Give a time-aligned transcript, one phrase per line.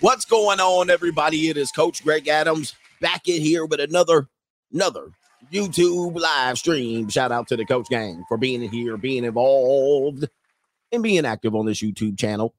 [0.00, 1.48] What's going on, everybody?
[1.48, 4.28] It is Coach Greg Adams back in here with another
[4.70, 5.08] another
[5.50, 7.08] YouTube live stream.
[7.08, 10.28] Shout out to the Coach Gang for being in here, being involved,
[10.92, 12.54] and being active on this YouTube channel.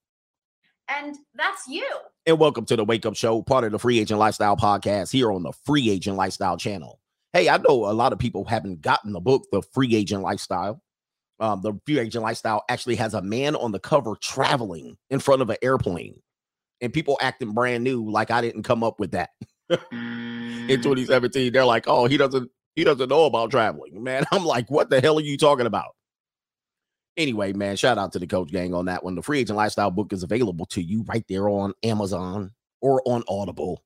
[0.89, 1.87] And that's you.
[2.25, 5.31] And welcome to the Wake Up Show, part of the Free Agent Lifestyle podcast here
[5.31, 6.99] on the Free Agent Lifestyle channel.
[7.33, 10.81] Hey, I know a lot of people haven't gotten the book, The Free Agent Lifestyle.
[11.39, 15.43] Um, the Free Agent Lifestyle actually has a man on the cover traveling in front
[15.43, 16.19] of an airplane
[16.81, 19.29] and people acting brand new like I didn't come up with that.
[19.69, 24.69] in 2017, they're like, "Oh, he doesn't he doesn't know about traveling." Man, I'm like,
[24.69, 25.95] "What the hell are you talking about?"
[27.17, 29.15] Anyway, man, shout out to the coach gang on that one.
[29.15, 33.23] The free agent lifestyle book is available to you right there on Amazon or on
[33.27, 33.83] Audible.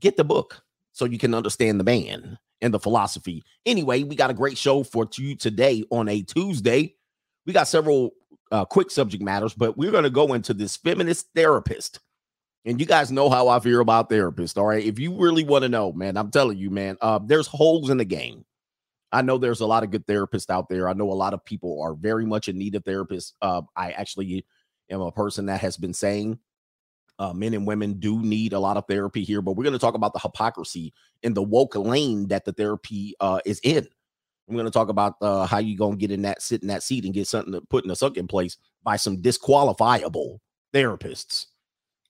[0.00, 3.42] Get the book so you can understand the man and the philosophy.
[3.66, 6.94] Anyway, we got a great show for you today on a Tuesday.
[7.46, 8.12] We got several
[8.52, 11.98] uh, quick subject matters, but we're going to go into this feminist therapist
[12.68, 14.58] and you guys know how I feel about therapists.
[14.58, 14.84] All right.
[14.84, 17.96] If you really want to know, man, I'm telling you, man, uh, there's holes in
[17.96, 18.44] the game.
[19.10, 20.86] I know there's a lot of good therapists out there.
[20.86, 23.32] I know a lot of people are very much in need of therapists.
[23.40, 24.44] Uh, I actually
[24.90, 26.38] am a person that has been saying
[27.18, 29.78] uh, men and women do need a lot of therapy here, but we're going to
[29.78, 33.88] talk about the hypocrisy in the woke lane that the therapy uh, is in.
[34.46, 36.68] I'm going to talk about uh, how you're going to get in that, sit in
[36.68, 40.40] that seat and get something to put in a suck in place by some disqualifiable
[40.74, 41.46] therapists.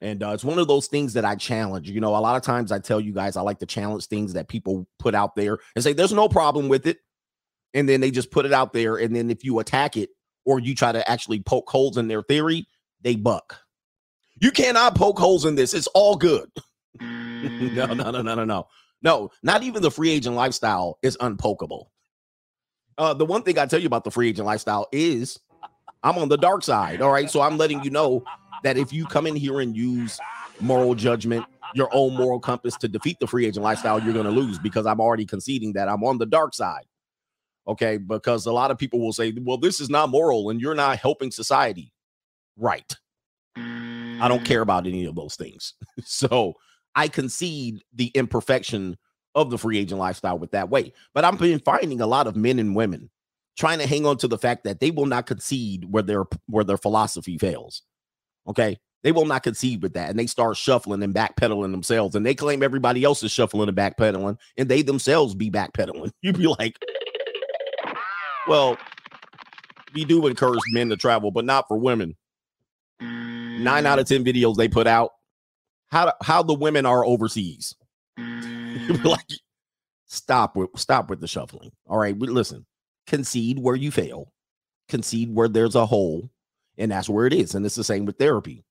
[0.01, 1.91] And uh, it's one of those things that I challenge.
[1.91, 4.33] You know, a lot of times I tell you guys I like to challenge things
[4.35, 6.99] that people put out there and say there's no problem with it.
[7.75, 8.97] And then they just put it out there.
[8.97, 10.11] And then if you attack it
[10.45, 12.67] or you try to actually poke holes in their theory,
[13.03, 13.61] they buck.
[14.41, 15.75] You cannot poke holes in this.
[15.75, 16.49] It's all good.
[17.01, 18.69] no, no, no, no, no, no.
[19.03, 21.87] No, not even the free agent lifestyle is unpokable.
[22.97, 25.39] Uh, the one thing I tell you about the free agent lifestyle is
[26.03, 27.01] I'm on the dark side.
[27.01, 27.31] All right.
[27.31, 28.25] So I'm letting you know
[28.63, 30.19] that if you come in here and use
[30.61, 34.31] moral judgment, your own moral compass to defeat the free agent lifestyle, you're going to
[34.31, 36.87] lose because I'm already conceding that I'm on the dark side.
[37.67, 37.99] Okay.
[37.99, 40.99] Because a lot of people will say, well, this is not moral and you're not
[40.99, 41.93] helping society.
[42.57, 42.97] Right.
[43.57, 45.75] I don't care about any of those things.
[46.05, 46.55] so
[46.95, 48.97] I concede the imperfection
[49.35, 50.93] of the free agent lifestyle with that way.
[51.15, 53.11] But I've been finding a lot of men and women
[53.57, 56.65] trying to hang on to the fact that they will not concede where their where
[56.65, 57.83] their philosophy fails.
[58.49, 58.79] Okay.
[59.03, 60.11] They will not concede with that.
[60.11, 62.17] And they start shuffling and backpedaling themselves.
[62.17, 66.11] And they claim everybody else is shuffling and backpedaling, and they themselves be backpedaling.
[66.23, 66.77] You'd be like,
[68.49, 68.77] well,
[69.95, 72.17] we do encourage men to travel, but not for women.
[73.01, 75.13] Nine out of 10 videos they put out,
[75.91, 77.77] how, how the women are overseas.
[79.05, 79.27] like,
[80.07, 81.71] stop with stop with the shuffling.
[81.87, 82.19] All right.
[82.19, 82.67] Listen,
[83.07, 84.33] concede where you fail,
[84.89, 86.31] concede where there's a hole,
[86.79, 87.55] and that's where it is.
[87.55, 88.65] And it's the same with therapy.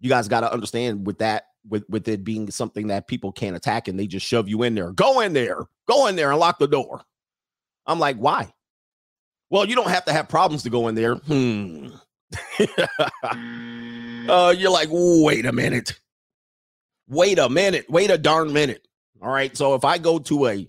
[0.00, 3.56] You guys got to understand with that, with with it being something that people can't
[3.56, 4.92] attack, and they just shove you in there.
[4.92, 7.02] Go in there, go in there, and lock the door.
[7.86, 8.52] I'm like, why?
[9.50, 11.14] Well, you don't have to have problems to go in there.
[11.14, 11.88] Hmm.
[14.28, 16.00] uh, you're like, wait a minute.
[17.08, 17.88] Wait a minute.
[17.88, 18.86] Wait a darn minute.
[19.22, 19.56] All right.
[19.56, 20.68] So if I go to a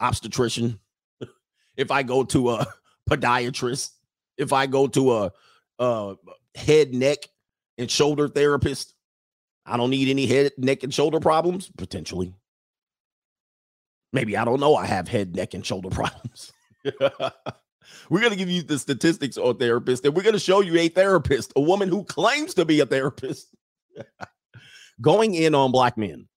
[0.00, 0.80] obstetrician,
[1.76, 2.66] if I go to a
[3.10, 3.90] podiatrist,
[4.36, 5.32] if I go to a
[5.78, 6.14] uh
[6.54, 7.18] head, neck,
[7.78, 8.94] and shoulder therapist.
[9.66, 12.34] I don't need any head, neck, and shoulder problems, potentially.
[14.12, 14.76] Maybe I don't know.
[14.76, 16.52] I have head, neck, and shoulder problems.
[16.84, 20.78] we're going to give you the statistics on therapist, and we're going to show you
[20.78, 23.54] a therapist, a woman who claims to be a therapist,
[25.00, 26.28] going in on black men.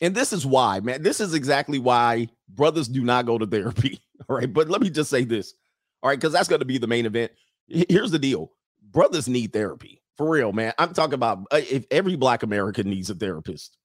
[0.00, 1.02] And this is why, man.
[1.02, 4.00] This is exactly why brothers do not go to therapy.
[4.28, 4.52] All right.
[4.52, 5.54] But let me just say this.
[6.02, 6.18] All right.
[6.18, 7.32] Because that's going to be the main event
[7.68, 8.52] here's the deal.
[8.90, 10.02] Brothers need therapy.
[10.16, 10.72] For real man.
[10.78, 13.76] I'm talking about uh, if every black american needs a therapist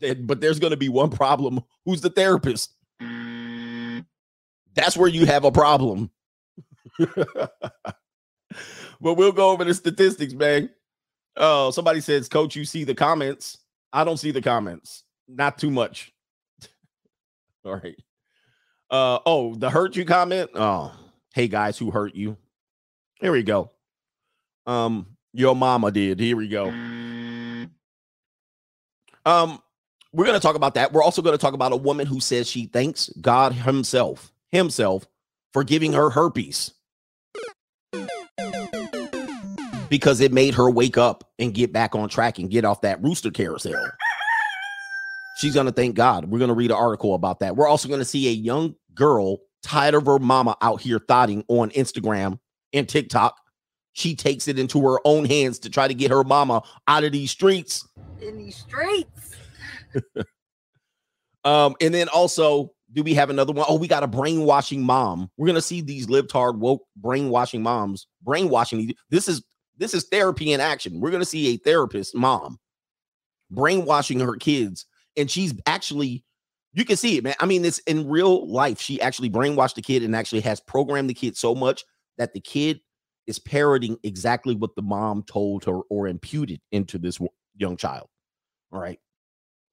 [0.00, 1.62] but there's going to be one problem.
[1.84, 2.74] Who's the therapist?
[4.74, 6.10] That's where you have a problem.
[9.02, 10.68] But we'll go over the statistics man.
[11.34, 13.56] Oh somebody says coach you see the comments.
[13.94, 15.04] I don't see the comments.
[15.26, 16.12] Not too much.
[17.64, 17.96] All right.
[18.90, 20.50] Uh oh the hurt you comment?
[20.54, 20.92] Oh
[21.32, 22.36] hey guys who hurt you
[23.20, 23.70] here we go.
[24.66, 26.20] Um, your mama did.
[26.20, 26.68] Here we go.
[29.26, 29.62] Um,
[30.12, 30.92] we're going to talk about that.
[30.92, 35.06] We're also going to talk about a woman who says she thanks God Himself, Himself,
[35.52, 36.72] for giving her herpes
[39.88, 43.02] because it made her wake up and get back on track and get off that
[43.02, 43.90] rooster carousel.
[45.38, 46.26] She's going to thank God.
[46.26, 47.56] We're going to read an article about that.
[47.56, 51.44] We're also going to see a young girl tired of her mama out here thotting
[51.48, 52.38] on Instagram
[52.72, 53.36] and TikTok.
[53.92, 57.12] she takes it into her own hands to try to get her mama out of
[57.12, 57.86] these streets.
[58.22, 59.36] In these streets.
[61.44, 63.66] um, and then also, do we have another one?
[63.68, 65.30] Oh, we got a brainwashing mom.
[65.36, 68.94] We're gonna see these libtard woke brainwashing moms brainwashing.
[69.10, 69.42] This is
[69.76, 71.00] this is therapy in action.
[71.00, 72.58] We're gonna see a therapist mom
[73.50, 76.24] brainwashing her kids, and she's actually
[76.72, 77.34] you can see it, man.
[77.40, 78.80] I mean, it's in real life.
[78.80, 81.84] She actually brainwashed the kid and actually has programmed the kid so much
[82.18, 82.80] that the kid
[83.26, 87.18] is parroting exactly what the mom told her or imputed into this
[87.56, 88.08] young child.
[88.72, 88.98] All right.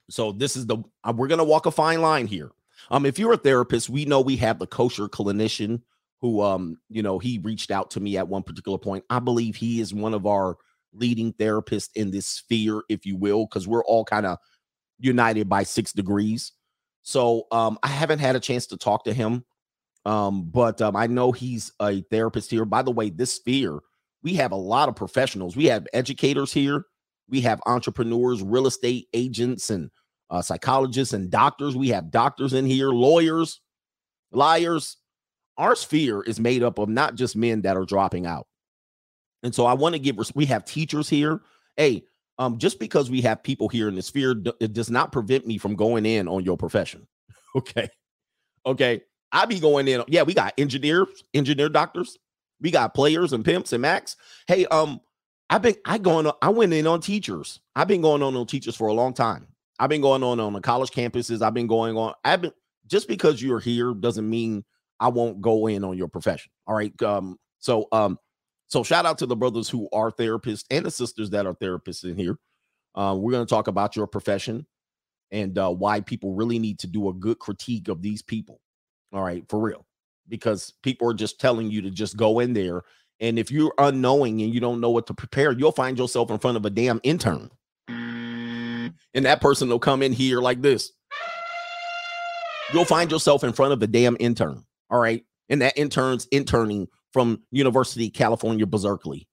[0.10, 2.52] So this is the uh, we're gonna walk a fine line here.
[2.92, 5.82] Um, if you're a therapist, we know we have the kosher clinician
[6.22, 9.04] who um, you know, he reached out to me at one particular point.
[9.10, 10.58] I believe he is one of our
[10.94, 14.38] leading therapists in this sphere, if you will, because we're all kind of
[15.00, 16.54] united by six degrees.
[17.04, 19.46] So um, I haven't had a chance to talk to him.
[20.08, 22.64] Um, but um, I know he's a therapist here.
[22.64, 23.80] By the way, this sphere,
[24.24, 25.58] we have a lot of professionals.
[25.58, 26.86] We have educators here,
[27.30, 29.92] we have entrepreneurs, real estate agents, and
[30.30, 31.76] uh, psychologists and doctors.
[31.76, 33.60] We have doctors in here, lawyers,
[34.32, 34.96] liars.
[35.58, 38.48] Our sphere is made up of not just men that are dropping out.
[39.44, 41.42] And so I want to give, we have teachers here.
[41.76, 42.04] Hey,
[42.38, 45.58] um, just because we have people here in the sphere, it does not prevent me
[45.58, 47.08] from going in on your profession.
[47.56, 47.90] okay.
[48.66, 49.02] Okay.
[49.32, 50.04] I be going in.
[50.08, 52.18] Yeah, we got engineers, engineer doctors.
[52.62, 54.16] We got players and pimps and max.
[54.48, 55.00] Hey, um,
[55.50, 57.60] I've been I going on, I went in on teachers.
[57.76, 59.48] I've been going on on teachers for a long time.
[59.80, 61.42] I've been going on on the college campuses.
[61.42, 62.14] I've been going on.
[62.24, 62.54] I've been
[62.88, 64.64] just because you're here doesn't mean
[65.00, 66.52] I won't go in on your profession.
[66.66, 67.00] All right.
[67.04, 68.18] Um, so um,
[68.68, 72.04] so shout out to the brothers who are therapists and the sisters that are therapists
[72.04, 72.38] in here.
[72.96, 74.66] Uh, we're going to talk about your profession
[75.32, 78.60] and uh, why people really need to do a good critique of these people.
[79.14, 79.86] All right, for real.
[80.28, 82.84] Because people are just telling you to just go in there.
[83.20, 86.38] And if you're unknowing and you don't know what to prepare, you'll find yourself in
[86.38, 87.50] front of a damn intern.
[87.90, 88.94] Mm.
[89.14, 90.92] And that person will come in here like this.
[92.74, 94.66] You'll find yourself in front of a damn intern.
[94.90, 95.24] All right.
[95.50, 99.28] And that intern's interning from University of California, Berkeley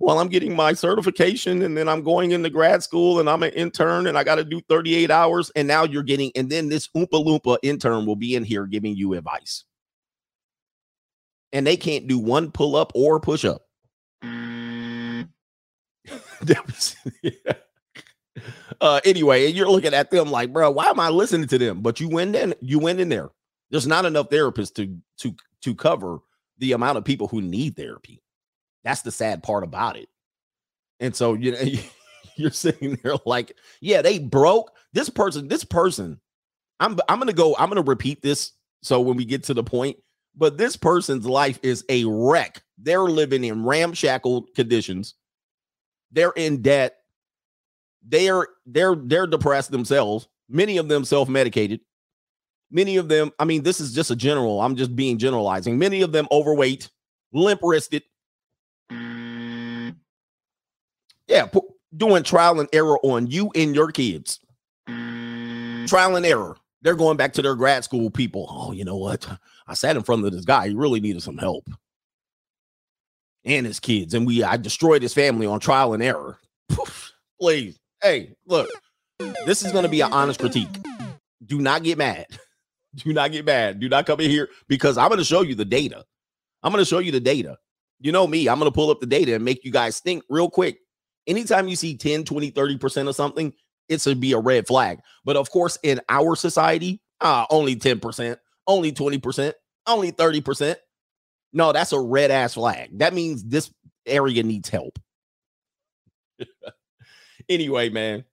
[0.00, 3.52] well, I'm getting my certification and then I'm going into grad school and I'm an
[3.52, 5.50] intern and I got to do 38 hours.
[5.54, 8.96] And now you're getting, and then this Oompa Loompa intern will be in here giving
[8.96, 9.64] you advice.
[11.52, 13.62] And they can't do one pull up or push up.
[18.80, 21.80] uh, anyway, and you're looking at them like, bro, why am I listening to them?
[21.80, 23.30] But you went in, you went in there.
[23.70, 26.18] There's not enough therapists to to to cover
[26.58, 28.23] the amount of people who need therapy.
[28.84, 30.08] That's the sad part about it.
[31.00, 31.62] And so you know
[32.36, 35.48] you're sitting there like, yeah, they broke this person.
[35.48, 36.20] This person,
[36.80, 37.56] I'm I'm gonna go.
[37.56, 38.52] I'm gonna repeat this.
[38.82, 39.96] So when we get to the point,
[40.36, 42.62] but this person's life is a wreck.
[42.78, 45.14] They're living in ramshackle conditions.
[46.12, 46.96] They're in debt.
[48.06, 50.28] They're they're they're depressed themselves.
[50.48, 51.80] Many of them self-medicated.
[52.70, 54.60] Many of them, I mean, this is just a general.
[54.60, 55.78] I'm just being generalizing.
[55.78, 56.90] Many of them overweight,
[57.32, 57.62] limp
[61.26, 61.48] Yeah,
[61.96, 64.40] doing trial and error on you and your kids.
[64.86, 66.56] Trial and error.
[66.82, 68.46] They're going back to their grad school people.
[68.50, 69.26] Oh, you know what?
[69.66, 70.68] I sat in front of this guy.
[70.68, 71.68] He really needed some help.
[73.44, 74.12] And his kids.
[74.12, 76.38] And we I destroyed his family on trial and error.
[77.40, 77.78] Please.
[78.02, 78.70] Hey, look.
[79.46, 80.68] This is going to be an honest critique.
[81.44, 82.26] Do not get mad.
[82.96, 83.80] Do not get mad.
[83.80, 86.04] Do not come in here because I'm going to show you the data.
[86.62, 87.58] I'm going to show you the data.
[88.00, 90.22] You know me, I'm going to pull up the data and make you guys think
[90.28, 90.78] real quick
[91.26, 93.52] anytime you see 10, 20, 30% of something,
[93.88, 95.00] it should be a red flag.
[95.24, 99.52] But of course, in our society, uh, only 10%, only 20%,
[99.86, 100.76] only 30%.
[101.52, 102.98] No, that's a red ass flag.
[102.98, 103.72] That means this
[104.06, 104.98] area needs help.
[107.48, 108.24] anyway, man,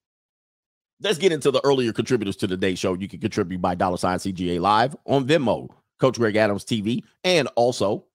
[1.02, 2.94] let's get into the earlier contributors to the day show.
[2.94, 5.70] You can contribute by dollar sign CGA live on Venmo,
[6.00, 8.06] Coach Greg Adams TV, and also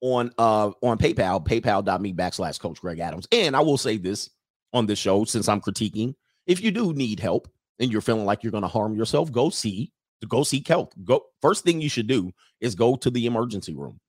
[0.00, 3.26] on uh on PayPal, paypal.me backslash coach Greg Adams.
[3.32, 4.30] And I will say this
[4.72, 6.14] on this show, since I'm critiquing,
[6.46, 7.48] if you do need help
[7.78, 9.92] and you're feeling like you're gonna harm yourself, go see
[10.28, 10.94] go seek help.
[11.04, 14.00] Go first thing you should do is go to the emergency room.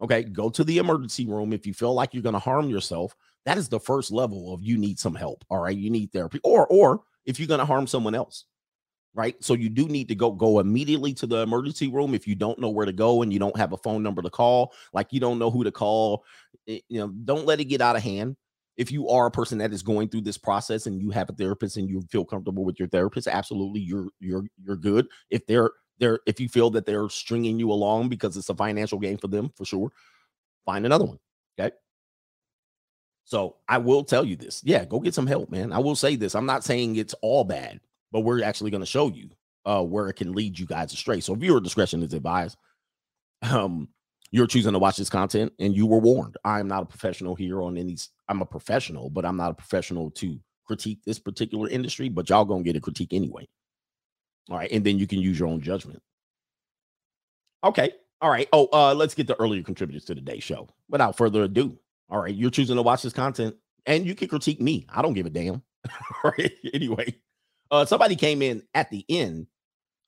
[0.00, 3.14] Okay, go to the emergency room if you feel like you're gonna harm yourself.
[3.44, 5.44] That is the first level of you need some help.
[5.48, 8.46] All right, you need therapy, or or if you're gonna harm someone else
[9.14, 9.36] right?
[9.42, 12.58] So you do need to go go immediately to the emergency room if you don't
[12.58, 15.20] know where to go and you don't have a phone number to call, like you
[15.20, 16.24] don't know who to call.
[16.68, 18.36] Eh, you know, don't let it get out of hand.
[18.76, 21.34] If you are a person that is going through this process and you have a
[21.34, 25.06] therapist and you feel comfortable with your therapist, absolutely you're you're you're good.
[25.30, 28.98] If they're they're if you feel that they're stringing you along because it's a financial
[28.98, 29.92] gain for them, for sure,
[30.64, 31.18] find another one.
[31.58, 31.74] Okay.
[33.24, 34.62] So I will tell you this.
[34.64, 35.72] Yeah, go get some help, man.
[35.72, 36.34] I will say this.
[36.34, 37.80] I'm not saying it's all bad,
[38.12, 39.30] but we're actually going to show you
[39.64, 41.20] uh, where it can lead you guys astray.
[41.20, 42.56] So viewer discretion is advised.
[43.42, 43.88] Um,
[44.30, 46.36] you're choosing to watch this content and you were warned.
[46.44, 47.96] I am not a professional here on any
[48.28, 52.44] I'm a professional, but I'm not a professional to critique this particular industry, but y'all
[52.44, 53.46] gonna get a critique anyway.
[54.50, 56.02] All right, and then you can use your own judgment.
[57.62, 57.92] Okay.
[58.20, 58.48] All right.
[58.52, 60.68] Oh, uh, let's get the earlier contributors to today's show.
[60.88, 61.78] Without further ado,
[62.08, 64.86] all right, you're choosing to watch this content, and you can critique me.
[64.88, 65.62] I don't give a damn.
[66.24, 66.52] all right.
[66.72, 67.16] Anyway,
[67.72, 69.48] uh, somebody came in at the end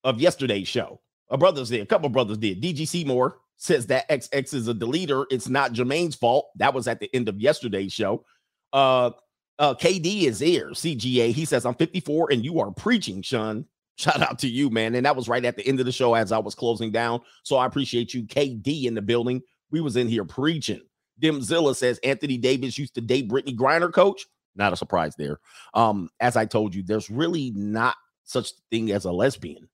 [0.05, 1.01] of yesterday's show.
[1.31, 2.63] A brothers did, a couple brothers did.
[2.63, 5.25] DG Seymour says that XX is a deleter.
[5.31, 6.51] It's not Jermaine's fault.
[6.57, 8.25] That was at the end of yesterday's show.
[8.73, 9.11] Uh,
[9.59, 10.71] uh, KD is here.
[10.71, 11.33] CGA.
[11.33, 13.65] He says, I'm 54 and you are preaching, Sean.
[13.97, 14.95] Shout out to you, man.
[14.97, 17.21] And that was right at the end of the show as I was closing down.
[17.45, 19.41] So I appreciate you, KD, in the building.
[19.71, 20.83] We was in here preaching.
[21.23, 24.27] Dimzilla says Anthony Davis used to date Brittney Griner, coach.
[24.57, 25.39] Not a surprise there.
[25.75, 29.69] Um, as I told you, there's really not such thing as a lesbian.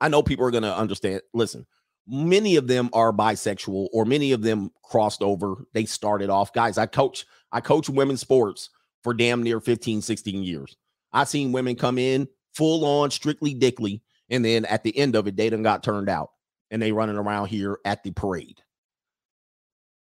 [0.00, 1.22] I know people are going to understand.
[1.32, 1.66] Listen,
[2.06, 5.64] many of them are bisexual or many of them crossed over.
[5.72, 6.78] They started off, guys.
[6.78, 8.70] I coach, I coach women's sports
[9.02, 10.76] for damn near 15, 16 years.
[11.12, 15.26] I seen women come in full on strictly dickly, and then at the end of
[15.26, 16.30] it, they done got turned out
[16.70, 18.60] and they running around here at the parade.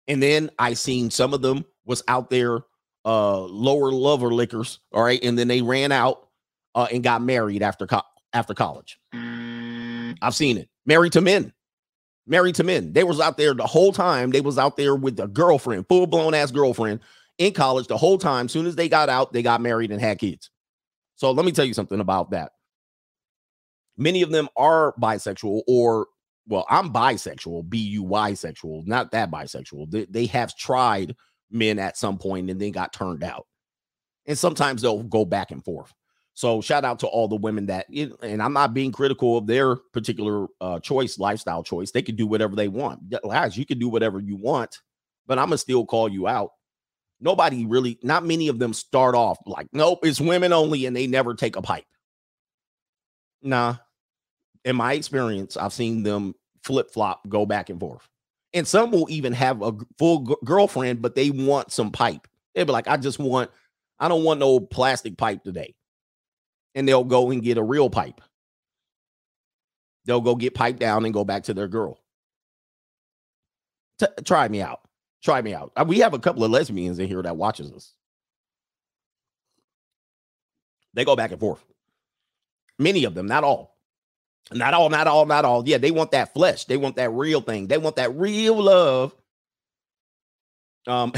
[0.08, 2.62] And then I seen some of them was out there
[3.06, 6.28] uh lower lover liquors, all right, and then they ran out
[6.76, 8.02] uh and got married after co-
[8.34, 9.00] after college.
[9.14, 10.70] I've seen it.
[10.86, 11.54] Married to men.
[12.26, 12.94] Married to men.
[12.94, 14.32] They was out there the whole time.
[14.32, 17.02] They was out there with a girlfriend, full blown ass girlfriend
[17.38, 18.48] in college the whole time.
[18.48, 20.50] Soon as they got out, they got married and had kids.
[21.16, 22.54] So let me tell you something about that.
[23.98, 26.08] Many of them are bisexual, or
[26.48, 29.92] well, I'm bisexual, B U Y sexual, not that bisexual.
[29.92, 31.16] They, they have tried
[31.54, 33.48] men at some point and then got turned out.
[34.26, 35.94] And sometimes they'll go back and forth.
[36.34, 39.76] So shout out to all the women that, and I'm not being critical of their
[39.76, 41.92] particular uh, choice, lifestyle choice.
[41.92, 43.02] They can do whatever they want.
[43.24, 44.80] Guys, you can do whatever you want,
[45.28, 46.52] but I'm gonna still call you out
[47.24, 51.08] nobody really, not many of them start off like, nope, it's women only, and they
[51.08, 51.86] never take a pipe.
[53.42, 53.78] Nah.
[54.66, 58.08] In my experience, I've seen them flip flop, go back and forth.
[58.54, 62.28] And some will even have a full g- girlfriend, but they want some pipe.
[62.54, 63.50] They'll be like, I just want,
[64.00, 65.74] I don't want no plastic pipe today.
[66.76, 68.22] And they'll go and get a real pipe.
[70.06, 72.00] They'll go get piped down and go back to their girl.
[74.00, 74.82] T- try me out.
[75.24, 75.72] Try me out.
[75.76, 77.94] Uh, we have a couple of lesbians in here that watches us.
[80.94, 81.64] They go back and forth.
[82.78, 83.73] Many of them, not all.
[84.52, 85.68] Not all, not all, not all.
[85.68, 86.66] Yeah, they want that flesh.
[86.66, 87.68] They want that real thing.
[87.68, 89.16] They want that real love.
[90.88, 91.14] Um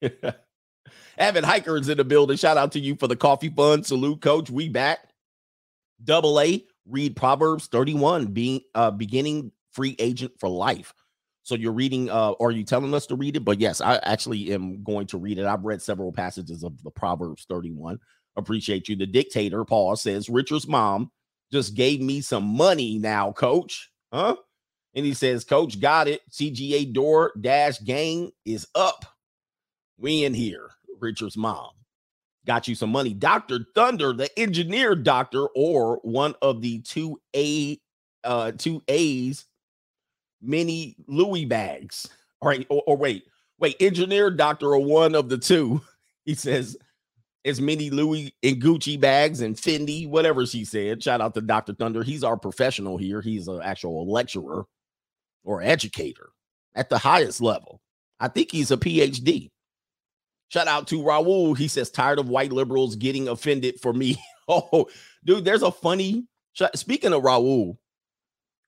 [1.18, 2.36] Evan Hikers in the building.
[2.36, 3.84] Shout out to you for the coffee fund.
[3.84, 4.50] Salute, coach.
[4.50, 5.00] We back.
[6.04, 10.94] Double A, read Proverbs 31, being uh beginning free agent for life.
[11.42, 13.44] So you're reading, uh, are you telling us to read it?
[13.44, 15.46] But yes, I actually am going to read it.
[15.46, 18.00] I've read several passages of the Proverbs 31.
[18.34, 18.96] Appreciate you.
[18.96, 21.12] The dictator, Paul says, Richard's mom
[21.52, 23.90] just gave me some money now, coach.
[24.12, 24.36] Huh?
[24.94, 26.22] And he says, Coach, got it.
[26.30, 29.04] CGA door dash gang is up.
[29.98, 30.70] We in here.
[30.98, 31.70] Richard's mom
[32.46, 33.12] got you some money.
[33.12, 33.66] Dr.
[33.74, 37.78] Thunder, the engineer doctor, or one of the two A
[38.24, 39.44] uh two A's
[40.40, 42.08] mini Louis bags.
[42.40, 43.24] All right, or, or wait,
[43.58, 45.82] wait, engineer doctor or one of the two.
[46.24, 46.76] He says
[47.46, 51.00] it's mini Louis and Gucci bags and Fendi, whatever she said.
[51.00, 51.74] Shout out to Dr.
[51.74, 52.02] Thunder.
[52.02, 53.20] He's our professional here.
[53.20, 54.66] He's an actual lecturer
[55.44, 56.30] or educator
[56.74, 57.80] at the highest level.
[58.18, 59.50] I think he's a PhD.
[60.48, 61.56] Shout out to Raul.
[61.56, 64.20] He says, tired of white liberals getting offended for me.
[64.48, 64.88] oh,
[65.24, 66.26] dude, there's a funny.
[66.74, 67.76] Speaking of Raul,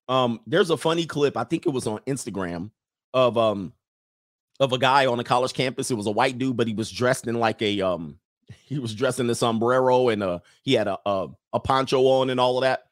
[0.07, 2.71] um, there's a funny clip, I think it was on Instagram,
[3.13, 3.73] of um
[4.61, 5.91] of a guy on a college campus.
[5.91, 8.21] It was a white dude, but he was dressed in like a um
[8.65, 12.31] he was dressed in a sombrero and uh he had a, a a poncho on
[12.31, 12.85] and all of that.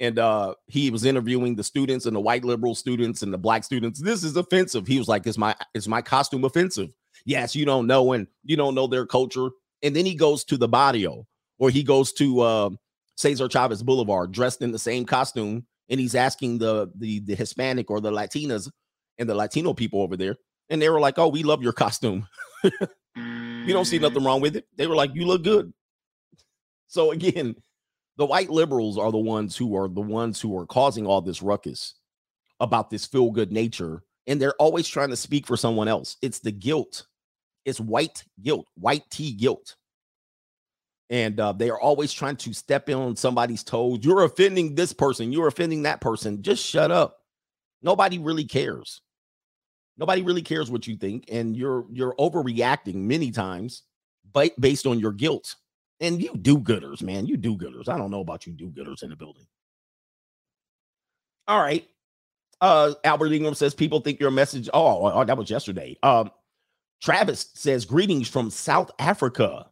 [0.00, 3.64] And uh he was interviewing the students and the white liberal students and the black
[3.64, 4.00] students.
[4.00, 4.86] This is offensive.
[4.86, 6.92] He was like, Is my is my costume offensive?
[7.24, 9.48] Yes, you don't know, and you don't know their culture.
[9.82, 11.26] And then he goes to the barrio,
[11.58, 12.70] or he goes to uh
[13.16, 17.90] Cesar Chavez Boulevard dressed in the same costume and he's asking the the the Hispanic
[17.90, 18.70] or the Latinas
[19.18, 20.36] and the Latino people over there,
[20.70, 22.26] and they were like, "Oh, we love your costume.
[23.66, 24.02] you don't see mm.
[24.02, 25.72] nothing wrong with it." They were like, "You look good."
[26.88, 27.56] So again,
[28.16, 31.42] the white liberals are the ones who are the ones who are causing all this
[31.42, 31.94] ruckus
[32.60, 36.16] about this feel good nature, and they're always trying to speak for someone else.
[36.22, 37.06] It's the guilt
[37.64, 39.76] It's white guilt, white tea guilt.
[41.10, 44.00] And uh, they are always trying to step in on somebody's toes.
[44.02, 45.32] You're offending this person.
[45.32, 46.42] You're offending that person.
[46.42, 47.18] Just shut up.
[47.82, 49.02] Nobody really cares.
[49.98, 53.82] Nobody really cares what you think, and you're you're overreacting many times,
[54.32, 55.54] but based on your guilt.
[56.00, 57.26] And you do gooders, man.
[57.26, 57.88] You do gooders.
[57.88, 59.46] I don't know about you do gooders in the building.
[61.46, 61.86] All right.
[62.60, 64.68] Uh, Albert Ingram says people think your message.
[64.72, 65.96] Oh, oh, that was yesterday.
[66.02, 66.30] Um,
[67.00, 69.66] Travis says greetings from South Africa.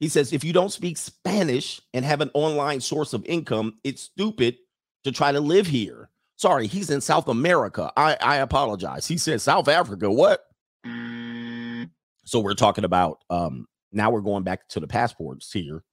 [0.00, 4.02] He says if you don't speak Spanish and have an online source of income, it's
[4.02, 4.56] stupid
[5.04, 6.08] to try to live here.
[6.36, 7.92] Sorry, he's in South America.
[7.96, 9.06] I, I apologize.
[9.06, 10.10] He said South Africa.
[10.10, 10.44] What?
[12.24, 15.84] So we're talking about um now we're going back to the passports here.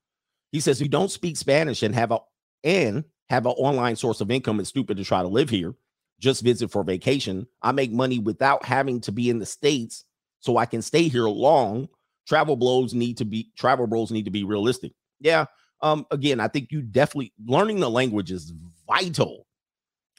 [0.52, 2.20] He says you don't speak Spanish and have a
[2.64, 5.74] and have an online source of income, it's stupid to try to live here.
[6.18, 7.46] Just visit for vacation.
[7.62, 10.04] I make money without having to be in the States
[10.40, 11.88] so I can stay here long.
[12.26, 14.92] Travel blows need to be travel bros need to be realistic.
[15.20, 15.46] Yeah.
[15.82, 18.52] Um, again, I think you definitely learning the language is
[18.86, 19.46] vital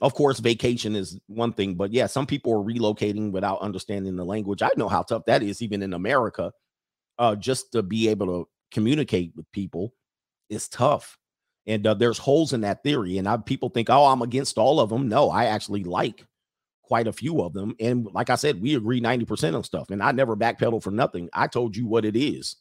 [0.02, 4.26] of course, vacation is one thing, but yeah, some people are relocating without understanding the
[4.26, 4.64] language.
[4.64, 6.52] I know how tough that is, even in America.
[7.20, 9.94] Uh, just to be able to communicate with people
[10.50, 11.20] is tough.
[11.68, 13.20] And uh, there's holes in that theory.
[13.20, 15.08] And I, people think, oh, I'm against all of them.
[15.08, 16.26] No, I actually like
[16.82, 17.76] quite a few of them.
[17.80, 19.92] And like I said, we agree 90% of stuff.
[19.92, 21.30] And I never backpedal for nothing.
[21.32, 22.56] I told you what it is.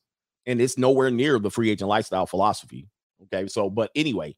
[0.46, 2.86] And it's nowhere near the free agent lifestyle philosophy.
[3.24, 3.48] Okay.
[3.48, 4.36] So, but anyway,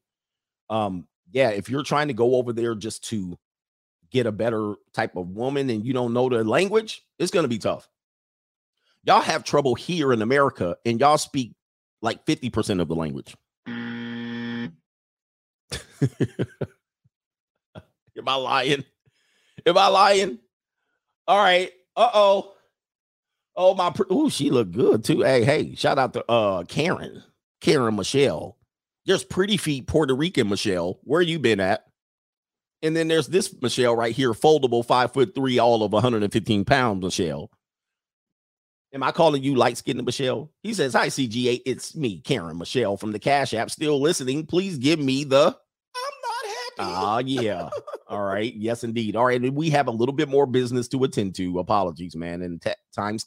[0.69, 3.37] um, yeah, if you're trying to go over there just to
[4.11, 7.49] get a better type of woman and you don't know the language, it's going to
[7.49, 7.89] be tough.
[9.03, 11.53] Y'all have trouble here in America and y'all speak
[12.01, 13.35] like 50% of the language.
[18.15, 18.83] Am I lying?
[19.65, 20.39] Am I lying?
[21.27, 21.71] All right.
[21.95, 22.53] Uh oh.
[23.55, 23.93] Oh my.
[24.09, 25.21] Oh, she looked good too.
[25.21, 25.75] Hey, hey!
[25.75, 27.23] Shout out to uh Karen,
[27.61, 28.57] Karen Michelle.
[29.05, 30.99] There's pretty feet Puerto Rican Michelle.
[31.03, 31.85] Where you been at?
[32.81, 37.03] And then there's this Michelle right here, foldable, five foot three, all of 115 pounds,
[37.03, 37.49] Michelle.
[38.93, 40.51] Am I calling you light skinned Michelle?
[40.61, 41.61] He says, Hi, CGA.
[41.65, 43.71] It's me, Karen Michelle from the Cash App.
[43.71, 44.45] Still listening.
[44.45, 45.47] Please give me the.
[45.47, 46.79] I'm not happy.
[46.79, 47.69] Ah, yeah.
[48.07, 48.53] All right.
[48.53, 49.15] Yes, indeed.
[49.15, 49.51] All right.
[49.51, 51.59] We have a little bit more business to attend to.
[51.59, 52.43] Apologies, man.
[52.43, 53.25] And t- times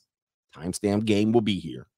[0.56, 1.88] timestamp game will be here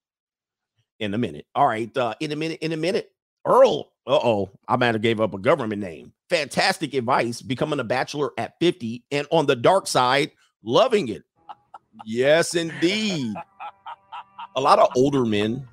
[0.99, 1.47] in a minute.
[1.55, 1.95] All right.
[1.95, 3.11] Uh, in a minute, in a minute,
[3.47, 6.13] Earl, uh oh, I might have gave up a government name.
[6.31, 10.31] Fantastic advice, becoming a bachelor at 50 and on the dark side,
[10.63, 11.23] loving it.
[12.05, 13.35] Yes, indeed.
[14.57, 15.67] A lot of older men,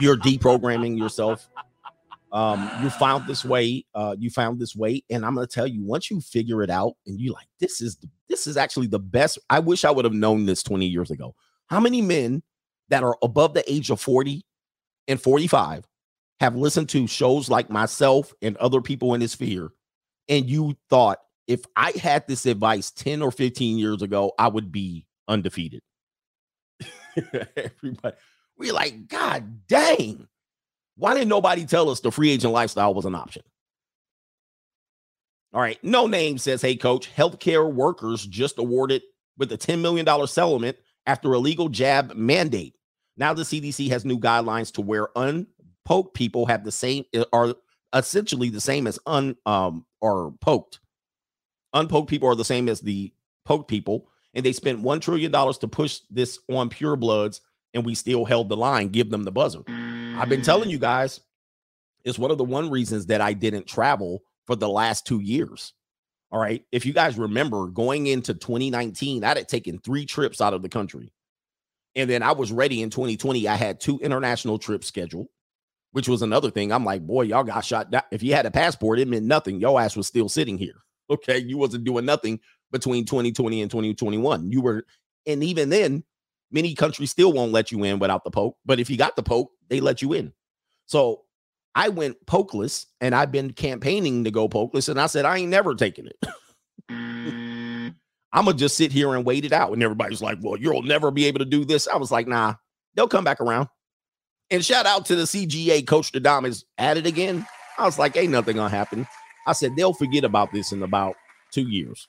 [0.00, 1.48] you're deprogramming yourself.
[2.32, 5.82] Um, you found this way, uh, you found this way, and I'm gonna tell you,
[5.82, 8.98] once you figure it out and you like, this is the, this is actually the
[8.98, 9.38] best.
[9.48, 11.34] I wish I would have known this 20 years ago.
[11.68, 12.42] How many men
[12.88, 14.44] that are above the age of 40
[15.08, 15.86] and 45
[16.40, 19.70] have listened to shows like myself and other people in this sphere,
[20.28, 24.72] and you thought if I had this advice 10 or 15 years ago, I would
[24.72, 25.82] be undefeated.
[27.56, 28.16] Everybody,
[28.58, 30.26] we're like, God dang,
[30.96, 33.42] why didn't nobody tell us the free agent lifestyle was an option?
[35.52, 39.02] All right, no name says, Hey, coach, healthcare workers just awarded
[39.38, 42.74] with a $10 million settlement after a legal jab mandate.
[43.16, 45.46] Now the CDC has new guidelines to wear un
[45.86, 47.54] poked people have the same eh, are
[47.94, 50.80] essentially the same as un um or poked.
[51.72, 53.12] Unpoked people are the same as the
[53.46, 57.40] poked people, and they spent one trillion dollars to push this on pure bloods,
[57.72, 59.62] and we still held the line, give them the buzzer.
[59.68, 61.20] I've been telling you guys,
[62.04, 65.72] it's one of the one reasons that I didn't travel for the last two years.
[66.32, 66.64] All right.
[66.72, 70.68] If you guys remember going into 2019, I had taken three trips out of the
[70.68, 71.12] country.
[71.94, 73.46] And then I was ready in 2020.
[73.46, 75.28] I had two international trips scheduled
[75.96, 76.72] which was another thing.
[76.72, 78.02] I'm like, boy, y'all got shot down.
[78.10, 79.58] If you had a passport, it meant nothing.
[79.58, 80.74] Your ass was still sitting here.
[81.08, 81.38] Okay.
[81.38, 82.40] You wasn't doing nothing
[82.72, 84.50] between 2020 and 2021.
[84.50, 84.84] You were,
[85.24, 86.02] and even then,
[86.50, 88.56] many countries still won't let you in without the poke.
[88.66, 90.32] But if you got the poke, they let you in.
[90.86, 91.22] So
[91.76, 94.88] I went pokeless and I've been campaigning to go pokeless.
[94.88, 96.18] And I said, I ain't never taking it.
[96.90, 97.94] I'm
[98.32, 99.72] gonna just sit here and wait it out.
[99.72, 101.86] And everybody's like, Well, you'll never be able to do this.
[101.86, 102.54] I was like, Nah,
[102.96, 103.68] they'll come back around.
[104.50, 107.46] And shout out to the CGA coach is at it again.
[107.78, 109.06] I was like, ain't nothing gonna happen.
[109.46, 111.16] I said they'll forget about this in about
[111.52, 112.08] two years.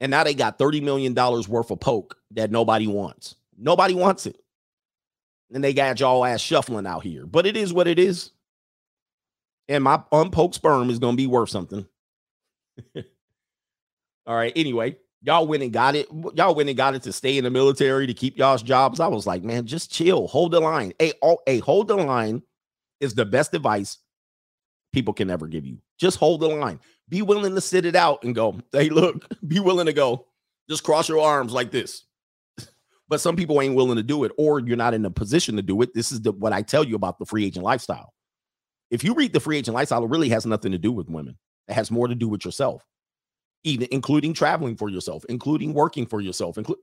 [0.00, 3.36] And now they got $30 million worth of poke that nobody wants.
[3.56, 4.36] Nobody wants it.
[5.52, 7.26] And they got y'all ass shuffling out here.
[7.26, 8.32] But it is what it is.
[9.68, 11.86] And my unpoked sperm is gonna be worth something.
[14.26, 14.52] All right.
[14.56, 16.08] Anyway, Y'all went and got it.
[16.34, 18.98] Y'all went and got it to stay in the military to keep y'all's jobs.
[18.98, 20.92] I was like, man, just chill, hold the line.
[21.00, 21.12] A,
[21.46, 22.42] a hold the line
[23.00, 23.98] is the best advice
[24.92, 25.78] people can ever give you.
[25.98, 26.80] Just hold the line.
[27.08, 30.26] Be willing to sit it out and go, hey, look, be willing to go.
[30.68, 32.04] Just cross your arms like this.
[33.08, 35.62] but some people ain't willing to do it, or you're not in a position to
[35.62, 35.94] do it.
[35.94, 38.12] This is the, what I tell you about the free agent lifestyle.
[38.90, 41.38] If you read the free agent lifestyle, it really has nothing to do with women.
[41.68, 42.84] It has more to do with yourself,
[43.64, 46.78] even including traveling for yourself, including working for yourself, include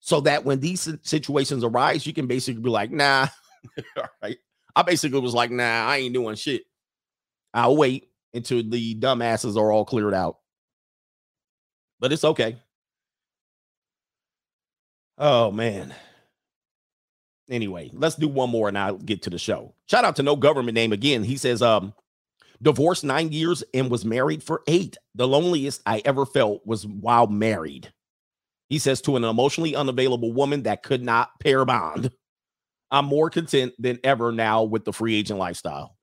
[0.00, 3.28] so that when these situations arise, you can basically be like, nah,
[3.96, 4.36] all right.
[4.74, 6.62] I basically was like, nah, I ain't doing shit.
[7.54, 10.38] I'll wait until the dumbasses are all cleared out.
[12.00, 12.56] But it's okay.
[15.18, 15.94] Oh man.
[17.48, 19.74] Anyway, let's do one more and I'll get to the show.
[19.86, 21.22] Shout out to no government name again.
[21.22, 21.94] He says, um,
[22.62, 24.96] divorced nine years and was married for eight.
[25.14, 27.92] The loneliest I ever felt was while married.
[28.68, 32.10] He says to an emotionally unavailable woman that could not pair bond.
[32.90, 35.96] I'm more content than ever now with the free agent lifestyle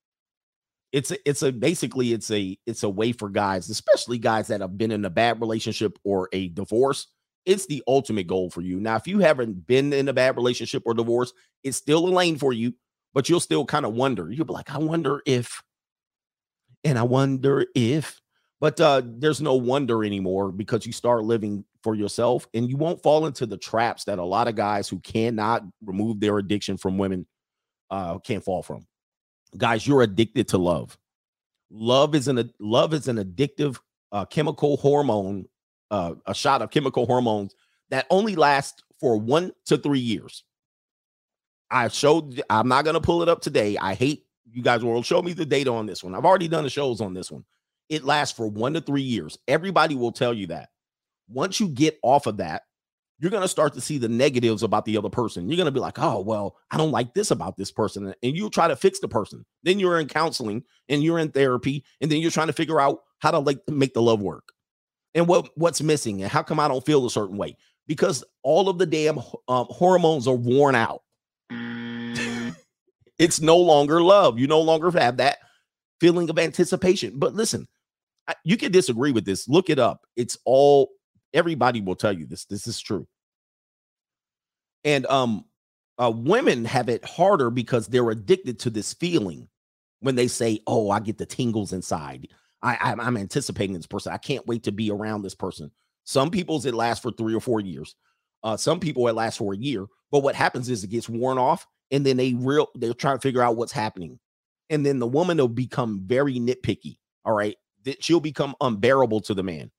[0.91, 4.61] it's a, it's a basically it's a it's a way for guys, especially guys that
[4.61, 7.07] have been in a bad relationship or a divorce.
[7.45, 8.79] It's the ultimate goal for you.
[8.79, 12.37] Now, if you haven't been in a bad relationship or divorce, it's still a lane
[12.37, 12.73] for you,
[13.13, 14.31] but you'll still kind of wonder.
[14.31, 15.61] You'll be like, I wonder if,
[16.83, 18.21] and I wonder if,
[18.59, 23.01] but uh, there's no wonder anymore because you start living for yourself and you won't
[23.01, 26.97] fall into the traps that a lot of guys who cannot remove their addiction from
[26.97, 27.25] women
[27.89, 28.85] uh, can't fall from
[29.57, 30.97] guys, you're addicted to love.
[31.71, 33.79] Love is an love is an addictive
[34.11, 35.45] uh, chemical hormone,
[35.91, 37.55] uh, a shot of chemical hormones
[37.89, 40.43] that only lasts for one to three years.
[41.69, 42.41] I showed.
[42.49, 43.77] I'm not gonna pull it up today.
[43.77, 44.83] I hate you guys.
[44.83, 46.15] Will show me the data on this one.
[46.15, 47.45] I've already done the shows on this one.
[47.89, 49.37] It lasts for one to three years.
[49.47, 50.69] Everybody will tell you that.
[51.27, 52.63] Once you get off of that,
[53.19, 55.49] you're going to start to see the negatives about the other person.
[55.49, 58.13] You're going to be like, oh, well, I don't like this about this person.
[58.23, 59.45] And you'll try to fix the person.
[59.63, 61.83] Then you're in counseling and you're in therapy.
[61.99, 64.53] And then you're trying to figure out how to like make the love work
[65.13, 67.57] and what what's missing and how come I don't feel a certain way
[67.87, 71.01] because all of the damn um, hormones are worn out.
[73.19, 74.39] It's no longer love.
[74.39, 75.39] You no longer have that
[76.01, 77.19] feeling of anticipation.
[77.19, 77.67] But listen,
[78.43, 79.47] you can disagree with this.
[79.49, 80.05] Look it up.
[80.15, 80.89] It's all
[81.33, 82.45] Everybody will tell you this.
[82.45, 83.07] This is true.
[84.83, 85.45] And um
[85.97, 89.49] uh, women have it harder because they're addicted to this feeling
[89.99, 92.29] when they say, "Oh, I get the tingles inside.
[92.63, 94.13] I, I'm, I'm anticipating this person.
[94.13, 95.71] I can't wait to be around this person."
[96.05, 97.95] Some people's it lasts for three or four years.
[98.43, 99.85] Uh, some people it lasts for a year.
[100.11, 103.19] But what happens is it gets worn off, and then they real they'll try to
[103.19, 104.19] figure out what's happening,
[104.69, 106.97] and then the woman will become very nitpicky.
[107.25, 109.71] All right, that she'll become unbearable to the man.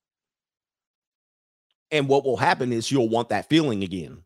[1.90, 4.22] And what will happen is you'll want that feeling again.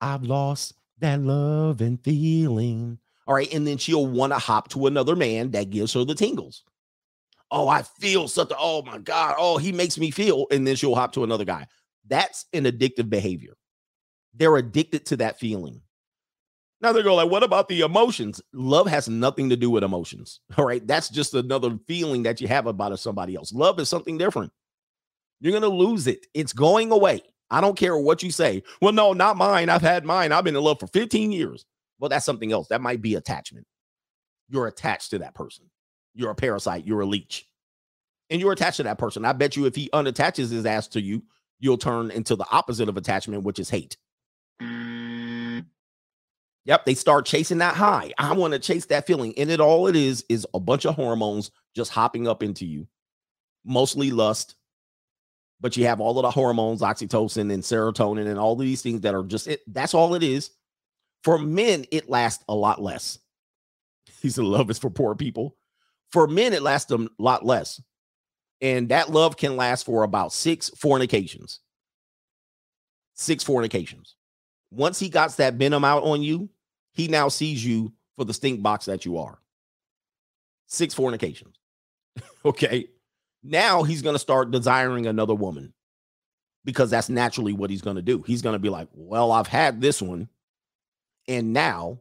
[0.00, 2.98] I've lost that love and feeling.
[3.26, 3.52] All right.
[3.52, 6.62] And then she'll want to hop to another man that gives her the tingles.
[7.50, 9.36] Oh, I feel such a, oh my God.
[9.38, 10.46] Oh, he makes me feel.
[10.50, 11.66] And then she'll hop to another guy.
[12.06, 13.56] That's an addictive behavior.
[14.34, 15.80] They're addicted to that feeling.
[16.80, 18.40] Now they go like, what about the emotions?
[18.52, 20.40] Love has nothing to do with emotions.
[20.58, 20.86] All right.
[20.86, 23.52] That's just another feeling that you have about somebody else.
[23.52, 24.52] Love is something different.
[25.40, 26.26] You're going to lose it.
[26.34, 27.22] It's going away.
[27.50, 28.62] I don't care what you say.
[28.80, 29.68] Well, no, not mine.
[29.68, 30.32] I've had mine.
[30.32, 31.64] I've been in love for 15 years.
[31.98, 32.68] Well, that's something else.
[32.68, 33.66] That might be attachment.
[34.48, 35.66] You're attached to that person.
[36.14, 36.86] You're a parasite.
[36.86, 37.46] You're a leech.
[38.30, 39.24] And you're attached to that person.
[39.24, 41.22] I bet you if he unattaches his ass to you,
[41.58, 43.96] you'll turn into the opposite of attachment, which is hate.
[46.66, 48.12] Yep, they start chasing that high.
[48.18, 49.32] I want to chase that feeling.
[49.38, 52.88] And it all it is is a bunch of hormones just hopping up into you.
[53.64, 54.56] Mostly lust,
[55.60, 59.14] but you have all of the hormones, oxytocin and serotonin, and all these things that
[59.14, 59.60] are just it.
[59.68, 60.50] That's all it is.
[61.22, 63.18] For men, it lasts a lot less.
[64.20, 65.56] He said, love is for poor people.
[66.10, 67.80] For men, it lasts a lot less.
[68.60, 71.60] And that love can last for about six fornications.
[73.14, 74.16] Six fornications.
[74.70, 76.48] Once he got that venom out on you,
[76.96, 79.38] he now sees you for the stink box that you are.
[80.66, 81.60] Six fornications.
[82.44, 82.88] okay.
[83.42, 85.74] Now he's going to start desiring another woman
[86.64, 88.22] because that's naturally what he's going to do.
[88.22, 90.30] He's going to be like, well, I've had this one
[91.28, 92.00] and now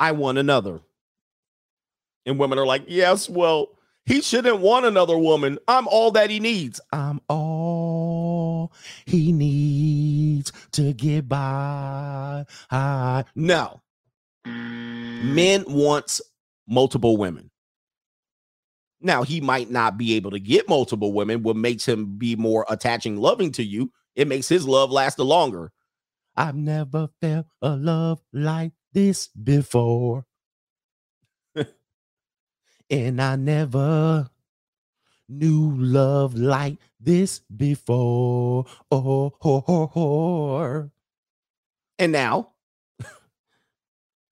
[0.00, 0.80] I want another.
[2.26, 3.68] And women are like, yes, well,
[4.04, 5.58] he shouldn't want another woman.
[5.68, 6.80] I'm all that he needs.
[6.92, 8.72] I'm all
[9.06, 12.44] he needs to get by.
[13.36, 13.80] No.
[15.18, 15.34] Mm.
[15.34, 16.20] Men wants
[16.68, 17.50] multiple women.
[19.00, 22.66] Now, he might not be able to get multiple women, what makes him be more
[22.68, 25.72] attaching, loving to you It makes his love last longer.
[26.36, 30.24] I've never felt a love like this before.
[32.90, 34.28] and I never
[35.28, 38.66] knew love like this before.
[38.90, 40.90] Oh, oh, oh, oh.
[41.98, 42.52] And now,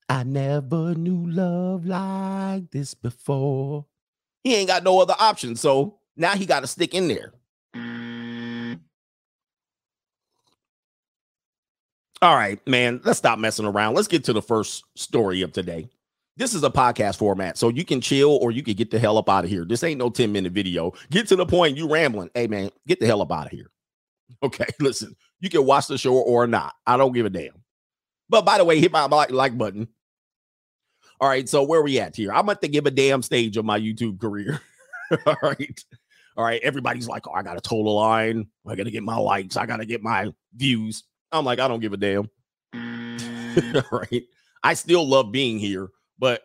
[0.09, 3.87] I never knew love like this before.
[4.45, 5.57] He ain't got no other option.
[5.57, 7.33] So now he got to stick in there.
[12.23, 13.95] All right, man, let's stop messing around.
[13.95, 15.89] Let's get to the first story of today.
[16.39, 19.19] This is a podcast format, so you can chill or you can get the hell
[19.19, 19.65] up out of here.
[19.65, 20.93] This ain't no 10 minute video.
[21.11, 21.77] Get to the point.
[21.77, 22.31] You rambling.
[22.35, 23.71] Hey, man, get the hell up out of here.
[24.43, 26.75] Okay, listen, you can watch the show or not.
[26.85, 27.63] I don't give a damn.
[28.29, 29.87] But by the way, hit my like, like button.
[31.21, 32.33] All right, so where we at here?
[32.33, 34.61] I'm about to give a damn stage of my YouTube career.
[35.27, 35.85] All right.
[36.37, 36.61] All right.
[36.63, 38.47] Everybody's like, oh, I got a total line.
[38.67, 39.57] I got to get my likes.
[39.57, 41.05] I got to get my views.
[41.33, 42.29] I'm like, I don't give a damn.
[43.75, 44.25] All right.
[44.63, 46.43] I still love being here, but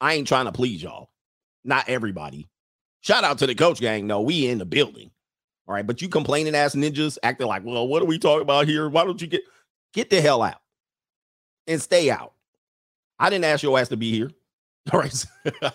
[0.00, 1.10] I ain't trying to please y'all.
[1.64, 2.48] Not everybody.
[3.00, 4.06] Shout out to the coach gang.
[4.06, 5.10] No, we in the building.
[5.66, 5.86] All right.
[5.86, 8.88] But you complaining ass ninjas acting like, well, what are we talking about here?
[8.88, 9.42] Why don't you get
[9.92, 10.60] get the hell out
[11.66, 12.34] and stay out?
[13.22, 14.30] I didn't ask your ass to be here.
[14.92, 15.26] All right.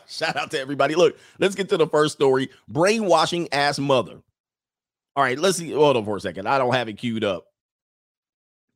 [0.08, 0.96] Shout out to everybody.
[0.96, 2.50] Look, let's get to the first story.
[2.68, 4.22] Brainwashing ass mother.
[5.16, 5.72] All right, let's see.
[5.72, 6.48] Hold on for a second.
[6.48, 7.46] I don't have it queued up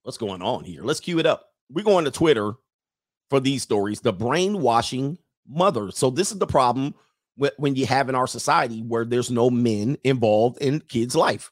[0.03, 0.83] what's going on here?
[0.83, 1.49] Let's cue it up.
[1.71, 2.53] We're going to Twitter
[3.29, 4.01] for these stories.
[4.01, 5.91] The brainwashing mother.
[5.91, 6.93] So this is the problem
[7.57, 11.51] when you have in our society where there's no men involved in kids' life.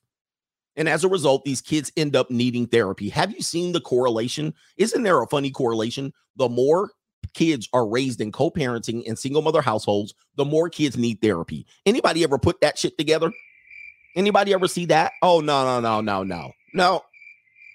[0.76, 3.10] And as a result, these kids end up needing therapy.
[3.10, 4.54] Have you seen the correlation?
[4.78, 6.14] Isn't there a funny correlation?
[6.36, 6.92] The more
[7.34, 11.66] kids are raised in co-parenting and single mother households, the more kids need therapy.
[11.86, 13.32] Anybody ever put that shit together?
[14.16, 15.14] Anybody ever see that?
[15.22, 16.52] Oh no, no, no, no, no.
[16.74, 17.04] No,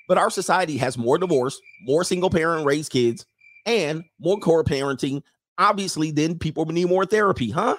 [0.06, 3.26] but our society has more divorce, more single parent raised kids,
[3.66, 5.22] and more co-parenting.
[5.58, 7.76] Obviously, then people need more therapy, huh?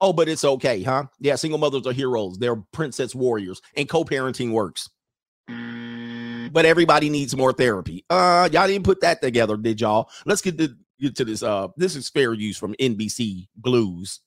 [0.00, 1.04] Oh, but it's okay, huh?
[1.20, 2.38] Yeah, single mothers are heroes.
[2.38, 4.90] They're princess warriors, and co-parenting works.
[6.52, 8.04] But everybody needs more therapy.
[8.10, 10.10] Uh, y'all didn't put that together, did y'all?
[10.24, 11.42] Let's get to, get to this.
[11.42, 14.20] Uh, this is fair use from NBC News.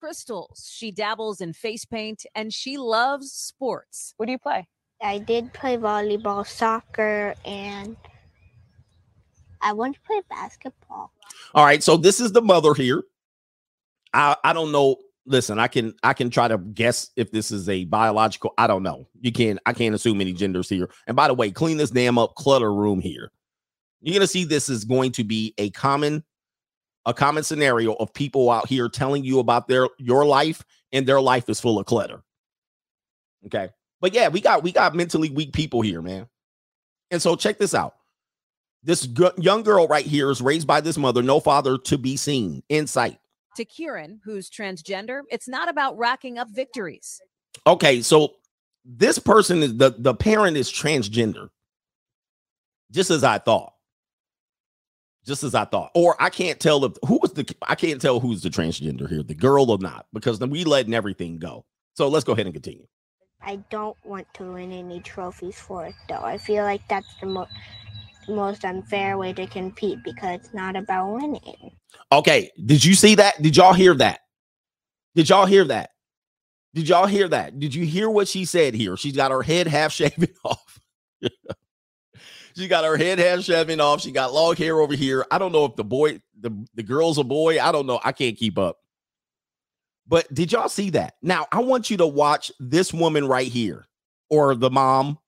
[0.00, 0.70] Crystals.
[0.72, 4.14] She dabbles in face paint and she loves sports.
[4.16, 4.66] What do you play?
[5.02, 7.96] I did play volleyball, soccer, and
[9.60, 11.12] I want to play basketball.
[11.54, 13.02] All right, so this is the mother here.
[14.12, 14.96] I I don't know.
[15.26, 18.54] Listen, I can I can try to guess if this is a biological.
[18.58, 19.08] I don't know.
[19.20, 20.88] You can I can't assume any genders here.
[21.06, 23.32] And by the way, clean this damn up clutter room here.
[24.00, 26.22] You're gonna see this is going to be a common
[27.06, 31.20] a common scenario of people out here telling you about their your life and their
[31.20, 32.22] life is full of clutter.
[33.46, 33.70] Okay.
[34.00, 36.28] But yeah, we got we got mentally weak people here, man.
[37.10, 37.94] And so check this out.
[38.82, 42.16] This g- young girl right here is raised by this mother, no father to be
[42.16, 43.18] seen in sight.
[43.56, 47.20] To Kieran, who's transgender, it's not about racking up victories.
[47.66, 48.34] Okay, so
[48.84, 51.48] this person is the the parent is transgender.
[52.92, 53.72] Just as I thought.
[55.26, 55.90] Just as I thought.
[55.94, 59.22] Or I can't tell if who was the I can't tell who's the transgender here,
[59.22, 61.64] the girl or not, because then we letting everything go.
[61.94, 62.86] So let's go ahead and continue.
[63.42, 66.16] I don't want to win any trophies for it, though.
[66.22, 67.48] I feel like that's the mo-
[68.28, 71.76] most unfair way to compete because it's not about winning.
[72.12, 73.40] Okay, did you see that?
[73.40, 74.20] Did y'all hear that?
[75.14, 75.90] Did y'all hear that?
[76.74, 77.58] Did y'all hear that?
[77.58, 78.96] Did you hear what she said here?
[78.96, 80.78] She's got her head half shaven off.
[82.54, 84.02] she got her head half shaven off.
[84.02, 85.24] She got long hair over here.
[85.30, 87.60] I don't know if the boy, the, the girl's a boy.
[87.60, 88.00] I don't know.
[88.04, 88.76] I can't keep up.
[90.06, 91.14] But did y'all see that?
[91.22, 93.86] Now, I want you to watch this woman right here
[94.30, 95.18] or the mom.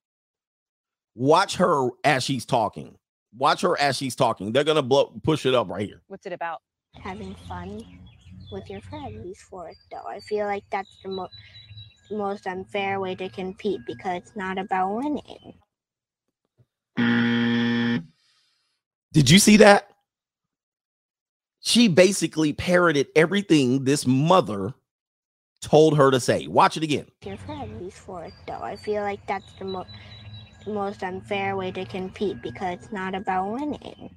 [1.19, 2.97] Watch her as she's talking.
[3.37, 4.53] Watch her as she's talking.
[4.53, 6.01] They're going to blow, push it up right here.
[6.07, 6.63] What's it about?
[7.03, 7.83] Having fun
[8.53, 10.07] with your friends for it, though.
[10.09, 11.29] I feel like that's the mo-
[12.13, 15.55] most unfair way to compete because it's not about winning.
[19.13, 19.89] Did you see that?
[21.61, 24.73] she basically parroted everything this mother
[25.61, 26.47] told her to say.
[26.47, 27.07] Watch it again.
[27.25, 28.63] Your friends for it, though.
[28.63, 29.87] I feel like that's the mo-
[30.69, 34.17] most unfair way to compete because it's not about winning.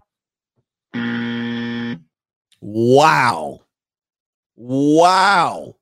[2.61, 3.61] Wow.
[4.55, 5.75] Wow.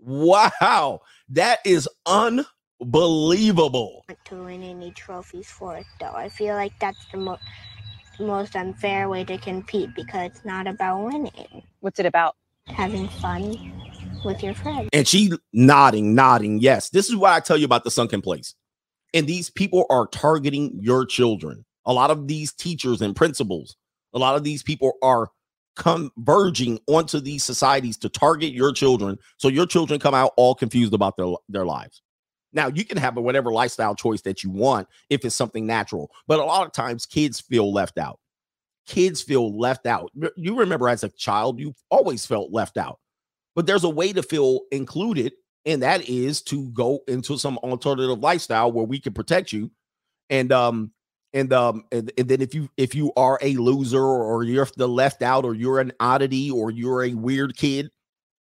[0.00, 1.00] Wow.
[1.28, 4.04] That is unbelievable.
[4.24, 6.12] To win any trophies for it, though.
[6.14, 7.42] I feel like that's the most
[8.20, 11.62] most unfair way to compete because it's not about winning.
[11.80, 12.36] What's it about?
[12.66, 13.72] Having fun
[14.24, 14.88] with your friends.
[14.92, 16.60] And she nodding, nodding.
[16.60, 18.54] Yes, this is what I tell you about the sunken place.
[19.14, 21.64] And these people are targeting your children.
[21.84, 23.76] A lot of these teachers and principals,
[24.14, 25.28] a lot of these people are
[25.76, 29.18] converging onto these societies to target your children.
[29.38, 32.02] So your children come out all confused about their, their lives.
[32.52, 36.38] Now, you can have whatever lifestyle choice that you want if it's something natural, but
[36.38, 38.18] a lot of times kids feel left out.
[38.86, 40.10] Kids feel left out.
[40.36, 42.98] You remember as a child, you always felt left out,
[43.54, 45.32] but there's a way to feel included,
[45.64, 49.70] and that is to go into some alternative lifestyle where we can protect you.
[50.30, 50.92] And um,
[51.34, 54.88] and um, and, and then if you if you are a loser or you're the
[54.88, 57.90] left out or you're an oddity or you're a weird kid,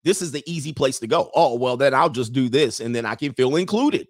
[0.03, 1.29] this is the easy place to go.
[1.35, 4.07] Oh, well, then I'll just do this and then I can feel included.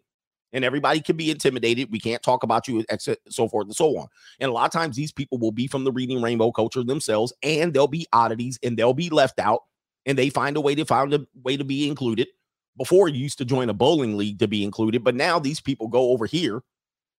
[0.53, 1.89] And everybody can be intimidated.
[1.91, 2.83] We can't talk about you,
[3.29, 4.07] so forth and so on.
[4.41, 7.31] And a lot of times, these people will be from the reading rainbow culture themselves,
[7.41, 9.61] and they'll be oddities and they'll be left out.
[10.05, 12.27] And they find a way to find a way to be included.
[12.77, 15.87] Before you used to join a bowling league to be included, but now these people
[15.87, 16.63] go over here.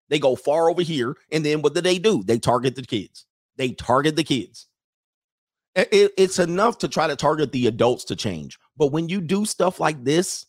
[0.09, 2.23] They go far over here, and then what do they do?
[2.23, 3.25] They target the kids.
[3.55, 4.67] They target the kids.
[5.75, 8.59] It, it's enough to try to target the adults to change.
[8.77, 10.45] But when you do stuff like this,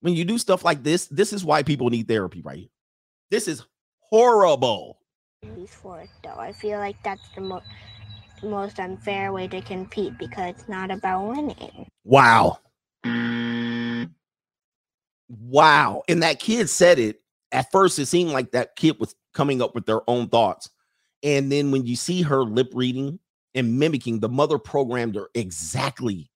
[0.00, 2.68] when you do stuff like this, this is why people need therapy right here.
[3.30, 3.64] This is
[4.00, 4.98] horrible.
[5.68, 7.62] For it, though, I feel like that's the mo-
[8.42, 11.86] most unfair way to compete because it's not about winning.
[12.04, 12.58] Wow.
[15.28, 16.02] Wow.
[16.08, 17.20] And that kid said it.
[17.52, 20.70] At first, it seemed like that kid was coming up with their own thoughts.
[21.22, 23.18] And then when you see her lip reading
[23.54, 26.30] and mimicking, the mother programmed her exactly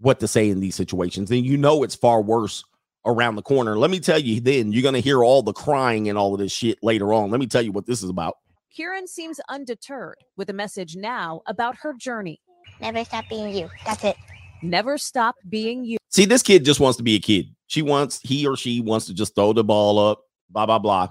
[0.00, 1.30] what to say in these situations.
[1.30, 2.64] And you know it's far worse
[3.04, 3.76] around the corner.
[3.76, 6.40] Let me tell you, then you're going to hear all the crying and all of
[6.40, 7.30] this shit later on.
[7.30, 8.36] Let me tell you what this is about.
[8.70, 12.40] Kieran seems undeterred with a message now about her journey.
[12.80, 13.68] Never stop being you.
[13.84, 14.16] That's it.
[14.62, 15.98] Never stop being you.
[16.10, 17.46] See, this kid just wants to be a kid.
[17.68, 21.08] She wants, he or she wants to just throw the ball up, blah, blah, blah.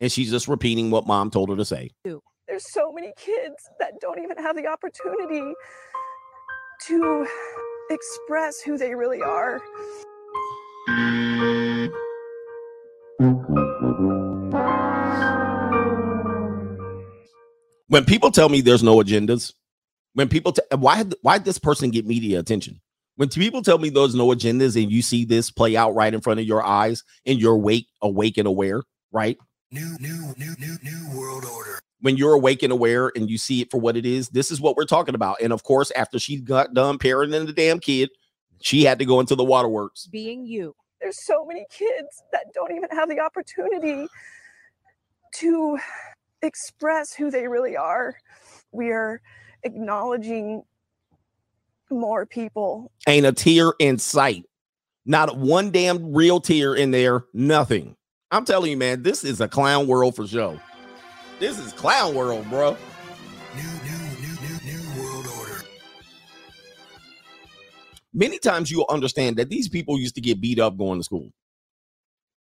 [0.00, 1.90] And she's just repeating what mom told her to say.
[2.48, 5.54] There's so many kids that don't even have the opportunity
[6.86, 7.26] to
[7.90, 9.60] express who they really are.
[17.88, 19.52] When people tell me there's no agendas,
[20.14, 22.80] when people t- why why did this person get media attention?
[23.16, 26.20] When people tell me there's no agendas and you see this play out right in
[26.20, 29.38] front of your eyes and you're awake, awake and aware, right?
[29.70, 31.78] New, new, new, new, new world order.
[32.00, 34.60] When you're awake and aware and you see it for what it is, this is
[34.60, 35.36] what we're talking about.
[35.40, 38.10] And of course, after she got done parenting the damn kid,
[38.60, 40.06] she had to go into the waterworks.
[40.06, 40.74] Being you.
[41.00, 44.08] There's so many kids that don't even have the opportunity
[45.36, 45.78] to
[46.42, 48.16] express who they really are.
[48.72, 49.20] We are
[49.62, 50.64] acknowledging
[51.98, 52.92] more people.
[53.08, 54.44] Ain't a tear in sight.
[55.06, 57.24] Not one damn real tear in there.
[57.32, 57.96] Nothing.
[58.30, 60.60] I'm telling you, man, this is a clown world for sure.
[61.38, 62.76] This is clown world, bro.
[63.56, 65.62] New, new, new, new, new world order.
[68.12, 71.30] Many times you'll understand that these people used to get beat up going to school.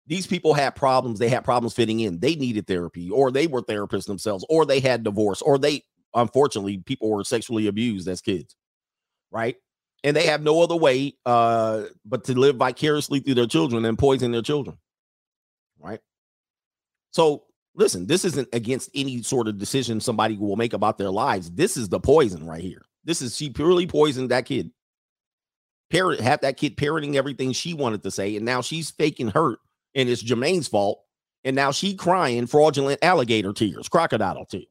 [0.05, 1.19] These people had problems.
[1.19, 2.19] They had problems fitting in.
[2.19, 5.83] They needed therapy, or they were therapists themselves, or they had divorce, or they,
[6.15, 8.55] unfortunately, people were sexually abused as kids,
[9.31, 9.55] right?
[10.03, 13.97] And they have no other way uh, but to live vicariously through their children and
[13.97, 14.77] poison their children
[15.79, 15.99] right?
[17.11, 21.49] So listen, this isn't against any sort of decision somebody will make about their lives.
[21.51, 22.83] This is the poison right here.
[23.03, 24.71] This is she purely poisoned that kid.
[25.89, 29.57] Parent have that kid parroting everything she wanted to say, and now she's faking hurt,
[29.95, 31.01] and it's Jermaine's fault.
[31.45, 34.65] And now she crying fraudulent alligator tears, crocodile tears.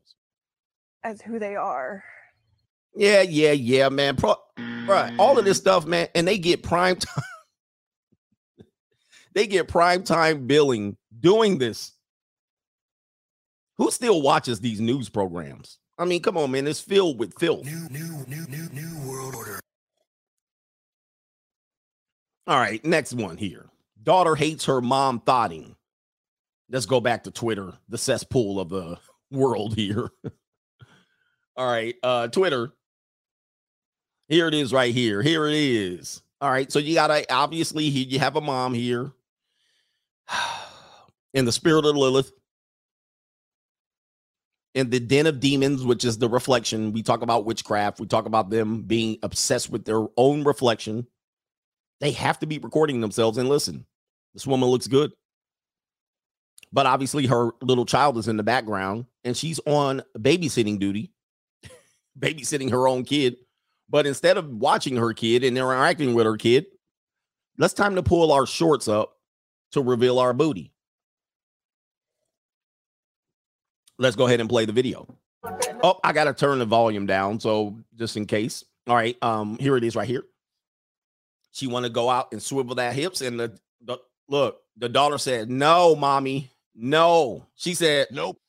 [1.03, 2.05] As who they are.
[2.95, 4.17] Yeah, yeah, yeah, man.
[4.17, 4.37] Pro-
[4.87, 5.15] right.
[5.19, 7.25] All of this stuff, man, and they get prime time.
[9.35, 11.93] they get prime time billing doing this.
[13.77, 15.79] Who still watches these news programs?
[15.99, 16.67] I mean, come on, man.
[16.67, 17.65] It's filled with filth.
[17.65, 19.61] New, new, new, new, new world order.
[22.47, 23.67] All right, next one here.
[24.03, 25.77] Daughter hates her mom thoughting.
[26.71, 28.99] Let's go back to Twitter, the cesspool of the
[29.31, 30.09] world here.
[31.57, 32.73] All right, uh Twitter.
[34.29, 35.23] Here it is right here.
[35.23, 36.23] Here it is.
[36.41, 39.11] All right, so you gotta obviously you have a mom here
[41.35, 42.31] in the spirit of Lilith,
[44.75, 46.93] in the den of demons, which is the reflection.
[46.93, 51.07] We talk about witchcraft, we talk about them being obsessed with their own reflection.
[52.01, 53.85] They have to be recording themselves and listen.
[54.35, 55.11] This woman looks good.
[56.71, 61.11] But obviously, her little child is in the background and she's on babysitting duty,
[62.19, 63.39] babysitting her own kid
[63.89, 66.67] But instead of watching her kid and interacting with her kid,
[67.57, 69.17] let's time to pull our shorts up
[69.73, 70.73] to reveal our booty.
[73.99, 75.07] Let's go ahead and play the video.
[75.83, 78.65] Oh, I gotta turn the volume down, so just in case.
[78.87, 80.25] All right, um, here it is right here.
[81.53, 85.19] She want to go out and swivel that hips, and the, the look, the daughter
[85.19, 88.41] said, "No, mommy, no." She said, Nope.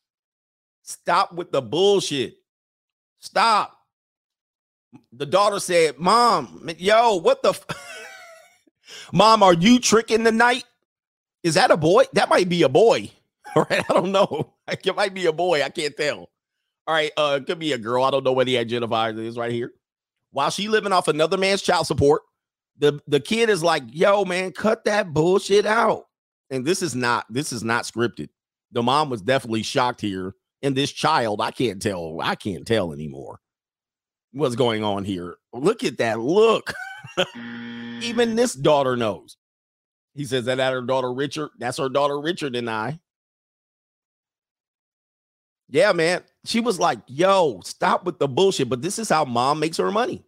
[0.84, 2.38] Stop with the bullshit.
[3.20, 3.79] Stop.
[5.14, 7.50] The daughter said, Mom, yo, what the?
[7.50, 7.66] F-?
[9.14, 10.64] Mom, are you tricking the night?
[11.44, 12.06] Is that a boy?
[12.14, 13.12] That might be a boy.
[13.56, 13.84] All right.
[13.90, 14.54] I don't know.
[14.68, 15.64] It might be a boy.
[15.64, 16.30] I can't tell.
[16.88, 17.12] All right.
[17.18, 18.04] Uh, it could be a girl.
[18.04, 19.72] I don't know what he identifies as right here.
[20.32, 22.22] While she living off another man's child support,
[22.78, 26.06] the, the kid is like, yo, man, cut that bullshit out.
[26.50, 28.30] And this is not, this is not scripted.
[28.72, 32.20] The mom was definitely shocked here and this child, I can't tell.
[32.22, 33.40] I can't tell anymore
[34.32, 35.38] what's going on here.
[35.54, 36.74] Look at that look.
[38.02, 39.38] Even this daughter knows.
[40.14, 41.50] He says that at her daughter Richard.
[41.60, 43.00] That's her daughter Richard and I.
[45.70, 46.24] Yeah, man.
[46.46, 48.70] She was like, yo, stop with the bullshit.
[48.70, 50.24] But this is how mom makes her money.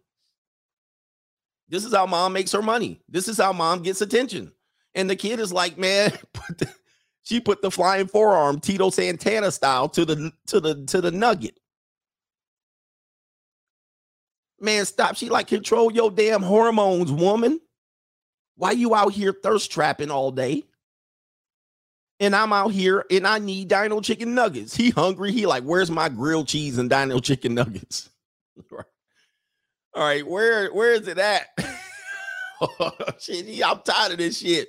[1.68, 3.00] This is how mom makes her money.
[3.08, 4.52] This is how mom gets attention.
[4.94, 6.68] And the kid is like, man, put the,
[7.22, 11.58] she put the flying forearm Tito Santana style to the to the to the nugget.
[14.62, 15.16] Man, stop.
[15.16, 17.60] She like control your damn hormones, woman.
[18.54, 20.62] Why you out here thirst trapping all day?
[22.20, 24.76] And I'm out here and I need dino chicken nuggets.
[24.76, 25.32] He hungry.
[25.32, 28.08] He like, where's my grilled cheese and dino chicken nuggets?
[28.72, 28.84] all
[29.96, 31.48] right, where where is it at?
[33.18, 34.68] shit, I'm tired of this shit.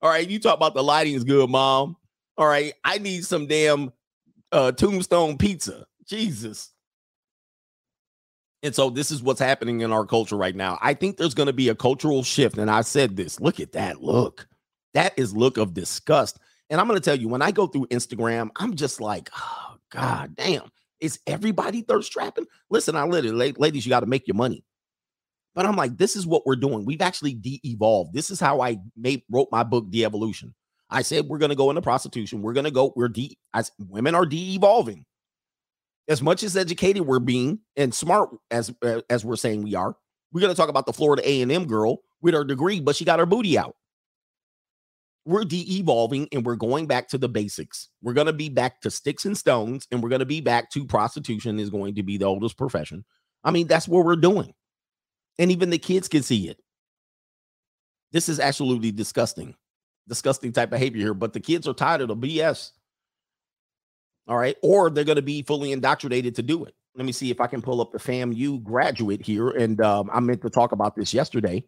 [0.00, 1.96] All right, you talk about the lighting is good, mom.
[2.36, 3.92] All right, I need some damn
[4.50, 5.86] uh tombstone pizza.
[6.08, 6.71] Jesus.
[8.62, 10.78] And so this is what's happening in our culture right now.
[10.80, 12.58] I think there's going to be a cultural shift.
[12.58, 14.46] And I said this look at that look.
[14.94, 16.38] That is look of disgust.
[16.70, 19.76] And I'm going to tell you, when I go through Instagram, I'm just like, oh,
[19.90, 20.70] God damn.
[21.00, 22.46] Is everybody thirst trapping?
[22.70, 24.64] Listen, I literally, ladies, you got to make your money.
[25.54, 26.84] But I'm like, this is what we're doing.
[26.84, 28.14] We've actually de-evolved.
[28.14, 30.54] This is how I made wrote my book, De-Evolution.
[30.88, 32.42] I said we're gonna go into prostitution.
[32.42, 35.04] We're gonna go, we're de as women are de-evolving.
[36.08, 39.94] As much as educated we're being and smart as uh, as we're saying we are,
[40.32, 43.26] we're gonna talk about the Florida A&M girl with her degree, but she got her
[43.26, 43.76] booty out.
[45.24, 47.88] We're de-evolving and we're going back to the basics.
[48.02, 51.60] We're gonna be back to sticks and stones, and we're gonna be back to prostitution
[51.60, 53.04] is going to be the oldest profession.
[53.44, 54.54] I mean, that's what we're doing
[55.38, 56.58] and even the kids can see it.
[58.12, 59.54] This is absolutely disgusting,
[60.08, 61.14] disgusting type behavior here.
[61.14, 62.72] But the kids are tired of the BS.
[64.28, 66.74] All right, or they're going to be fully indoctrinated to do it.
[66.94, 70.20] Let me see if I can pull up the FAMU graduate here, and um, I
[70.20, 71.64] meant to talk about this yesterday.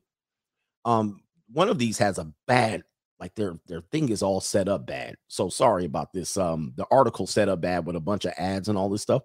[0.85, 2.83] Um, one of these has a bad,
[3.19, 5.17] like their their thing is all set up bad.
[5.29, 6.37] So sorry about this.
[6.37, 9.23] Um, the article set up bad with a bunch of ads and all this stuff.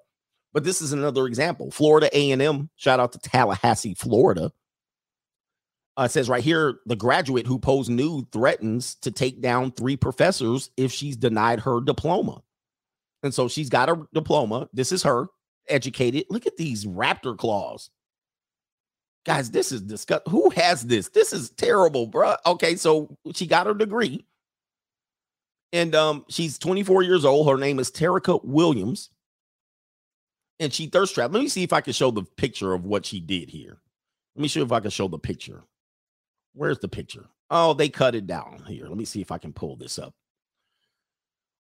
[0.54, 1.70] But this is another example.
[1.70, 4.52] Florida A&M, shout out to Tallahassee, Florida.
[5.96, 10.72] Uh, says right here, the graduate who posed nude threatens to take down three professors
[10.78, 12.42] if she's denied her diploma.
[13.24, 14.70] And so she's got a diploma.
[14.74, 15.28] This is her,
[15.68, 16.26] educated.
[16.30, 17.90] Look at these raptor claws.
[19.26, 20.32] Guys, this is disgusting.
[20.32, 21.10] Who has this?
[21.10, 22.38] This is terrible, bruh.
[22.46, 24.26] Okay, so she got her degree.
[25.72, 27.48] And um, she's 24 years old.
[27.48, 29.10] Her name is Terica Williams
[30.60, 31.34] and she thirst trapped.
[31.34, 33.78] Let me see if I can show the picture of what she did here.
[34.36, 35.64] Let me see if I can show the picture.
[36.54, 37.28] Where's the picture?
[37.50, 38.88] Oh, they cut it down here.
[38.88, 40.14] Let me see if I can pull this up.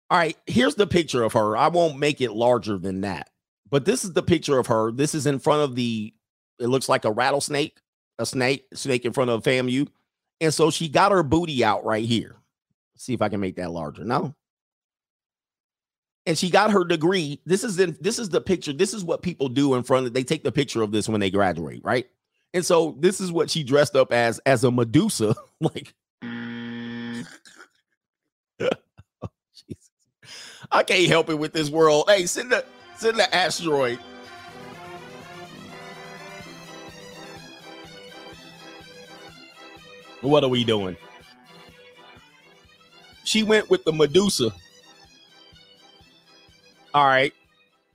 [0.09, 1.55] All right, here's the picture of her.
[1.55, 3.29] I won't make it larger than that,
[3.69, 4.91] but this is the picture of her.
[4.91, 6.13] This is in front of the.
[6.59, 7.79] It looks like a rattlesnake,
[8.17, 9.87] a snake, snake in front of FAMU,
[10.41, 12.35] and so she got her booty out right here.
[12.93, 14.03] Let's see if I can make that larger.
[14.03, 14.35] No,
[16.29, 17.41] and she got her degree.
[17.45, 18.71] This is in this is the picture.
[18.71, 21.19] This is what people do in front of they take the picture of this when
[21.19, 22.05] they graduate, right?
[22.53, 27.23] And so this is what she dressed up as as a Medusa, like oh,
[29.55, 29.89] Jesus.
[30.71, 32.05] I can't help it with this world.
[32.07, 32.63] Hey, send the
[32.97, 33.99] send the asteroid.
[40.21, 40.97] What are we doing?
[43.23, 44.51] She went with the Medusa.
[46.93, 47.33] All right.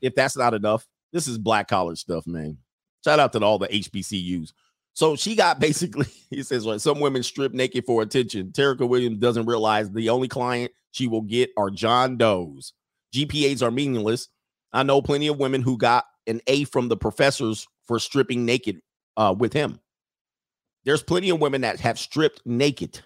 [0.00, 2.58] If that's not enough, this is black collar stuff, man.
[3.04, 4.52] Shout out to all the HBCUs.
[4.94, 8.52] So she got basically, he says, well, some women strip naked for attention.
[8.52, 12.72] Terica Williams doesn't realize the only client she will get are John Doe's.
[13.14, 14.28] GPAs are meaningless.
[14.72, 18.80] I know plenty of women who got an A from the professors for stripping naked
[19.16, 19.78] uh, with him.
[20.84, 23.00] There's plenty of women that have stripped naked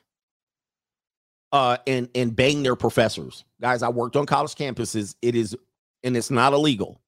[1.53, 3.45] uh, and and banged their professors.
[3.61, 5.15] Guys, I worked on college campuses.
[5.23, 5.57] It is
[6.03, 7.01] and it's not illegal.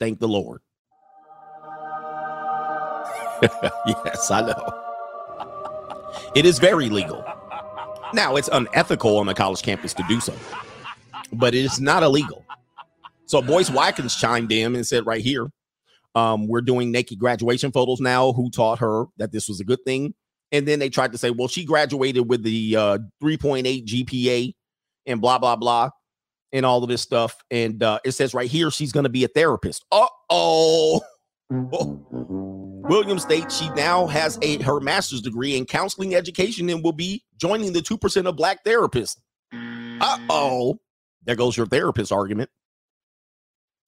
[0.00, 0.60] Thank the Lord.
[3.86, 4.84] yes, I know.
[6.34, 7.24] It is very legal.
[8.12, 10.34] Now, it's unethical on the college campus to do so,
[11.32, 12.44] but it is not illegal.
[13.26, 15.48] So, Boyce Watkins chimed in and said, right here,
[16.14, 18.32] um, we're doing naked graduation photos now.
[18.32, 20.14] Who taught her that this was a good thing?
[20.50, 24.54] And then they tried to say, well, she graduated with the uh, 3.8 GPA
[25.06, 25.90] and blah, blah, blah,
[26.52, 27.36] and all of this stuff.
[27.50, 29.84] And uh, it says right here, she's going to be a therapist.
[29.92, 31.02] Uh oh.
[32.88, 37.22] William states she now has a her master's degree in counseling education and will be
[37.36, 39.18] joining the 2% of black therapists.
[39.52, 40.78] Uh oh.
[41.24, 42.48] There goes your therapist argument.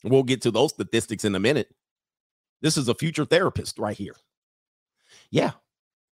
[0.04, 1.70] We'll get to those statistics in a minute.
[2.60, 4.16] This is a future therapist right here.
[5.30, 5.52] Yeah.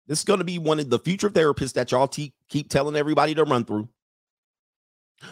[0.07, 2.95] This is going to be one of the future therapists that y'all te- keep telling
[2.95, 3.87] everybody to run through.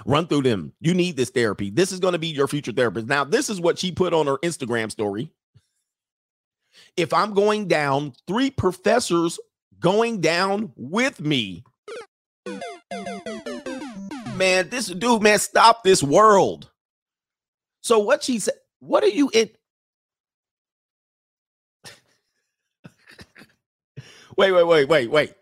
[0.06, 0.74] Run through them.
[0.80, 1.72] You need this therapy.
[1.72, 3.08] This is going to be your future therapist.
[3.08, 5.32] Now, this is what she put on her Instagram story.
[6.96, 9.40] If I'm going down, three professors
[9.80, 11.64] going down with me.
[14.36, 16.70] Man, this dude, man, stop this world.
[17.82, 19.50] So what she said, what are you in?
[24.38, 25.34] wait, wait, wait, wait, wait.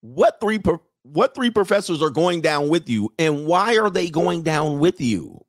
[0.00, 4.10] What three pro- what three professors are going down with you and why are they
[4.10, 5.44] going down with you?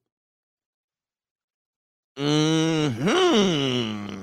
[2.18, 4.21] Hmm.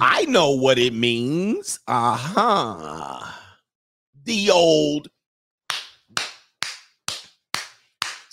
[0.00, 1.80] I know what it means.
[1.86, 3.30] Uh-huh.
[4.24, 5.08] The old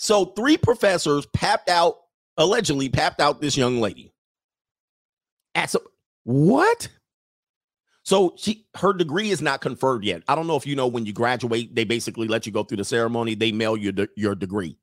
[0.02, 1.96] So three professors papped out,
[2.36, 4.12] allegedly papped out this young lady.
[5.54, 5.82] At some,
[6.24, 6.88] what?
[8.02, 10.24] So she her degree is not conferred yet.
[10.26, 12.78] I don't know if you know when you graduate, they basically let you go through
[12.78, 14.76] the ceremony, they mail you de- your degree.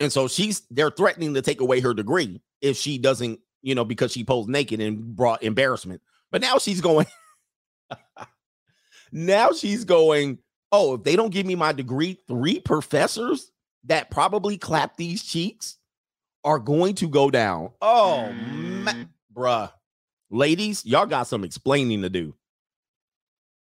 [0.00, 3.84] And so she's they're threatening to take away her degree if she doesn't, you know,
[3.84, 6.00] because she posed naked and brought embarrassment.
[6.30, 7.06] But now she's going
[9.12, 10.38] now she's going,
[10.72, 13.50] "Oh, if they don't give me my degree, three professors
[13.84, 15.78] that probably clap these cheeks
[16.44, 17.70] are going to go down.
[17.80, 18.84] Oh, mm.
[18.84, 18.92] ma-
[19.34, 19.72] bruh.
[20.30, 22.34] Ladies, y'all got some explaining to do.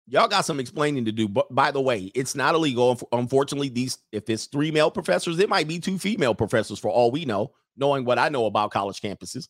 [0.09, 1.27] Y'all got some explaining to do.
[1.27, 2.99] But by the way, it's not illegal.
[3.11, 7.11] Unfortunately, these if it's three male professors, it might be two female professors for all
[7.11, 9.47] we know, knowing what I know about college campuses.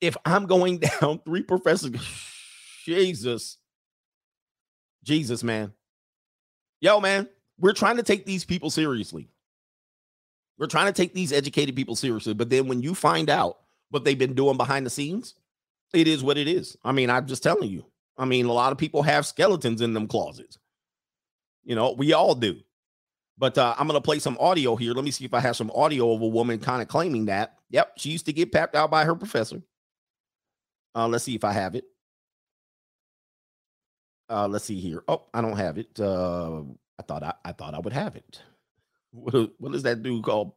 [0.00, 1.92] If I'm going down three professors,
[2.84, 3.58] Jesus,
[5.02, 5.72] Jesus, man.
[6.80, 7.28] Yo, man,
[7.58, 9.28] we're trying to take these people seriously.
[10.58, 13.58] We're trying to take these educated people seriously, but then when you find out
[13.90, 15.34] what they've been doing behind the scenes,
[15.92, 16.76] it is what it is.
[16.84, 17.84] I mean, I'm just telling you.
[18.18, 20.58] I mean, a lot of people have skeletons in them closets.
[21.64, 22.60] You know, we all do.
[23.38, 24.94] But uh, I'm going to play some audio here.
[24.94, 27.58] Let me see if I have some audio of a woman kind of claiming that.
[27.70, 29.60] Yep, she used to get papped out by her professor.
[30.96, 31.84] Uh, let's see if I have it.
[34.30, 35.04] Uh, let's see here.
[35.06, 36.00] Oh, I don't have it.
[36.00, 36.62] Uh,
[36.98, 38.42] I thought I, I thought I would have it.
[39.12, 40.52] What, what is that dude called?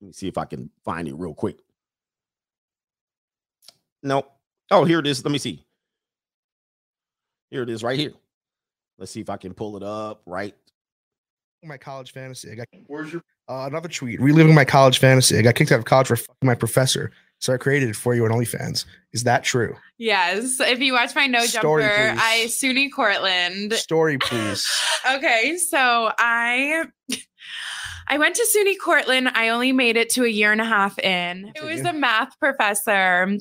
[0.00, 1.58] Let me see if I can find it real quick.
[4.02, 4.26] No.
[4.72, 5.24] Oh, here it is.
[5.24, 5.64] Let me see.
[7.50, 8.12] Here it is right here.
[8.98, 10.54] Let's see if I can pull it up right.
[11.62, 12.50] my college fantasy.
[12.50, 14.20] I got where's your uh, another tweet?
[14.20, 15.38] Reliving my college fantasy.
[15.38, 17.12] I got kicked out of college for fucking my professor,
[17.44, 18.86] so I created it for you on OnlyFans.
[19.12, 19.76] Is that true?
[19.98, 20.58] Yes.
[20.60, 22.20] If you watch my No Story, Jumper, please.
[22.22, 23.74] I SUNY Cortland.
[23.74, 24.66] Story, please.
[25.12, 26.86] Okay, so I
[28.08, 29.28] I went to SUNY Cortland.
[29.34, 31.52] I only made it to a year and a half in.
[31.54, 33.36] It was a math professor.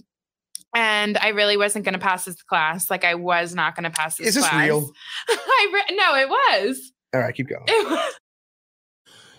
[0.76, 2.90] And I really wasn't going to pass this class.
[2.92, 4.66] Like I was not going to pass this Is this class.
[4.66, 4.92] real?
[5.30, 6.92] I re- no, it was.
[7.14, 7.64] All right, keep going.
[7.68, 8.14] It was.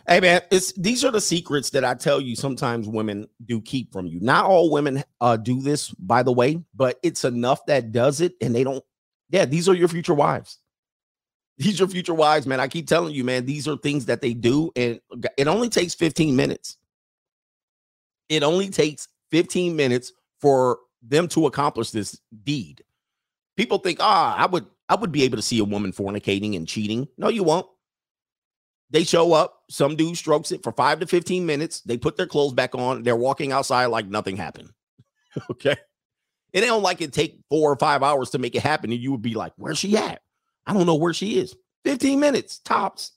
[0.06, 3.90] Hey man, it's these are the secrets that I tell you sometimes women do keep
[3.90, 4.20] from you.
[4.20, 8.34] Not all women uh do this, by the way, but it's enough that does it
[8.40, 8.84] and they don't.
[9.30, 10.58] Yeah, these are your future wives.
[11.56, 12.60] These are future wives, man.
[12.60, 15.00] I keep telling you, man, these are things that they do, and
[15.38, 16.76] it only takes 15 minutes.
[18.28, 22.82] It only takes 15 minutes for them to accomplish this deed.
[23.56, 26.68] People think, ah, I would I would be able to see a woman fornicating and
[26.68, 27.08] cheating.
[27.16, 27.66] No, you won't.
[28.94, 31.80] They show up, some dude strokes it for five to 15 minutes.
[31.80, 34.70] They put their clothes back on, they're walking outside like nothing happened.
[35.50, 35.76] okay.
[36.52, 38.92] It don't like it take four or five hours to make it happen.
[38.92, 40.22] And you would be like, where's she at?
[40.64, 41.56] I don't know where she is.
[41.84, 43.10] 15 minutes tops.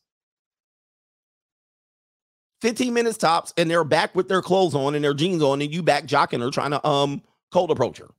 [2.61, 5.71] 15 minutes tops, and they're back with their clothes on and their jeans on, and
[5.71, 7.21] you back jocking her trying to um
[7.51, 8.09] cold approach her.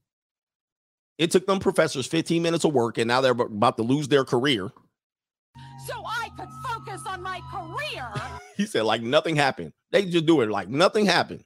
[1.18, 4.24] It took them professors 15 minutes of work, and now they're about to lose their
[4.24, 4.70] career.
[5.88, 6.48] So I could
[6.88, 8.10] focus on my career.
[8.56, 9.72] He said, like nothing happened.
[9.92, 11.44] They just do it like nothing happened.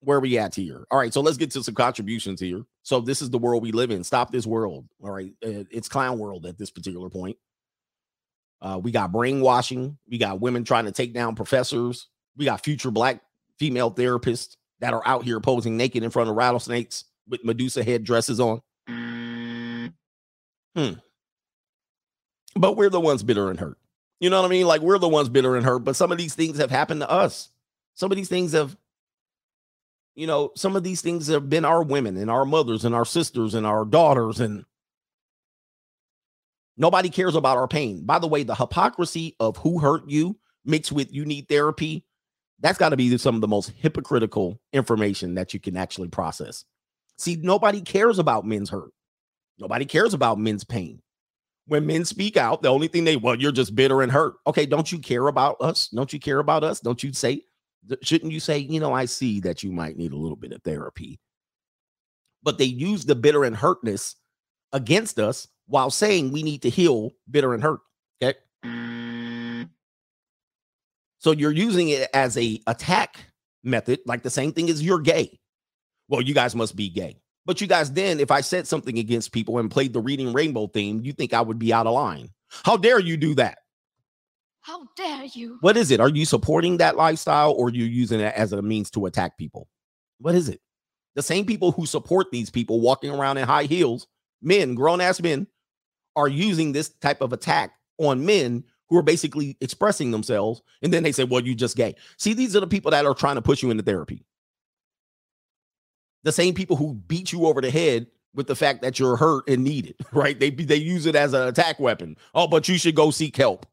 [0.00, 0.84] Where we at here?
[0.90, 2.64] All right, so let's get to some contributions here.
[2.82, 4.02] So this is the world we live in.
[4.02, 4.88] Stop this world.
[5.00, 7.36] All right, uh, it's clown world at this particular point.
[8.60, 9.96] Uh, we got brainwashing.
[10.10, 12.08] We got women trying to take down professors.
[12.36, 13.22] We got future black
[13.56, 18.02] female therapists that are out here posing naked in front of rattlesnakes with Medusa head
[18.02, 18.60] dresses on.
[18.88, 19.86] Hmm.
[22.56, 23.78] But we're the ones bitter and hurt.
[24.20, 24.66] You know what I mean?
[24.66, 25.80] Like we're the ones bitter and hurt.
[25.80, 27.50] But some of these things have happened to us.
[27.94, 28.76] Some of these things have,
[30.14, 33.04] you know, some of these things have been our women and our mothers and our
[33.04, 34.40] sisters and our daughters.
[34.40, 34.64] And
[36.76, 38.04] nobody cares about our pain.
[38.04, 42.04] By the way, the hypocrisy of who hurt you mixed with you need therapy,
[42.60, 46.64] that's got to be some of the most hypocritical information that you can actually process.
[47.18, 48.92] See, nobody cares about men's hurt.
[49.58, 51.00] Nobody cares about men's pain.
[51.68, 54.34] When men speak out, the only thing they, well, you're just bitter and hurt.
[54.46, 55.88] Okay, don't you care about us?
[55.88, 56.78] Don't you care about us?
[56.78, 57.42] Don't you say,
[58.02, 60.62] shouldn't you say, you know, I see that you might need a little bit of
[60.62, 61.18] therapy?
[62.42, 64.14] But they use the bitter and hurtness
[64.72, 67.80] against us while saying we need to heal bitter and hurt.
[68.22, 68.38] Okay.
[71.18, 73.18] So you're using it as a attack
[73.64, 75.40] method, like the same thing as you're gay.
[76.08, 77.18] Well, you guys must be gay.
[77.46, 80.66] But you guys, then, if I said something against people and played the reading rainbow
[80.66, 82.28] theme, you think I would be out of line.
[82.64, 83.58] How dare you do that?
[84.62, 85.58] How dare you?
[85.60, 86.00] What is it?
[86.00, 89.38] Are you supporting that lifestyle or are you using it as a means to attack
[89.38, 89.68] people?
[90.18, 90.60] What is it?
[91.14, 94.08] The same people who support these people walking around in high heels,
[94.42, 95.46] men, grown ass men,
[96.16, 100.62] are using this type of attack on men who are basically expressing themselves.
[100.82, 101.94] And then they say, well, you just gay.
[102.18, 104.25] See, these are the people that are trying to push you into therapy
[106.26, 109.48] the same people who beat you over the head with the fact that you're hurt
[109.48, 110.38] and needed, right?
[110.38, 112.16] They they use it as an attack weapon.
[112.34, 113.64] Oh, but you should go seek help.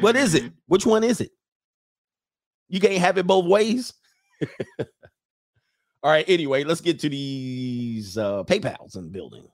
[0.00, 0.52] What is it?
[0.66, 1.30] Which one is it?
[2.68, 3.94] You can't have it both ways.
[4.80, 6.24] All right.
[6.28, 9.48] Anyway, let's get to these uh, PayPal's in the building.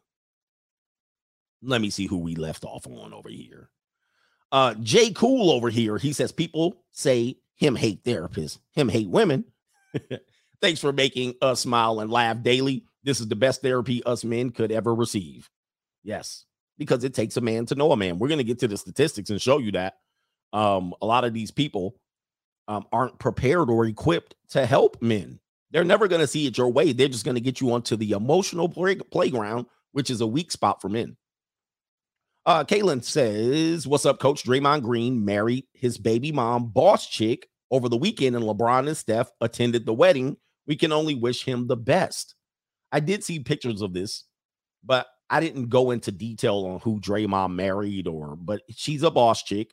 [1.62, 3.70] Let me see who we left off on over here.
[4.50, 5.96] Uh, Jay Cool over here.
[5.96, 9.44] He says people say him hate therapists, him hate women.
[10.64, 12.86] Thanks for making us smile and laugh daily.
[13.02, 15.50] This is the best therapy us men could ever receive.
[16.02, 16.46] Yes,
[16.78, 18.18] because it takes a man to know a man.
[18.18, 19.96] We're going to get to the statistics and show you that
[20.54, 22.00] um, a lot of these people
[22.66, 25.38] um, aren't prepared or equipped to help men.
[25.70, 26.94] They're never going to see it your way.
[26.94, 30.50] They're just going to get you onto the emotional play- playground, which is a weak
[30.50, 31.18] spot for men.
[32.46, 37.90] Uh, Kaylin says, What's up, Coach Draymond Green married his baby mom, boss chick, over
[37.90, 41.76] the weekend, and LeBron and Steph attended the wedding we can only wish him the
[41.76, 42.34] best.
[42.92, 44.24] I did see pictures of this,
[44.84, 49.42] but I didn't go into detail on who Draymond married or, but she's a boss
[49.42, 49.72] chick.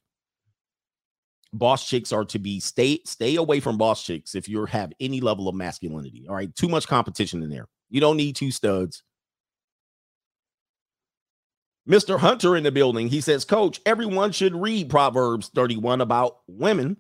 [1.54, 5.20] Boss chicks are to be stay stay away from boss chicks if you have any
[5.20, 6.26] level of masculinity.
[6.30, 7.68] All right, too much competition in there.
[7.90, 9.04] You don't need two studs.
[11.88, 12.18] Mr.
[12.18, 13.10] Hunter in the building.
[13.10, 16.96] He says, Coach, everyone should read Proverbs 31 about women.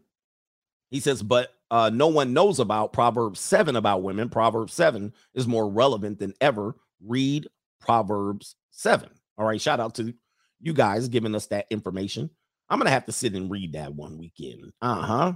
[0.89, 4.27] He says, but uh, no one knows about Proverbs 7 about women.
[4.27, 6.75] Proverbs 7 is more relevant than ever.
[7.01, 7.47] Read
[7.79, 9.09] Proverbs 7.
[9.37, 9.59] All right.
[9.59, 10.13] Shout out to
[10.59, 12.29] you guys giving us that information.
[12.69, 14.73] I'm going to have to sit and read that one weekend.
[14.81, 15.33] Uh huh.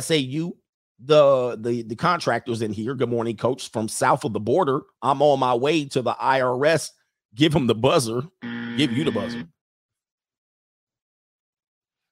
[0.00, 0.52] SAU,
[1.04, 2.94] the, the, the contractors in here.
[2.94, 3.72] Good morning, coach.
[3.72, 6.90] From south of the border, I'm on my way to the IRS.
[7.34, 8.22] Give them the buzzer.
[8.76, 9.44] Give you the buzzer.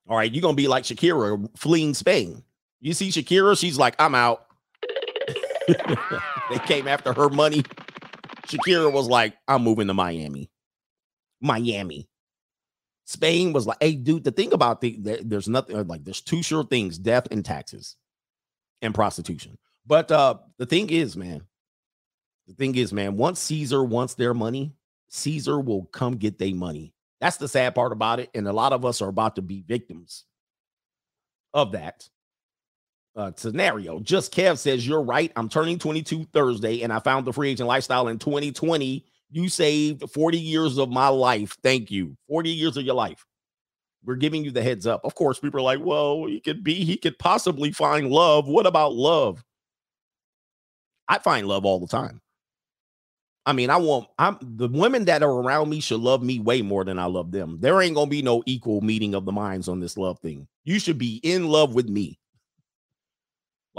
[0.09, 0.33] All right.
[0.33, 2.43] You're going to be like Shakira fleeing Spain.
[2.81, 4.47] You see Shakira, she's like, I'm out.
[5.69, 7.63] they came after her money.
[8.47, 10.51] Shakira was like, I'm moving to Miami.
[11.41, 12.09] Miami.
[13.05, 16.43] Spain was like, hey, dude, the thing about the, there's nothing uh, like there's two
[16.43, 17.97] sure things death and taxes
[18.83, 19.57] and prostitution.
[19.87, 21.43] But uh the thing is, man,
[22.47, 24.75] the thing is, man, once Caesar wants their money,
[25.09, 26.93] Caesar will come get their money.
[27.21, 28.31] That's the sad part about it.
[28.35, 30.25] And a lot of us are about to be victims
[31.55, 32.09] of that
[33.19, 34.01] uh, scenario.
[34.01, 35.33] Just Kev says, You're right.
[35.37, 39.05] I'm turning 22 Thursday and I found the free agent lifestyle in 2020.
[39.31, 41.57] You saved 40 years of my life.
[41.63, 42.17] Thank you.
[42.29, 43.27] 40 years of your life.
[44.05, 45.05] We're giving you the heads up.
[45.05, 48.47] Of course, people are like, Well, he could be, he could possibly find love.
[48.47, 49.45] What about love?
[51.09, 52.21] I find love all the time.
[53.47, 56.61] I mean, I want I'm the women that are around me should love me way
[56.61, 57.57] more than I love them.
[57.61, 60.47] There ain't gonna be no equal meeting of the minds on this love thing.
[60.65, 62.19] You should be in love with me.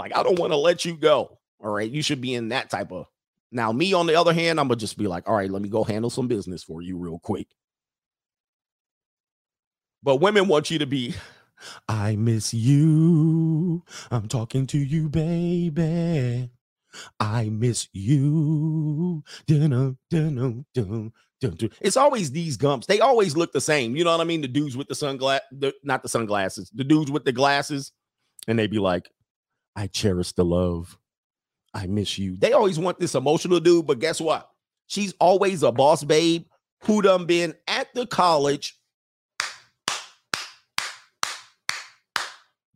[0.00, 1.38] Like, I don't want to let you go.
[1.62, 1.90] All right.
[1.90, 3.04] You should be in that type of.
[3.52, 5.60] Now, me on the other hand, I'm going to just be like, all right, let
[5.60, 7.48] me go handle some business for you real quick.
[10.02, 11.14] But women want you to be,
[11.86, 13.84] I miss you.
[14.10, 16.48] I'm talking to you, baby.
[17.18, 19.22] I miss you.
[19.46, 21.70] Dun-dun, dun-dun, dun.
[21.82, 22.86] It's always these gumps.
[22.86, 23.96] They always look the same.
[23.96, 24.40] You know what I mean?
[24.40, 27.92] The dudes with the sunglass, the, not the sunglasses, the dudes with the glasses,
[28.48, 29.10] and they be like,
[29.76, 30.98] I cherish the love.
[31.72, 32.36] I miss you.
[32.36, 34.50] They always want this emotional dude, but guess what?
[34.86, 36.46] She's always a boss babe
[36.82, 38.76] who done been at the college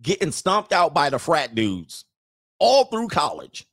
[0.00, 2.04] getting stomped out by the frat dudes
[2.60, 3.66] all through college.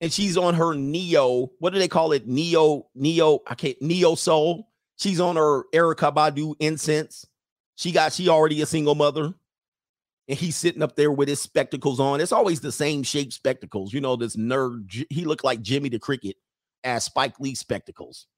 [0.00, 2.26] And she's on her neo, what do they call it?
[2.26, 4.68] Neo, neo, I can't neo soul.
[4.96, 7.26] She's on her Erykah Badu incense.
[7.76, 9.34] She got she already a single mother.
[10.30, 12.20] And he's sitting up there with his spectacles on.
[12.20, 13.92] It's always the same shape spectacles.
[13.92, 16.36] You know, this nerd, he looked like Jimmy the Cricket
[16.84, 18.28] as Spike Lee spectacles.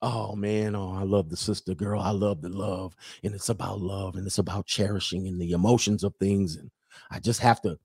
[0.00, 2.00] Oh man, oh, I love the sister girl.
[2.00, 2.96] I love the love.
[3.22, 6.56] And it's about love and it's about cherishing and the emotions of things.
[6.56, 6.70] And
[7.10, 7.78] I just have to.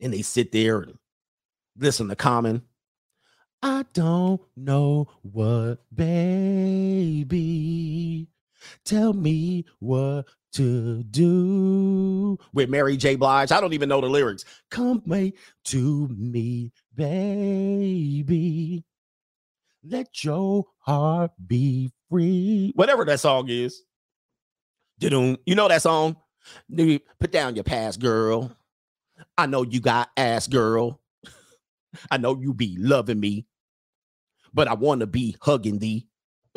[0.00, 0.98] And they sit there and
[1.78, 2.62] listen to Common.
[3.62, 7.28] I don't know what, baby.
[8.84, 13.16] Tell me what to do with Mary J.
[13.16, 13.52] Blige.
[13.52, 14.44] I don't even know the lyrics.
[14.70, 15.36] Come wait
[15.66, 18.84] to me, baby.
[19.84, 22.72] Let your heart be free.
[22.74, 23.82] Whatever that song is.
[25.00, 26.16] You know that song?
[27.20, 28.56] Put down your past, girl.
[29.36, 31.00] I know you got ass, girl.
[32.10, 33.46] I know you be loving me,
[34.52, 36.07] but I want to be hugging thee.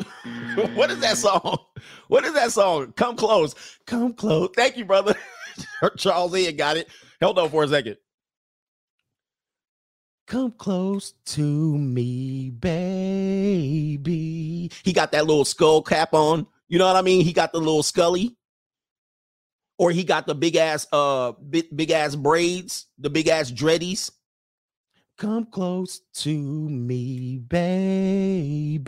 [0.74, 1.58] what is that song?
[2.08, 2.92] What is that song?
[2.92, 3.54] Come close.
[3.86, 4.50] Come close.
[4.54, 5.14] Thank you, brother.
[5.96, 6.88] Charles Ian got it.
[7.22, 7.96] Hold on for a second.
[10.26, 11.42] Come close to
[11.78, 14.00] me, baby.
[14.82, 16.46] He got that little skull cap on.
[16.68, 17.24] You know what I mean?
[17.24, 18.36] He got the little scully.
[19.78, 24.10] Or he got the big ass uh big, big ass braids, the big ass dreadies.
[25.18, 28.86] Come close to me, baby.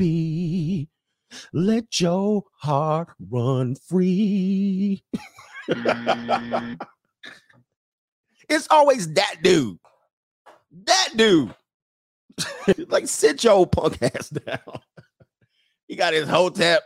[1.52, 5.04] Let your heart run free.
[8.48, 9.78] it's always that dude.
[10.86, 11.54] That dude.
[12.88, 14.80] like, sit your punk ass down.
[15.86, 16.82] he got his hotep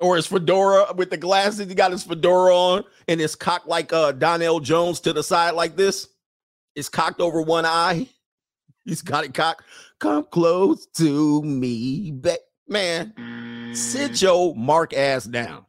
[0.00, 1.68] or his fedora with the glasses.
[1.68, 5.52] He got his fedora on and his cocked like uh Donell Jones to the side
[5.52, 6.08] like this.
[6.74, 8.08] It's cocked over one eye.
[8.84, 9.62] He's got it cocked.
[10.00, 12.38] Come close to me, ba-
[12.72, 13.12] man.
[13.74, 14.22] Sit mm.
[14.22, 15.64] your mark ass down.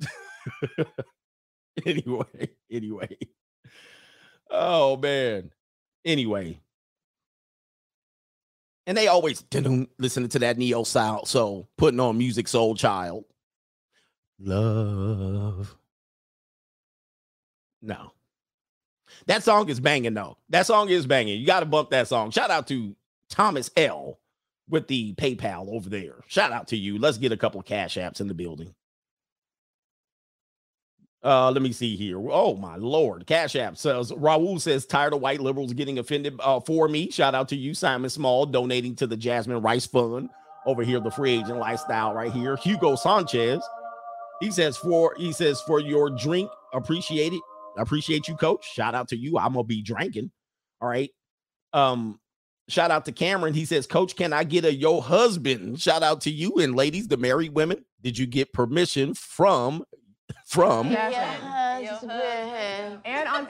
[1.86, 3.18] anyway, anyway.
[4.50, 5.50] Oh man.
[6.04, 6.60] Anyway.
[8.86, 9.44] And they always
[9.98, 11.28] listening to that neo sound.
[11.28, 13.24] So putting on Musiq Soulchild.
[14.40, 15.76] Love.
[17.80, 18.12] No.
[19.26, 20.36] That song is banging though.
[20.48, 21.40] That song is banging.
[21.40, 22.30] You got to bump that song.
[22.30, 22.96] Shout out to
[23.28, 24.18] Thomas L
[24.68, 26.16] with the PayPal over there.
[26.26, 26.98] Shout out to you.
[26.98, 28.74] Let's get a couple of cash apps in the building.
[31.24, 32.18] Uh, let me see here.
[32.32, 36.58] Oh my lord, Cash App says Raul says tired of white liberals getting offended uh,
[36.58, 37.12] for me.
[37.12, 40.30] Shout out to you, Simon Small, donating to the Jasmine Rice Fund
[40.66, 42.56] over here, the free agent lifestyle right here.
[42.56, 43.62] Hugo Sanchez,
[44.40, 47.42] he says for he says for your drink, appreciate it.
[47.78, 48.66] Appreciate you, coach.
[48.72, 49.38] Shout out to you.
[49.38, 50.32] I'm gonna be drinking.
[50.80, 51.10] All right.
[51.72, 52.18] Um,
[52.68, 53.54] shout out to Cameron.
[53.54, 55.80] He says, Coach, can I get a yo husband?
[55.80, 57.84] Shout out to you and ladies, the married women.
[58.00, 59.84] Did you get permission from
[60.46, 60.88] from
[63.04, 63.48] And on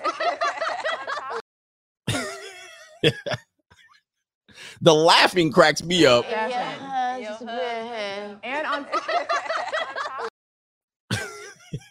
[4.80, 6.24] the laughing cracks me up.
[6.26, 6.52] and
[8.66, 8.86] on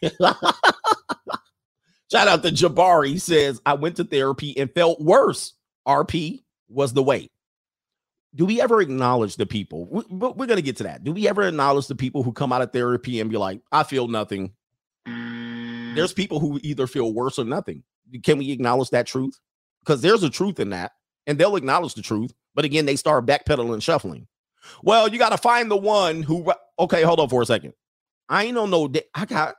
[2.11, 3.07] Shout out to Jabari.
[3.07, 5.53] He says, I went to therapy and felt worse.
[5.87, 7.29] RP was the way.
[8.33, 9.87] Do we ever acknowledge the people?
[9.91, 11.03] We- But we're going to get to that.
[11.03, 13.83] Do we ever acknowledge the people who come out of therapy and be like, I
[13.83, 14.53] feel nothing?
[15.07, 15.95] Mm.
[15.95, 17.83] There's people who either feel worse or nothing.
[18.23, 19.39] Can we acknowledge that truth?
[19.81, 20.91] Because there's a truth in that,
[21.27, 22.33] and they'll acknowledge the truth.
[22.55, 24.27] But again, they start backpedaling and shuffling.
[24.83, 26.51] Well, you got to find the one who.
[26.77, 27.73] Okay, hold on for a second.
[28.29, 28.91] I ain't on no.
[29.15, 29.55] I got.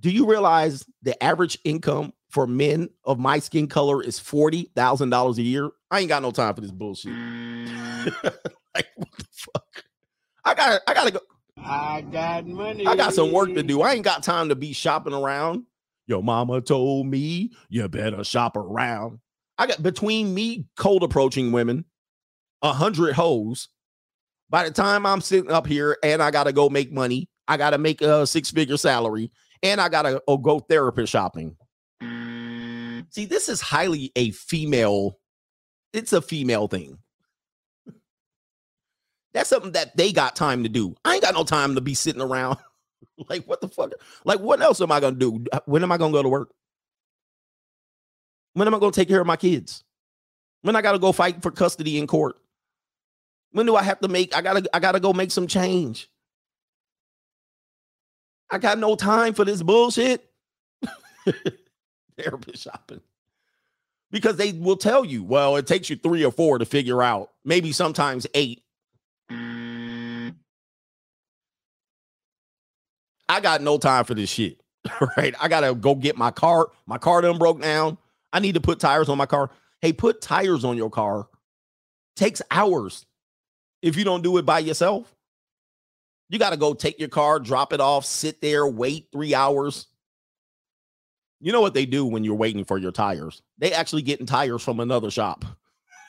[0.00, 5.10] Do you realize the average income for men of my skin color is forty thousand
[5.10, 5.70] dollars a year?
[5.90, 7.12] I ain't got no time for this bullshit.
[7.12, 8.06] Mm.
[8.74, 9.84] like what the fuck?
[10.44, 10.80] I got.
[10.86, 11.20] I gotta go.
[11.58, 12.86] I got money.
[12.86, 13.82] I got some work to do.
[13.82, 15.64] I ain't got time to be shopping around.
[16.06, 19.18] Your mama told me you better shop around.
[19.58, 21.84] I got between me cold approaching women,
[22.62, 23.68] a hundred hoes.
[24.50, 27.76] By the time I'm sitting up here and I gotta go make money, I gotta
[27.76, 29.30] make a six figure salary,
[29.62, 31.56] and I gotta oh, go therapist shopping.
[32.02, 35.18] Mm, see, this is highly a female,
[35.92, 36.98] it's a female thing.
[39.34, 40.94] That's something that they got time to do.
[41.04, 42.58] I ain't got no time to be sitting around.
[43.28, 43.92] like, what the fuck?
[44.24, 45.44] Like, what else am I gonna do?
[45.66, 46.50] When am I gonna go to work?
[48.54, 49.84] When am I gonna take care of my kids?
[50.62, 52.36] When I gotta go fight for custody in court?
[53.52, 54.36] When do I have to make?
[54.36, 56.08] I gotta, I gotta go make some change.
[58.50, 60.28] I got no time for this bullshit.
[62.18, 63.00] Therapist shopping.
[64.10, 67.30] Because they will tell you, well, it takes you three or four to figure out,
[67.44, 68.62] maybe sometimes eight.
[73.30, 74.60] I got no time for this shit.
[75.18, 75.34] Right.
[75.38, 76.68] I gotta go get my car.
[76.86, 77.98] My car done broke down.
[78.32, 79.50] I need to put tires on my car.
[79.82, 81.28] Hey, put tires on your car.
[82.16, 83.04] Takes hours
[83.82, 85.14] if you don't do it by yourself.
[86.30, 89.86] You got to go take your car, drop it off, sit there, wait three hours.
[91.40, 93.42] You know what they do when you're waiting for your tires?
[93.58, 95.44] They actually getting tires from another shop.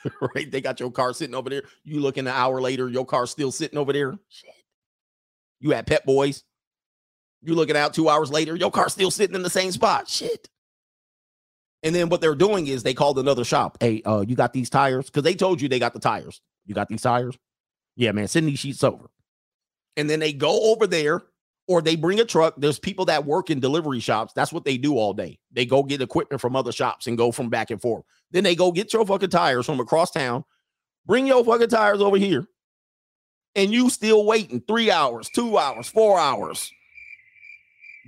[0.34, 0.50] right?
[0.50, 1.62] They got your car sitting over there.
[1.84, 4.18] You looking an hour later, your car's still sitting over there.
[4.28, 4.50] Shit.
[5.60, 6.44] You at Pep Boys.
[7.42, 10.08] You looking out two hours later, your car's still sitting in the same spot.
[10.08, 10.48] Shit.
[11.82, 13.78] And then what they're doing is they called another shop.
[13.80, 15.06] Hey, uh, you got these tires?
[15.06, 16.42] Because they told you they got the tires.
[16.66, 17.38] You got these tires?
[17.96, 18.28] Yeah, man.
[18.28, 19.10] Send these sheets over.
[19.96, 21.22] And then they go over there
[21.70, 22.54] or they bring a truck.
[22.58, 24.32] There's people that work in delivery shops.
[24.34, 25.38] That's what they do all day.
[25.52, 28.04] They go get equipment from other shops and go from back and forth.
[28.32, 30.44] Then they go get your fucking tires from across town,
[31.06, 32.44] bring your fucking tires over here,
[33.54, 36.72] and you still waiting three hours, two hours, four hours.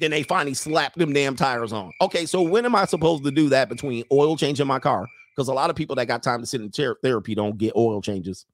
[0.00, 1.92] Then they finally slap them damn tires on.
[2.00, 5.06] Okay, so when am I supposed to do that between oil changing my car?
[5.36, 8.02] Because a lot of people that got time to sit in therapy don't get oil
[8.02, 8.44] changes.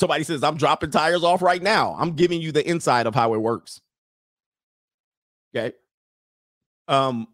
[0.00, 1.94] Somebody says, I'm dropping tires off right now.
[1.98, 3.82] I'm giving you the inside of how it works.
[5.54, 5.76] Okay.
[6.88, 7.28] Um,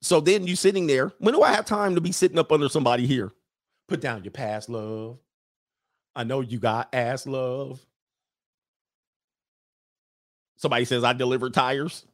[0.00, 1.12] so then you sitting there.
[1.18, 3.30] When do I have time to be sitting up under somebody here?
[3.88, 5.18] Put down your past love.
[6.16, 7.78] I know you got ass love.
[10.56, 12.06] Somebody says I deliver tires.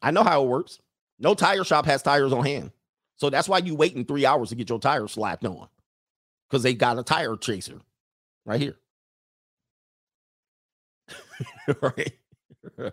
[0.00, 0.78] I know how it works.
[1.18, 2.70] No tire shop has tires on hand.
[3.16, 5.66] So that's why you waiting three hours to get your tires slapped on.
[6.48, 7.80] Because they got a tire chaser
[8.48, 8.76] right here.
[11.82, 12.12] right.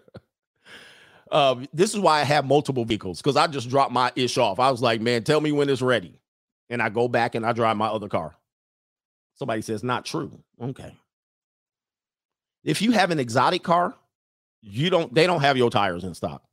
[1.31, 4.59] um, this is why I have multiple vehicles because I just dropped my ish off.
[4.59, 6.19] I was like, man, tell me when it's ready.
[6.69, 8.35] And I go back and I drive my other car.
[9.35, 10.31] Somebody says, not true.
[10.61, 10.95] Okay.
[12.63, 13.95] If you have an exotic car,
[14.61, 16.43] you don't, they don't have your tires in stock.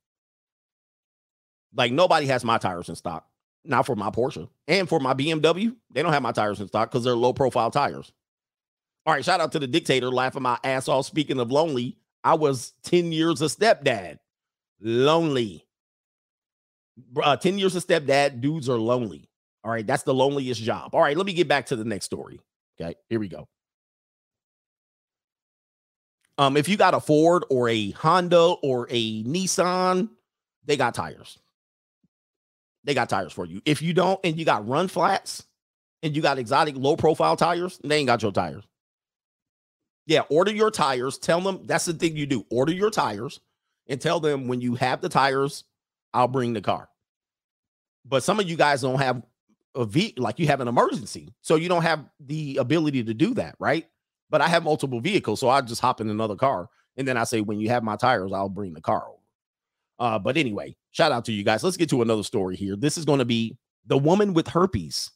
[1.75, 3.27] Like nobody has my tires in stock.
[3.65, 6.91] Not for my Porsche and for my BMW, they don't have my tires in stock
[6.91, 8.13] because they're low profile tires.
[9.05, 11.07] All right, shout out to the dictator laughing my ass off.
[11.07, 14.19] Speaking of lonely, I was 10 years a stepdad.
[14.81, 15.67] Lonely.
[17.21, 19.29] Uh, 10 years of stepdad, dudes are lonely.
[19.65, 20.95] All right, that's the loneliest job.
[20.95, 22.41] All right, let me get back to the next story.
[22.81, 23.49] Okay, here we go.
[26.39, 30.09] Um, if you got a Ford or a Honda or a Nissan,
[30.65, 31.39] they got tires.
[32.85, 33.61] They got tires for you.
[33.65, 35.45] If you don't, and you got run flats
[36.03, 38.65] and you got exotic low profile tires, they ain't got your tires.
[40.07, 41.19] Yeah, order your tires.
[41.19, 42.45] Tell them that's the thing you do.
[42.51, 43.41] Order your tires
[43.89, 45.65] and tell them when you have the tires,
[46.13, 46.89] I'll bring the car.
[48.05, 49.23] But some of you guys don't have
[49.75, 51.33] a V, like you have an emergency.
[51.41, 53.87] So you don't have the ability to do that, right?
[54.29, 55.41] But I have multiple vehicles.
[55.41, 56.69] So I just hop in another car.
[56.97, 59.19] And then I say, when you have my tires, I'll bring the car over.
[59.99, 61.63] Uh, but anyway, shout out to you guys.
[61.63, 62.77] Let's get to another story here.
[62.77, 65.11] This is going to be the woman with herpes.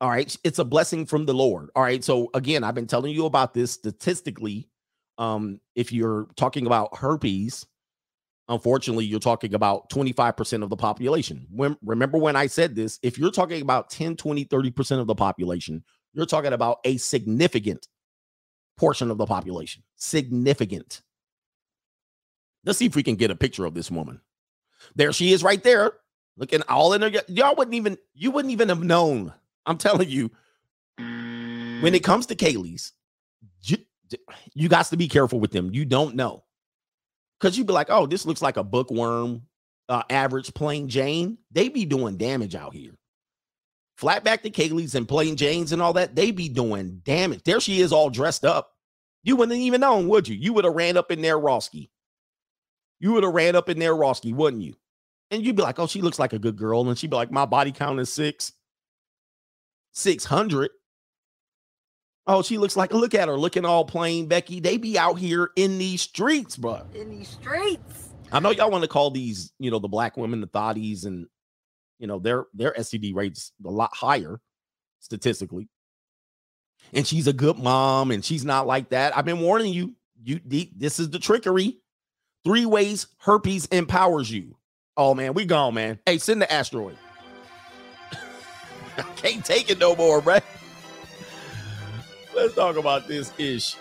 [0.00, 0.36] All right.
[0.44, 1.70] It's a blessing from the Lord.
[1.74, 2.04] All right.
[2.04, 4.68] So again, I've been telling you about this statistically.
[5.18, 7.64] Um, if you're talking about herpes,
[8.48, 11.46] unfortunately, you're talking about 25% of the population.
[11.50, 15.14] When, remember when I said this, if you're talking about 10, 20, 30% of the
[15.14, 15.82] population,
[16.12, 17.88] you're talking about a significant
[18.76, 19.82] portion of the population.
[19.96, 21.00] Significant.
[22.66, 24.20] Let's see if we can get a picture of this woman.
[24.94, 25.92] There she is right there,
[26.36, 27.10] looking all in her.
[27.28, 29.32] Y'all wouldn't even, you wouldn't even have known
[29.66, 30.30] I'm telling you,
[30.96, 32.92] when it comes to Kaylee's,
[33.62, 33.78] you,
[34.54, 35.74] you got to be careful with them.
[35.74, 36.44] You don't know.
[37.38, 39.42] Because you'd be like, oh, this looks like a bookworm,
[39.88, 41.38] uh, average plain Jane.
[41.50, 42.96] They be doing damage out here.
[44.00, 47.42] Flatback to Kaylee's and plain Janes and all that, they be doing damage.
[47.44, 48.72] There she is all dressed up.
[49.22, 50.36] You wouldn't even known, would you?
[50.36, 51.88] You would have ran up in there, Rosky.
[53.00, 54.74] You would have ran up in there, Rosky, wouldn't you?
[55.30, 56.88] And you'd be like, oh, she looks like a good girl.
[56.88, 58.52] And she'd be like, my body count is six,
[59.96, 60.70] 600.
[62.26, 64.60] Oh, she looks like, look at her looking all plain, Becky.
[64.60, 66.82] They be out here in these streets, bro.
[66.94, 68.10] In these streets.
[68.32, 71.26] I know y'all want to call these, you know, the black women the thotties, and
[71.98, 74.40] you know, their their STD rates a lot higher
[75.00, 75.68] statistically.
[76.92, 79.16] And she's a good mom, and she's not like that.
[79.16, 79.94] I've been warning you.
[80.22, 81.78] You this is the trickery.
[82.44, 84.56] Three ways herpes empowers you.
[84.96, 86.00] Oh man, we gone, man.
[86.04, 86.98] Hey, send the asteroid.
[88.98, 90.42] I can't take it no more, bruh.
[92.34, 93.76] Let's talk about this ish.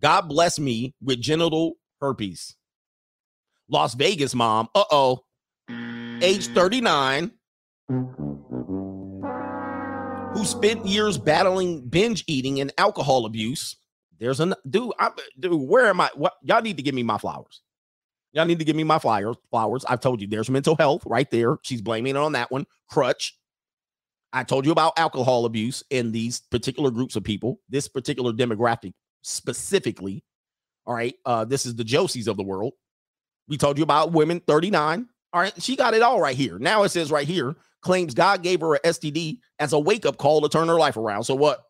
[0.00, 2.54] God bless me with genital herpes.
[3.68, 5.24] Las Vegas mom, uh oh,
[6.22, 7.32] age 39,
[10.34, 13.76] who spent years battling binge eating and alcohol abuse.
[14.18, 16.10] There's an dude, I, dude, where am I?
[16.14, 17.62] What y'all need to give me my flowers.
[18.36, 19.36] Y'all need to give me my flowers.
[19.50, 19.86] Flowers.
[19.86, 21.56] I've told you there's mental health right there.
[21.62, 22.66] She's blaming it on that one.
[22.90, 23.34] Crutch.
[24.30, 28.92] I told you about alcohol abuse in these particular groups of people, this particular demographic
[29.22, 30.22] specifically.
[30.84, 31.14] All right.
[31.24, 32.74] Uh, this is the Josies of the world.
[33.48, 35.08] We told you about women 39.
[35.32, 35.54] All right.
[35.62, 36.58] She got it all right here.
[36.58, 40.18] Now it says right here claims God gave her a STD as a wake up
[40.18, 41.24] call to turn her life around.
[41.24, 41.65] So what?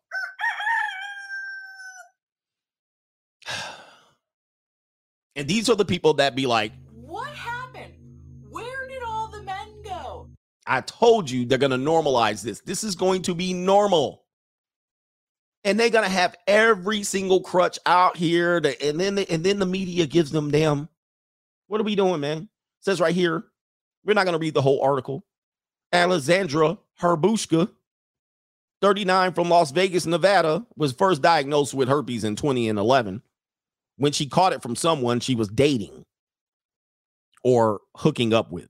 [5.37, 7.93] And these are the people that be like, What happened?
[8.49, 10.29] Where did all the men go?
[10.65, 12.59] I told you they're going to normalize this.
[12.61, 14.23] This is going to be normal.
[15.63, 18.59] And they're going to have every single crutch out here.
[18.59, 20.89] To, and then the, and then the media gives them damn.
[21.67, 22.49] What are we doing, man?
[22.79, 23.43] says right here.
[24.05, 25.25] We're not going to read the whole article.
[25.91, 27.69] Alexandra Herbushka,
[28.81, 33.21] 39 from Las Vegas, Nevada, was first diagnosed with herpes in 2011.
[33.97, 36.03] When she caught it from someone she was dating
[37.43, 38.69] or hooking up with.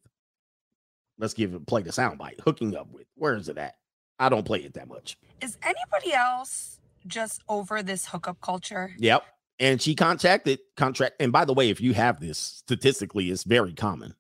[1.20, 2.40] Let's give it play the soundbite.
[2.42, 3.08] Hooking up with.
[3.16, 3.76] Where is it at?
[4.20, 5.18] I don't play it that much.
[5.42, 8.94] Is anybody else just over this hookup culture?
[8.98, 9.24] Yep.
[9.60, 11.16] And she contacted contract.
[11.20, 14.14] And by the way, if you have this statistically, it's very common.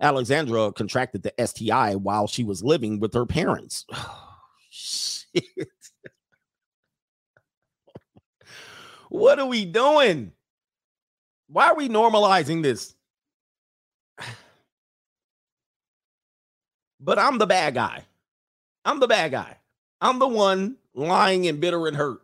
[0.00, 3.84] Alexandra contracted the STI while she was living with her parents.
[4.70, 5.26] Shit.
[9.08, 10.32] what are we doing?
[11.48, 12.94] Why are we normalizing this?
[17.00, 18.04] But I'm the bad guy.
[18.84, 19.56] I'm the bad guy.
[20.00, 22.20] I'm the one lying and bitter and hurt,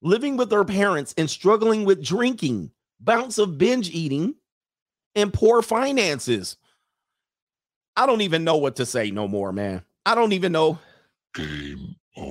[0.00, 4.36] living with her parents and struggling with drinking, bounce of binge eating,
[5.16, 6.56] and poor finances.
[7.96, 9.82] I don't even know what to say no more, man.
[10.04, 10.78] I don't even know.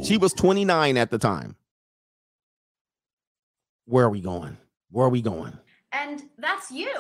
[0.04, 1.56] She was 29 at the time.
[3.86, 4.58] Where are we going?
[4.92, 5.58] Where are we going?
[5.96, 6.92] And that's you.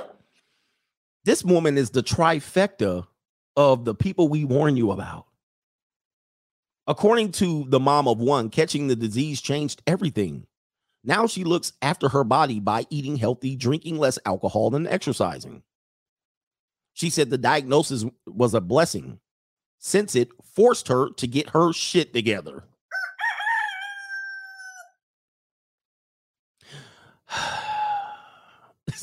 [1.25, 3.05] This woman is the trifecta
[3.57, 5.25] of the people we warn you about.
[6.87, 10.45] According to the mom of one, catching the disease changed everything.
[11.03, 15.63] Now she looks after her body by eating healthy, drinking less alcohol, and exercising.
[16.93, 19.19] She said the diagnosis was a blessing
[19.79, 22.63] since it forced her to get her shit together.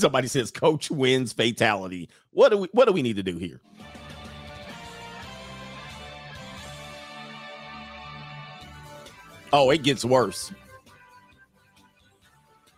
[0.02, 2.10] Somebody says coach wins fatality.
[2.32, 3.62] What do we what do we need to do here?
[9.52, 10.52] Oh, it gets worse.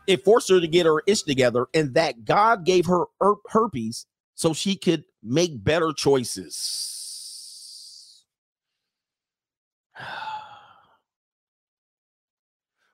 [0.06, 4.06] It forced her to get her ish together, and that God gave her her- herpes
[4.34, 6.64] so she could make better choices.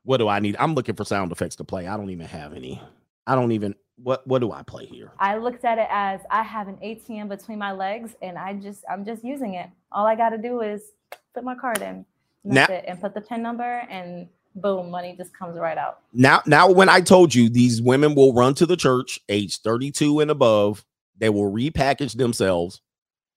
[0.05, 0.57] What do I need?
[0.59, 1.87] I'm looking for sound effects to play.
[1.87, 2.83] I don't even have any.
[3.27, 5.13] I don't even what what do I play here?
[5.19, 8.85] I looked at it as I have an ATM between my legs and I just
[8.91, 9.69] I'm just using it.
[9.93, 10.93] All I got to do is
[11.35, 12.05] put my card in.
[12.45, 16.01] And Now- And put the PIN number and boom, money just comes right out.
[16.13, 20.21] Now, now when I told you these women will run to the church age 32
[20.21, 20.85] and above,
[21.19, 22.81] they will repackage themselves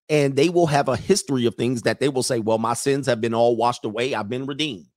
[0.09, 3.07] and they will have a history of things that they will say, Well, my sins
[3.07, 4.15] have been all washed away.
[4.15, 4.87] I've been redeemed.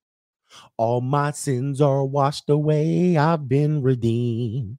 [0.77, 3.17] All my sins are washed away.
[3.17, 4.79] I've been redeemed.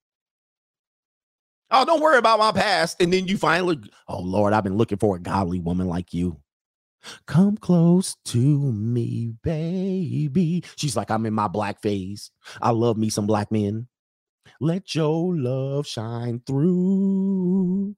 [1.70, 3.02] Oh, don't worry about my past.
[3.02, 6.40] And then you finally, oh Lord, I've been looking for a godly woman like you.
[7.26, 8.38] Come close to
[8.72, 10.64] me, baby.
[10.76, 12.32] She's like, I'm in my black phase.
[12.62, 13.88] I love me some black men.
[14.60, 17.96] Let your love shine through.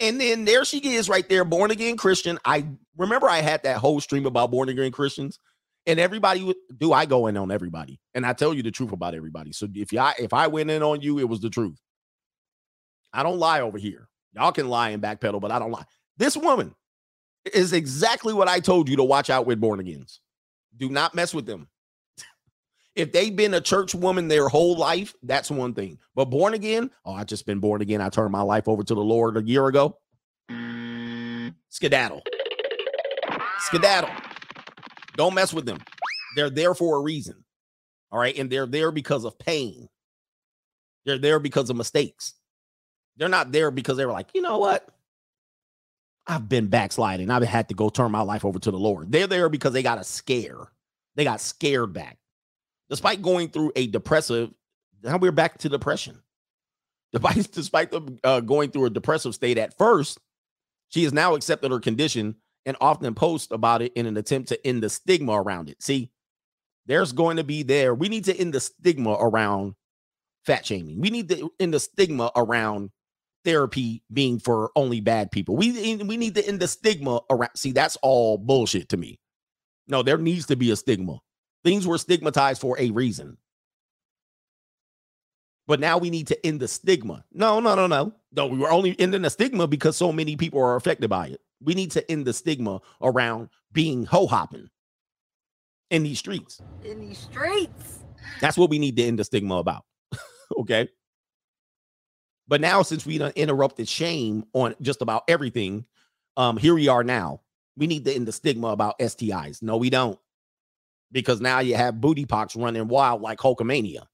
[0.00, 2.38] And then there she is right there, born again Christian.
[2.44, 2.66] I
[2.96, 5.38] remember I had that whole stream about born again Christians,
[5.86, 8.92] and everybody would do I go in on everybody, and I tell you the truth
[8.92, 9.52] about everybody.
[9.52, 11.78] So if I if I went in on you, it was the truth.
[13.12, 14.08] I don't lie over here.
[14.34, 15.84] Y'all can lie and backpedal, but I don't lie.
[16.16, 16.74] This woman
[17.52, 20.20] is exactly what I told you to watch out with born agains.
[20.76, 21.68] Do not mess with them.
[22.94, 25.98] if they've been a church woman their whole life, that's one thing.
[26.14, 28.00] But born again, oh, I just been born again.
[28.00, 29.98] I turned my life over to the Lord a year ago.
[31.70, 32.22] Skedaddle.
[33.60, 34.10] Skedaddle.
[35.16, 35.78] Don't mess with them.
[36.36, 37.44] They're there for a reason.
[38.12, 38.36] All right.
[38.36, 39.88] And they're there because of pain.
[41.04, 42.34] They're there because of mistakes.
[43.20, 44.88] They're not there because they were like, you know what?
[46.26, 47.30] I've been backsliding.
[47.30, 49.12] I've had to go turn my life over to the Lord.
[49.12, 50.72] They're there because they got a scare.
[51.16, 52.16] They got scared back.
[52.88, 54.50] Despite going through a depressive,
[55.02, 56.22] now we're back to depression.
[57.12, 60.20] Despite, despite them uh, going through a depressive state at first,
[60.90, 64.66] she has now accepted her condition and often posts about it in an attempt to
[64.66, 65.82] end the stigma around it.
[65.82, 66.12] See,
[66.86, 67.96] there's going to be there.
[67.96, 69.74] We need to end the stigma around
[70.46, 71.00] fat shaming.
[71.00, 72.90] We need to end the stigma around
[73.44, 75.56] therapy being for only bad people.
[75.56, 77.50] We we need to end the stigma around.
[77.56, 79.18] See, that's all bullshit to me.
[79.88, 81.18] No, there needs to be a stigma.
[81.64, 83.36] Things were stigmatized for a reason.
[85.66, 87.24] But now we need to end the stigma.
[87.32, 88.12] No, no, no, no.
[88.32, 91.40] No, we were only ending the stigma because so many people are affected by it.
[91.62, 94.68] We need to end the stigma around being ho hopping
[95.90, 96.60] in these streets.
[96.84, 98.00] In these streets.
[98.40, 99.84] That's what we need to end the stigma about.
[100.58, 100.88] okay.
[102.50, 105.84] But now, since we done interrupted shame on just about everything,
[106.36, 107.42] um, here we are now.
[107.76, 109.62] We need to end the stigma about STIs.
[109.62, 110.18] No, we don't.
[111.12, 114.04] Because now you have booty pox running wild like Hulkamania.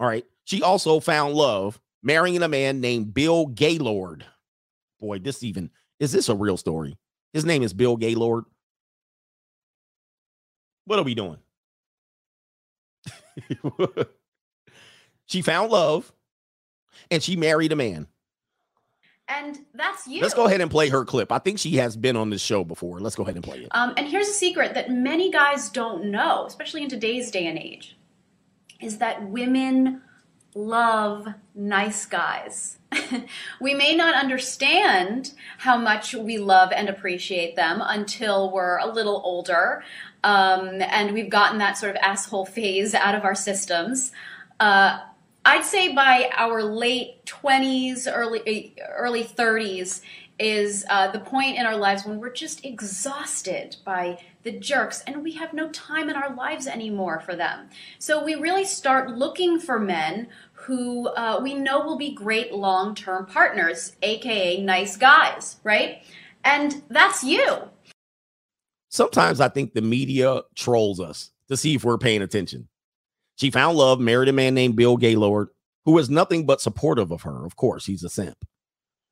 [0.00, 0.24] All right.
[0.44, 4.26] She also found love marrying a man named Bill Gaylord.
[4.98, 5.70] Boy, this even
[6.00, 6.98] is this a real story?
[7.32, 8.44] His name is Bill Gaylord.
[10.86, 11.38] What are we doing?
[15.26, 16.12] she found love
[17.10, 18.06] and she married a man.
[19.28, 20.20] And that's you.
[20.20, 21.32] Let's go ahead and play her clip.
[21.32, 23.00] I think she has been on this show before.
[23.00, 23.68] Let's go ahead and play it.
[23.70, 27.58] Um, and here's a secret that many guys don't know, especially in today's day and
[27.58, 27.96] age,
[28.80, 30.02] is that women
[30.54, 32.78] love nice guys.
[33.60, 39.22] we may not understand how much we love and appreciate them until we're a little
[39.24, 39.82] older
[40.24, 44.12] um, and we've gotten that sort of asshole phase out of our systems.
[44.60, 45.00] Uh,
[45.44, 50.02] I'd say by our late 20s, early early 30s
[50.38, 55.22] is uh, the point in our lives when we're just exhausted by the jerks and
[55.22, 57.68] we have no time in our lives anymore for them.
[57.98, 62.94] So we really start looking for men who uh, we know will be great long
[62.94, 66.02] term partners, aka nice guys, right?
[66.44, 67.68] And that's you.
[68.88, 72.68] Sometimes I think the media trolls us to see if we're paying attention.
[73.36, 75.48] She found love, married a man named Bill Gaylord,
[75.84, 77.44] who is nothing but supportive of her.
[77.44, 78.36] Of course, he's a simp.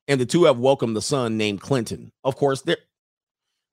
[0.09, 2.13] And the two have welcomed the son named Clinton.
[2.25, 2.79] Of course, there,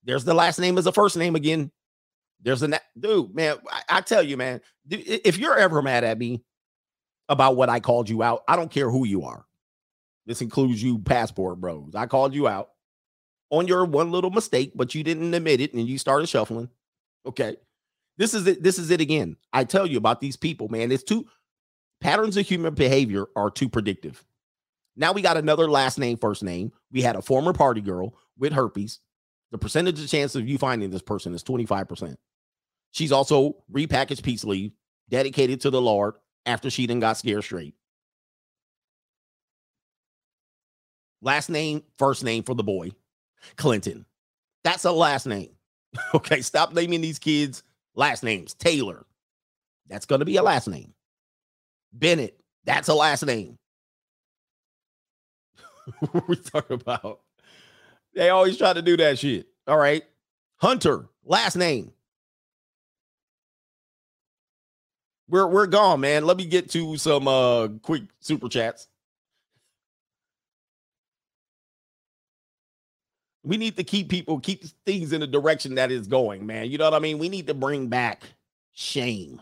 [0.04, 1.70] there's the last name as a first name again.
[2.40, 3.56] There's a dude, man.
[3.70, 6.44] I, I tell you, man, if you're ever mad at me
[7.28, 9.44] about what I called you out, I don't care who you are.
[10.26, 11.94] This includes you, passport bros.
[11.94, 12.70] I called you out
[13.50, 16.68] on your one little mistake, but you didn't admit it and you started shuffling.
[17.26, 17.56] Okay.
[18.18, 18.62] This is it.
[18.62, 19.36] This is it again.
[19.52, 20.92] I tell you about these people, man.
[20.92, 21.26] It's too
[22.00, 24.22] patterns of human behavior are too predictive.
[24.96, 26.72] Now we got another last name, first name.
[26.90, 28.98] We had a former party girl with herpes.
[29.52, 32.16] The percentage of chance of you finding this person is 25%.
[32.90, 34.72] She's also repackaged peace leave,
[35.08, 36.14] dedicated to the Lord
[36.44, 37.74] after she then got scared straight.
[41.22, 42.90] Last name, first name for the boy,
[43.56, 44.04] Clinton.
[44.64, 45.50] That's a last name.
[46.14, 47.62] okay, stop naming these kids
[47.98, 48.54] last names.
[48.54, 49.04] Taylor.
[49.88, 50.94] That's going to be a last name.
[51.92, 52.40] Bennett.
[52.64, 53.58] That's a last name.
[56.28, 57.20] we talk about?
[58.14, 59.48] They always try to do that shit.
[59.66, 60.04] All right.
[60.56, 61.92] Hunter, last name.
[65.28, 66.24] We're we're gone, man.
[66.24, 68.88] Let me get to some uh quick super chats.
[73.48, 76.70] We need to keep people keep things in the direction that is going, man.
[76.70, 77.18] You know what I mean?
[77.18, 78.24] We need to bring back
[78.74, 79.40] shame.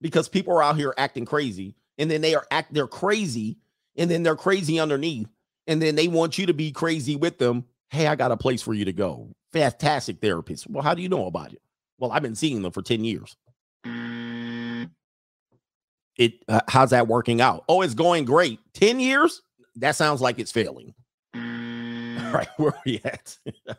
[0.00, 3.58] Because people are out here acting crazy and then they are act they're crazy
[3.96, 5.26] and then they're crazy underneath
[5.66, 7.64] and then they want you to be crazy with them.
[7.88, 9.30] Hey, I got a place for you to go.
[9.52, 10.70] Fantastic therapist.
[10.70, 11.60] Well, how do you know about it?
[11.98, 13.36] Well, I've been seeing them for 10 years.
[16.16, 17.64] It uh, how's that working out?
[17.68, 18.60] Oh, it's going great.
[18.74, 19.42] 10 years?
[19.74, 20.94] That sounds like it's failing.
[22.34, 23.38] Right, where we at?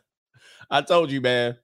[0.69, 1.57] I told you, man.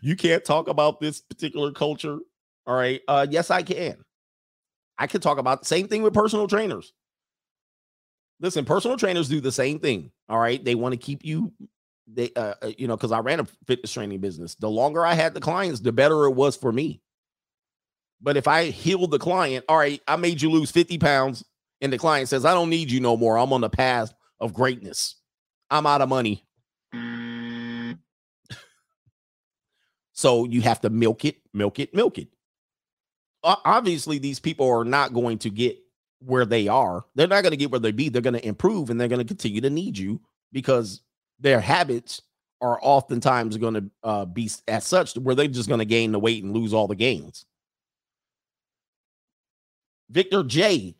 [0.00, 2.18] You can't talk about this particular culture.
[2.66, 3.00] All right.
[3.06, 3.96] Uh yes, I can.
[4.98, 6.92] I can talk about the same thing with personal trainers.
[8.40, 10.10] Listen, personal trainers do the same thing.
[10.28, 10.62] All right.
[10.62, 11.52] They want to keep you,
[12.06, 14.54] they, uh, uh, you know, because I ran a fitness training business.
[14.56, 17.00] The longer I had the clients, the better it was for me.
[18.20, 21.44] But if I healed the client, all right, I made you lose 50 pounds,
[21.80, 23.38] and the client says, I don't need you no more.
[23.38, 25.16] I'm on the path of greatness.
[25.70, 26.44] I'm out of money.
[30.12, 32.28] so you have to milk it, milk it, milk it.
[33.42, 35.78] Obviously, these people are not going to get
[36.20, 37.04] where they are.
[37.14, 38.08] They're not going to get where they be.
[38.08, 40.20] They're going to improve and they're going to continue to need you
[40.52, 41.02] because
[41.38, 42.22] their habits
[42.60, 46.18] are oftentimes going to uh, be as such where they're just going to gain the
[46.18, 47.44] weight and lose all the gains.
[50.10, 50.94] Victor J.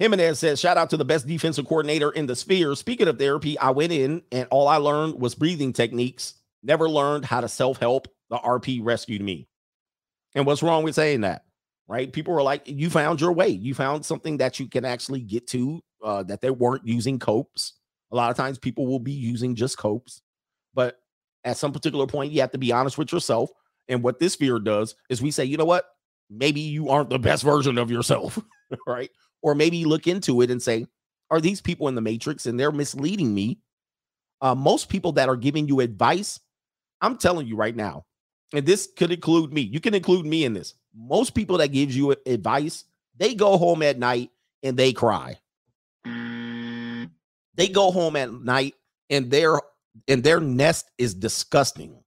[0.00, 2.74] Jimenez says, shout out to the best defensive coordinator in the sphere.
[2.74, 6.34] Speaking of therapy, I went in and all I learned was breathing techniques.
[6.62, 8.08] Never learned how to self help.
[8.30, 9.46] The RP rescued me.
[10.34, 11.44] And what's wrong with saying that?
[11.86, 12.10] Right?
[12.10, 13.48] People were like, you found your way.
[13.48, 17.74] You found something that you can actually get to uh, that they weren't using copes.
[18.10, 20.22] A lot of times people will be using just copes.
[20.72, 20.98] But
[21.44, 23.50] at some particular point, you have to be honest with yourself.
[23.86, 25.84] And what this fear does is we say, you know what?
[26.30, 28.38] Maybe you aren't the best version of yourself,
[28.86, 29.10] right?
[29.42, 30.86] Or maybe look into it and say,
[31.30, 33.58] are these people in the matrix and they're misleading me?
[34.40, 36.40] Uh, most people that are giving you advice,
[37.00, 38.04] I'm telling you right now,
[38.52, 39.60] and this could include me.
[39.60, 40.74] You can include me in this.
[40.94, 42.84] Most people that gives you advice,
[43.16, 44.30] they go home at night
[44.62, 45.38] and they cry.
[47.54, 48.74] They go home at night
[49.08, 49.60] and their
[50.08, 52.02] and their nest is disgusting.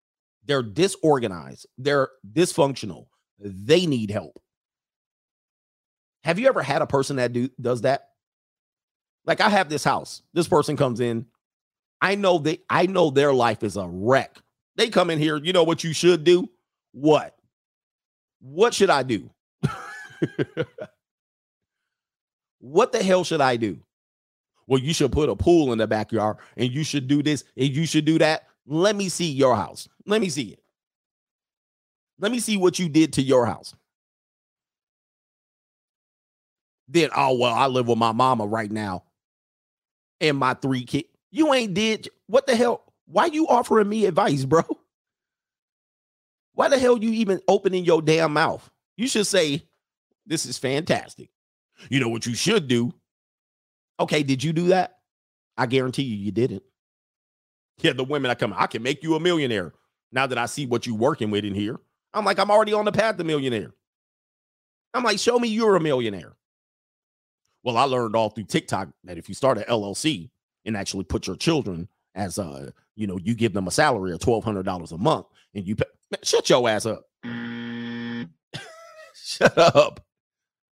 [0.45, 1.67] They're disorganized.
[1.77, 3.07] They're dysfunctional.
[3.39, 4.41] They need help.
[6.23, 8.09] Have you ever had a person that do does that?
[9.25, 10.21] Like I have this house.
[10.33, 11.25] This person comes in.
[12.01, 14.37] I know they I know their life is a wreck.
[14.75, 16.49] They come in here, you know what you should do?
[16.91, 17.35] What?
[18.39, 19.29] What should I do?
[22.59, 23.79] what the hell should I do?
[24.67, 27.69] Well, you should put a pool in the backyard and you should do this and
[27.69, 28.47] you should do that.
[28.65, 29.87] Let me see your house.
[30.05, 30.59] Let me see it.
[32.19, 33.75] Let me see what you did to your house.
[36.87, 39.03] Then, oh, well, I live with my mama right now
[40.21, 41.07] and my three kids.
[41.31, 42.83] You ain't did what the hell?
[43.05, 44.63] Why you offering me advice, bro?
[46.53, 48.69] Why the hell you even opening your damn mouth?
[48.97, 49.63] You should say,
[50.25, 51.29] This is fantastic.
[51.89, 52.93] You know what you should do?
[53.99, 54.99] Okay, did you do that?
[55.57, 56.63] I guarantee you, you didn't.
[57.79, 59.73] Yeah, the women I come, I can make you a millionaire.
[60.11, 61.79] Now that I see what you working with in here,
[62.13, 63.73] I'm like, I'm already on the path to millionaire.
[64.93, 66.33] I'm like, show me you're a millionaire.
[67.63, 70.29] Well, I learned all through TikTok that if you start an LLC
[70.65, 74.19] and actually put your children as uh, you know, you give them a salary of
[74.19, 75.25] twelve hundred dollars a month,
[75.55, 77.05] and you pay, Man, shut your ass up.
[79.15, 80.05] shut up.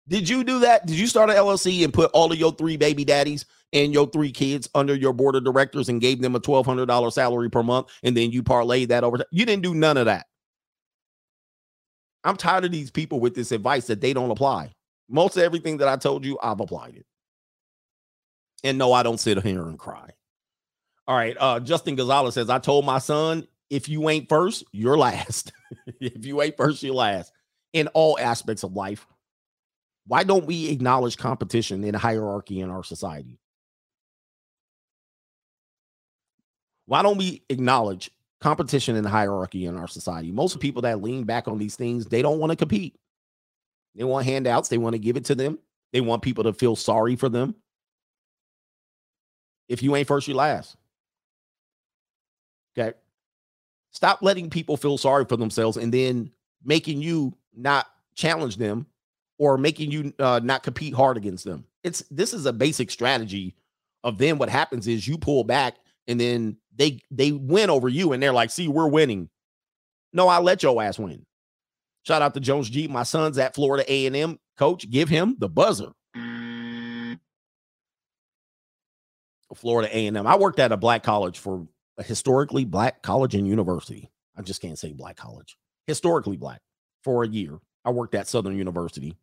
[0.06, 0.86] Did you do that?
[0.86, 4.06] Did you start an LLC and put all of your three baby daddies and your
[4.06, 7.51] three kids under your board of directors and gave them a twelve hundred dollar salary
[7.51, 9.24] per month, and then you parlayed that over?
[9.31, 10.27] You didn't do none of that.
[12.23, 14.73] I'm tired of these people with this advice that they don't apply.
[15.09, 17.07] Most of everything that I told you, I've applied it.
[18.63, 20.11] And no, I don't sit here and cry.
[21.07, 21.37] All right.
[21.39, 25.53] Uh, Justin Gonzalez says, I told my son, if you ain't first, you're last.
[26.01, 27.33] if you ain't first, you're last
[27.73, 29.07] in all aspects of life.
[30.07, 33.39] Why don't we acknowledge competition and hierarchy in our society?
[36.87, 38.11] Why don't we acknowledge
[38.41, 40.31] competition and hierarchy in our society?
[40.31, 42.97] Most people that lean back on these things, they don't want to compete.
[43.95, 45.59] They want handouts, they want to give it to them.
[45.93, 47.55] They want people to feel sorry for them.
[49.69, 50.77] If you ain't first, you last.
[52.77, 52.97] Okay.
[53.93, 56.33] Stop letting people feel sorry for themselves and then
[56.65, 58.87] making you not challenge them
[59.39, 61.65] or making you uh, not compete hard against them.
[61.85, 63.55] It's this is a basic strategy
[64.03, 65.77] of then what happens is you pull back
[66.09, 69.29] and then they they win over you and they're like, "See, we're winning."
[70.12, 71.25] No, I let your ass win.
[72.05, 72.87] Shout out to Jones G.
[72.87, 74.39] My son's at Florida A&M.
[74.57, 75.93] Coach, give him the buzzer.
[79.55, 80.27] Florida A&M.
[80.27, 81.67] I worked at a black college for
[81.97, 84.11] a historically black college and university.
[84.37, 85.57] I just can't say black college.
[85.87, 86.61] Historically black
[87.03, 87.59] for a year.
[87.85, 89.17] I worked at Southern University.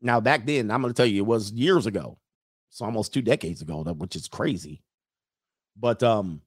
[0.00, 2.18] Now back then, I'm going to tell you, it was years ago.
[2.70, 4.82] It's almost two decades ago, which is crazy.
[5.76, 6.42] But um,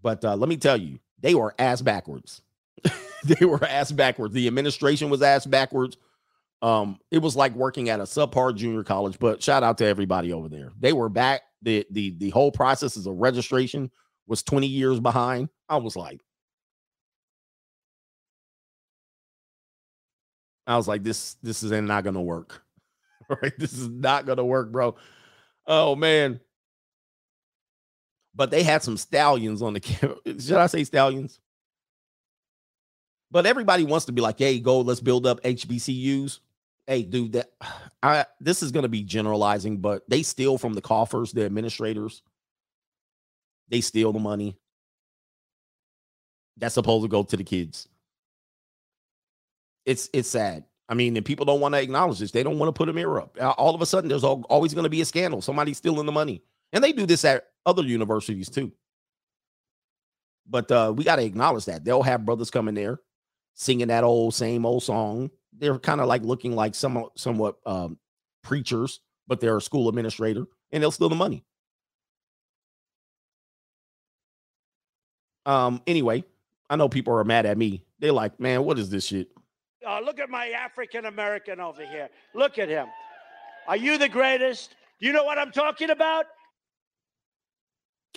[0.00, 2.42] but uh, let me tell you, they were ass backwards.
[3.24, 4.34] they were asked backwards.
[4.34, 5.96] The administration was asked backwards.
[6.62, 9.18] Um, it was like working at a subpar junior college.
[9.18, 10.72] But shout out to everybody over there.
[10.78, 11.42] They were back.
[11.62, 13.90] The the the whole process of registration
[14.26, 15.48] was 20 years behind.
[15.68, 16.20] I was like,
[20.66, 22.62] I was like, this this is not gonna work.
[23.42, 23.52] right?
[23.58, 24.96] this is not gonna work, bro.
[25.66, 26.40] Oh man.
[28.34, 30.16] But they had some stallions on the camera.
[30.26, 31.40] Should I say stallions?
[33.30, 36.40] But everybody wants to be like, hey, go, let's build up HBCUs.
[36.86, 37.52] Hey, dude, that
[38.02, 42.22] I this is gonna be generalizing, but they steal from the coffers, the administrators.
[43.68, 44.56] They steal the money.
[46.56, 47.88] That's supposed to go to the kids.
[49.86, 50.64] It's it's sad.
[50.88, 52.32] I mean, and people don't want to acknowledge this.
[52.32, 53.38] They don't want to put a mirror up.
[53.40, 55.40] All of a sudden, there's al- always going to be a scandal.
[55.40, 56.42] Somebody's stealing the money,
[56.72, 58.72] and they do this at other universities too.
[60.48, 62.98] But uh, we got to acknowledge that they'll have brothers coming there
[63.54, 65.30] singing that old same old song.
[65.56, 67.98] They're kind of like looking like some somewhat um,
[68.42, 71.44] preachers, but they're a school administrator, and they'll steal the money.
[75.46, 75.82] Um.
[75.86, 76.24] Anyway,
[76.68, 77.84] I know people are mad at me.
[77.98, 79.28] They're like, "Man, what is this shit?"
[79.86, 82.08] Uh, look at my African American over here.
[82.34, 82.86] Look at him.
[83.66, 84.74] Are you the greatest?
[84.98, 86.26] You know what I'm talking about?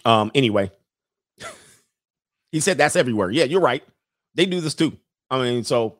[0.04, 0.72] Um, anyway,
[2.52, 3.32] he said that's everywhere.
[3.32, 3.84] Yeah, you're right.
[4.36, 4.98] They do this too.
[5.34, 5.98] I mean, so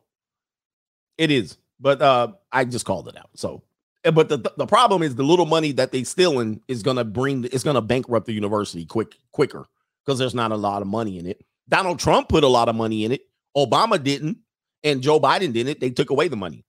[1.18, 3.30] it is, but uh, I just called it out.
[3.34, 3.64] So,
[4.04, 7.44] eh, but the the problem is the little money that they stealing is gonna bring
[7.44, 9.66] it's gonna bankrupt the university quick quicker
[10.04, 11.44] because there's not a lot of money in it.
[11.68, 13.22] Donald Trump put a lot of money in it.
[13.56, 14.38] Obama didn't,
[14.84, 15.80] and Joe Biden didn't.
[15.80, 16.64] They took away the money.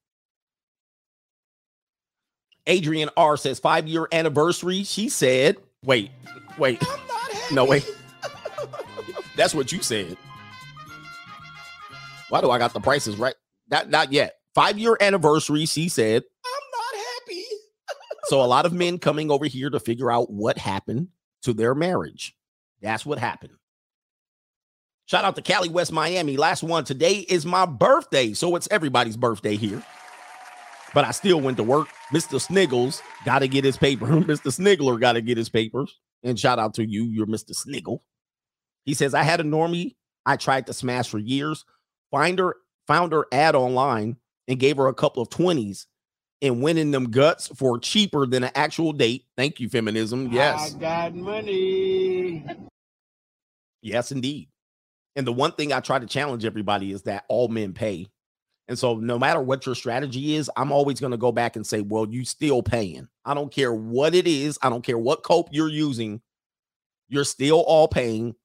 [2.65, 4.83] Adrian R says five year anniversary.
[4.83, 6.09] She said, wait,
[6.57, 6.81] wait,
[7.51, 7.87] no, wait.
[9.35, 10.17] That's what you said.
[12.35, 13.33] Why do I got the prices right?
[13.71, 14.33] Not not yet.
[14.53, 15.65] Five year anniversary.
[15.65, 17.45] She said, I'm not happy.
[18.25, 21.07] so a lot of men coming over here to figure out what happened
[21.43, 22.35] to their marriage.
[22.81, 23.53] That's what happened.
[25.05, 26.35] Shout out to Cali, West Miami.
[26.35, 26.83] Last one.
[26.83, 28.33] Today is my birthday.
[28.33, 29.81] So it's everybody's birthday here.
[30.93, 31.87] But I still went to work.
[32.13, 32.37] Mr.
[32.45, 34.07] Sniggles got to get his paper.
[34.07, 34.51] Mr.
[34.51, 36.01] Sniggler got to get his papers.
[36.21, 37.05] And shout out to you.
[37.05, 37.55] You're Mr.
[37.55, 38.03] Sniggle.
[38.83, 39.95] He says, I had a normie
[40.25, 41.63] I tried to smash for years.
[42.11, 42.55] Find her,
[42.87, 44.17] found her ad online
[44.47, 45.85] and gave her a couple of 20s
[46.41, 49.25] and winning them guts for cheaper than an actual date.
[49.37, 50.31] Thank you, feminism.
[50.31, 50.75] Yes.
[50.75, 52.45] I got money.
[53.81, 54.49] Yes, indeed.
[55.15, 58.07] And the one thing I try to challenge everybody is that all men pay.
[58.67, 61.65] And so no matter what your strategy is, I'm always going to go back and
[61.65, 63.07] say, well, you still paying.
[63.23, 64.57] I don't care what it is.
[64.61, 66.21] I don't care what cope you're using.
[67.07, 68.35] You're still all paying.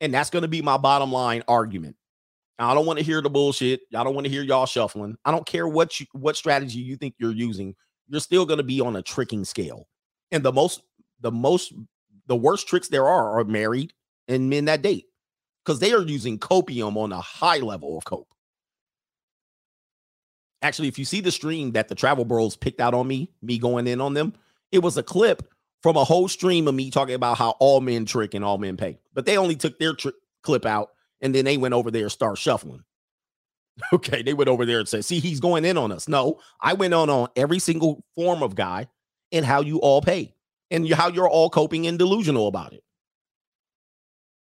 [0.00, 1.96] And that's going to be my bottom line argument.
[2.60, 3.80] I don't want to hear the bullshit.
[3.94, 5.16] I don't want to hear y'all shuffling.
[5.24, 7.74] I don't care what you what strategy you think you're using.
[8.08, 9.88] You're still going to be on a tricking scale.
[10.30, 10.82] And the most
[11.20, 11.72] the most
[12.26, 13.92] the worst tricks there are are married
[14.28, 15.06] and men that date
[15.64, 18.28] because they are using copium on a high level of cope.
[20.62, 23.58] Actually, if you see the stream that the travel bros picked out on me, me
[23.58, 24.34] going in on them,
[24.70, 25.48] it was a clip
[25.82, 28.76] from a whole stream of me talking about how all men trick and all men
[28.76, 28.98] pay.
[29.14, 30.12] But they only took their tri-
[30.42, 30.90] clip out
[31.20, 32.84] and then they went over there and start shuffling.
[33.94, 36.74] Okay, they went over there and said, "See, he's going in on us." No, I
[36.74, 38.88] went on on every single form of guy
[39.32, 40.34] and how you all pay
[40.70, 42.84] and how you're all coping and delusional about it.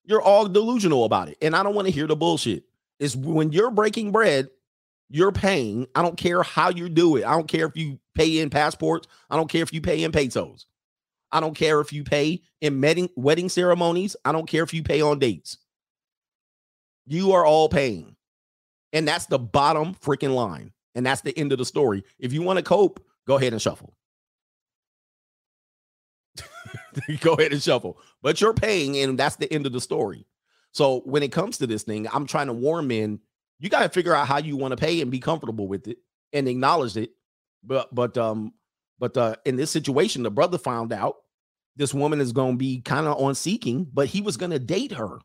[0.05, 2.63] You're all delusional about it, and I don't want to hear the bullshit.
[2.99, 4.47] Is when you're breaking bread,
[5.09, 5.87] you're paying.
[5.93, 7.25] I don't care how you do it.
[7.25, 9.07] I don't care if you pay in passports.
[9.29, 10.65] I don't care if you pay in pesos.
[11.31, 14.15] I don't care if you pay in wedding wedding ceremonies.
[14.23, 15.57] I don't care if you pay on dates.
[17.07, 18.15] You are all paying.
[18.93, 20.71] And that's the bottom freaking line.
[20.95, 22.03] And that's the end of the story.
[22.19, 23.95] If you want to cope, go ahead and shuffle.
[27.21, 27.97] go ahead and shuffle.
[28.21, 30.25] But you're paying, and that's the end of the story.
[30.71, 33.19] So when it comes to this thing, I'm trying to warn men,
[33.59, 35.97] you got to figure out how you want to pay and be comfortable with it
[36.33, 37.11] and acknowledge it.
[37.63, 38.53] But but um,
[38.99, 41.15] but uh in this situation, the brother found out
[41.75, 45.19] this woman is gonna be kind of on seeking, but he was gonna date her.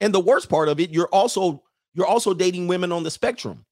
[0.00, 1.62] And the worst part of it, you're also
[1.94, 3.64] you're also dating women on the spectrum.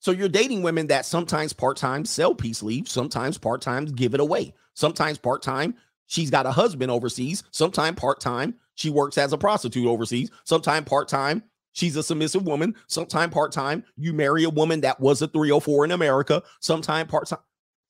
[0.00, 4.52] So you're dating women that sometimes part-time sell peace leave, sometimes part-time give it away.
[4.74, 5.76] Sometimes part-time
[6.06, 11.42] she's got a husband overseas, sometimes part-time she works as a prostitute overseas, sometimes part-time
[11.72, 15.92] she's a submissive woman, sometimes part-time you marry a woman that was a 304 in
[15.92, 17.38] America, sometimes part-time.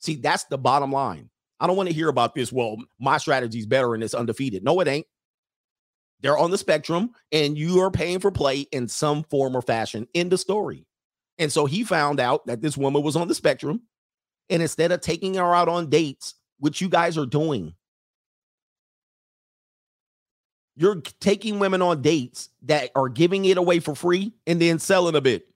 [0.00, 1.30] See, that's the bottom line.
[1.60, 2.52] I don't want to hear about this.
[2.52, 4.64] Well, my strategy's better and it's undefeated.
[4.64, 5.06] No, it ain't.
[6.22, 10.06] They're on the spectrum, and you are paying for play in some form or fashion
[10.14, 10.86] in the story.
[11.38, 13.82] And so he found out that this woman was on the spectrum.
[14.48, 17.74] And instead of taking her out on dates, which you guys are doing,
[20.76, 25.16] you're taking women on dates that are giving it away for free and then selling
[25.16, 25.46] a bit.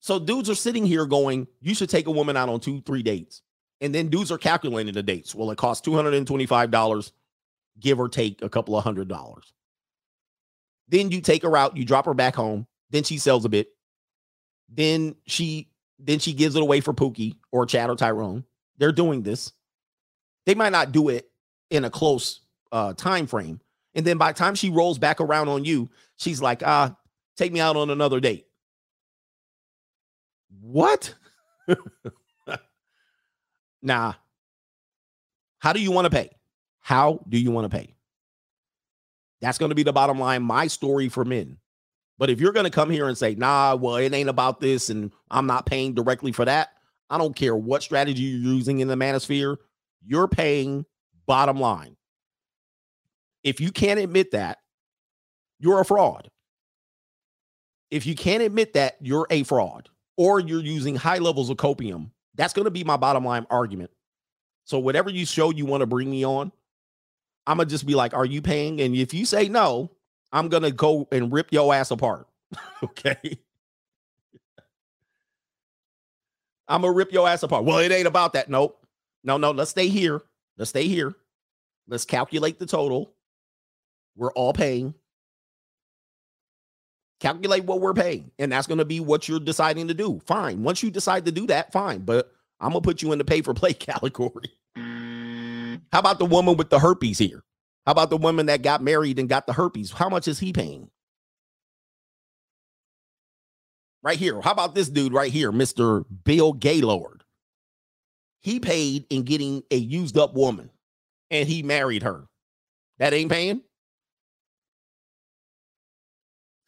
[0.00, 3.02] So dudes are sitting here going, you should take a woman out on two, three
[3.02, 3.42] dates.
[3.80, 5.34] And then dudes are calculating the dates.
[5.34, 7.12] Well, it costs $225,
[7.78, 9.52] give or take a couple of hundred dollars.
[10.88, 13.68] Then you take her out, you drop her back home, then she sells a bit.
[14.68, 15.68] Then she
[15.98, 18.44] then she gives it away for Pookie or Chad or Tyrone.
[18.78, 19.52] They're doing this.
[20.46, 21.30] They might not do it
[21.70, 22.40] in a close
[22.72, 23.60] uh time frame.
[23.94, 26.96] And then by the time she rolls back around on you, she's like, ah,
[27.36, 28.46] take me out on another date.
[30.60, 31.14] What?
[33.82, 34.14] nah.
[35.58, 36.30] How do you want to pay?
[36.84, 37.94] How do you want to pay?
[39.40, 40.42] That's going to be the bottom line.
[40.42, 41.56] My story for men.
[42.18, 44.90] But if you're going to come here and say, nah, well, it ain't about this
[44.90, 46.68] and I'm not paying directly for that,
[47.08, 49.56] I don't care what strategy you're using in the manosphere,
[50.04, 50.84] you're paying
[51.24, 51.96] bottom line.
[53.42, 54.58] If you can't admit that,
[55.58, 56.30] you're a fraud.
[57.90, 59.88] If you can't admit that, you're a fraud
[60.18, 62.10] or you're using high levels of copium.
[62.34, 63.90] That's going to be my bottom line argument.
[64.64, 66.52] So, whatever you show you want to bring me on,
[67.46, 68.80] I'm to just be like, Are you paying?
[68.80, 69.90] And if you say no,
[70.32, 72.26] I'm to go and rip your ass apart.
[72.82, 73.38] okay.
[76.66, 77.64] I'm to rip your ass apart.
[77.64, 78.48] Well, it ain't about that.
[78.48, 78.84] Nope.
[79.22, 79.50] No, no.
[79.50, 80.22] Let's stay here.
[80.56, 81.14] Let's stay here.
[81.88, 83.12] Let's calculate the total.
[84.16, 84.94] We're all paying.
[87.20, 88.30] Calculate what we're paying.
[88.38, 90.20] And that's to be what you're deciding to do.
[90.26, 90.62] Fine.
[90.62, 92.00] Once you decide to do that, fine.
[92.00, 94.50] But I'm to put you in the pay for play category.
[95.94, 97.44] How about the woman with the herpes here?
[97.86, 99.92] How about the woman that got married and got the herpes?
[99.92, 100.90] How much is he paying?
[104.02, 104.40] Right here.
[104.40, 106.04] How about this dude right here, Mr.
[106.24, 107.22] Bill Gaylord?
[108.42, 110.68] He paid in getting a used up woman
[111.30, 112.24] and he married her.
[112.98, 113.62] That ain't paying?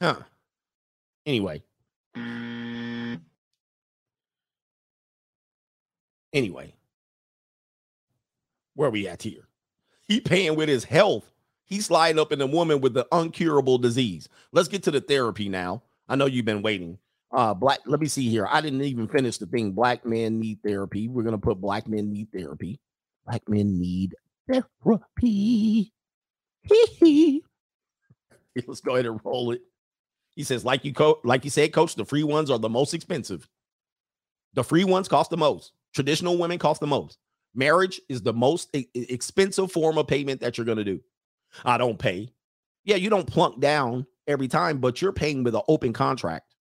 [0.01, 0.21] Huh.
[1.27, 1.65] Anyway.
[6.33, 6.76] Anyway.
[8.77, 9.49] Where we at here?
[10.07, 11.33] He paying with his health.
[11.65, 14.29] He's sliding up in a woman with the uncurable disease.
[14.53, 15.83] Let's get to the therapy now.
[16.09, 16.99] I know you've been waiting.
[17.33, 17.81] Uh, black.
[17.87, 18.47] Let me see here.
[18.49, 19.73] I didn't even finish the thing.
[19.73, 21.09] Black men need therapy.
[21.09, 22.79] We're gonna put black men need therapy.
[23.25, 24.15] Black men need
[24.49, 25.93] therapy.
[28.67, 29.63] Let's go ahead and roll it.
[30.37, 32.95] He says, like you co- like you said, coach, the free ones are the most
[32.95, 33.49] expensive.
[34.55, 35.73] The free ones cost the most.
[35.95, 37.19] Traditional women cost the most.
[37.57, 41.01] Marriage is the most expensive form of payment that you're going to do.
[41.65, 42.29] I don't pay.
[42.85, 46.55] Yeah, you don't plunk down every time, but you're paying with an open contract.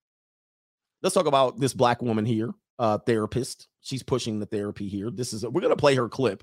[1.02, 3.68] Let's talk about this black woman here, uh, therapist.
[3.80, 5.10] She's pushing the therapy here.
[5.10, 6.42] This is a, we're going to play her clip.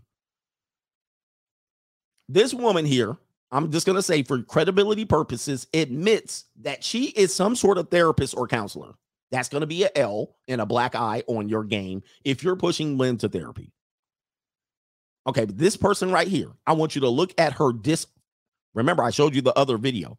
[2.30, 3.18] This woman here,
[3.52, 7.90] I'm just going to say for credibility purposes, admits that she is some sort of
[7.90, 8.94] therapist or counselor.
[9.32, 12.56] That's going to be a L and a black eye on your game if you're
[12.56, 13.74] pushing men to therapy.
[15.26, 18.08] Okay, but this person right here, I want you to look at her dis.
[18.74, 20.18] Remember, I showed you the other video.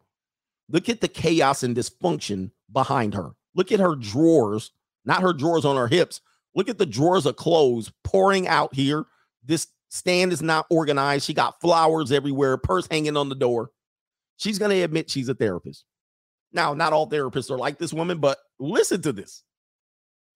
[0.68, 3.32] Look at the chaos and dysfunction behind her.
[3.54, 4.72] Look at her drawers,
[5.04, 6.20] not her drawers on her hips.
[6.54, 9.04] Look at the drawers of clothes pouring out here.
[9.44, 11.26] This stand is not organized.
[11.26, 13.70] She got flowers everywhere, purse hanging on the door.
[14.36, 15.84] She's going to admit she's a therapist.
[16.52, 19.42] Now, not all therapists are like this woman, but listen to this.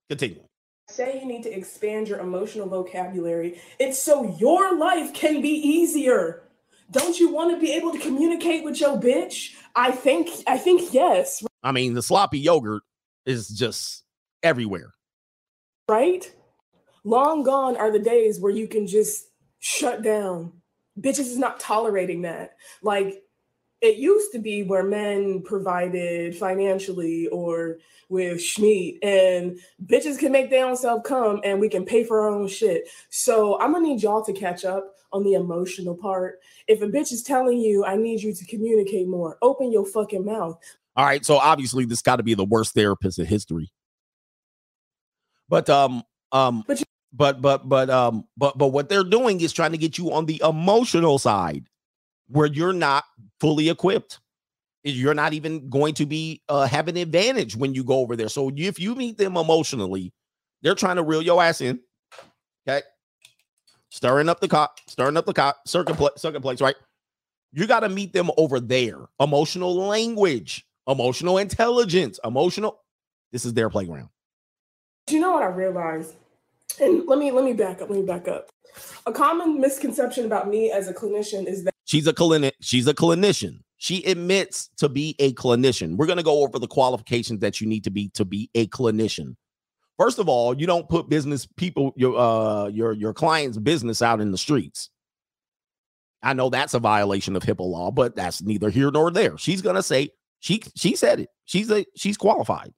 [0.08, 0.47] Continue.
[0.90, 3.60] Say you need to expand your emotional vocabulary.
[3.78, 6.42] It's so your life can be easier.
[6.90, 9.54] Don't you want to be able to communicate with your bitch?
[9.76, 12.82] I think I think yes, I mean, the sloppy yogurt
[13.26, 14.04] is just
[14.42, 14.94] everywhere.
[15.88, 16.32] right?
[17.04, 19.28] Long gone are the days where you can just
[19.58, 20.52] shut down.
[20.98, 22.56] Bitches is not tolerating that.
[22.82, 23.22] Like
[23.80, 27.78] it used to be where men provided financially or
[28.08, 32.22] with Schmeat and bitches can make their own self come and we can pay for
[32.22, 32.88] our own shit.
[33.10, 36.40] So I'm gonna need y'all to catch up on the emotional part.
[36.66, 40.24] If a bitch is telling you I need you to communicate more, open your fucking
[40.24, 40.58] mouth.
[40.96, 43.70] All right, so obviously this got to be the worst therapist in history.
[45.48, 46.02] But um
[46.32, 46.82] um but
[47.12, 50.26] but but but um but but what they're doing is trying to get you on
[50.26, 51.68] the emotional side
[52.28, 53.04] where you're not
[53.40, 54.20] fully equipped.
[54.84, 58.28] You're not even going to be uh have an advantage when you go over there.
[58.28, 60.12] So if you meet them emotionally,
[60.62, 61.80] they're trying to reel your ass in.
[62.66, 62.82] Okay.
[63.90, 66.76] Stirring up the cop, stirring up the cop, circuit, pla- circuit place, right?
[67.52, 68.98] You got to meet them over there.
[69.18, 72.80] Emotional language, emotional intelligence, emotional.
[73.32, 74.10] This is their playground.
[75.06, 76.14] Do you know what I realized?
[76.80, 77.88] And let me let me back up.
[77.88, 78.50] Let me back up.
[79.06, 82.54] A common misconception about me as a clinician is that She's a clinic.
[82.60, 83.60] She's a clinician.
[83.78, 85.96] She admits to be a clinician.
[85.96, 88.66] We're going to go over the qualifications that you need to be to be a
[88.66, 89.36] clinician.
[89.96, 94.20] First of all, you don't put business people your uh your your client's business out
[94.20, 94.90] in the streets.
[96.22, 99.38] I know that's a violation of HIPAA law, but that's neither here nor there.
[99.38, 100.10] She's gonna say
[100.40, 101.30] she she said it.
[101.46, 102.74] She's a she's qualified.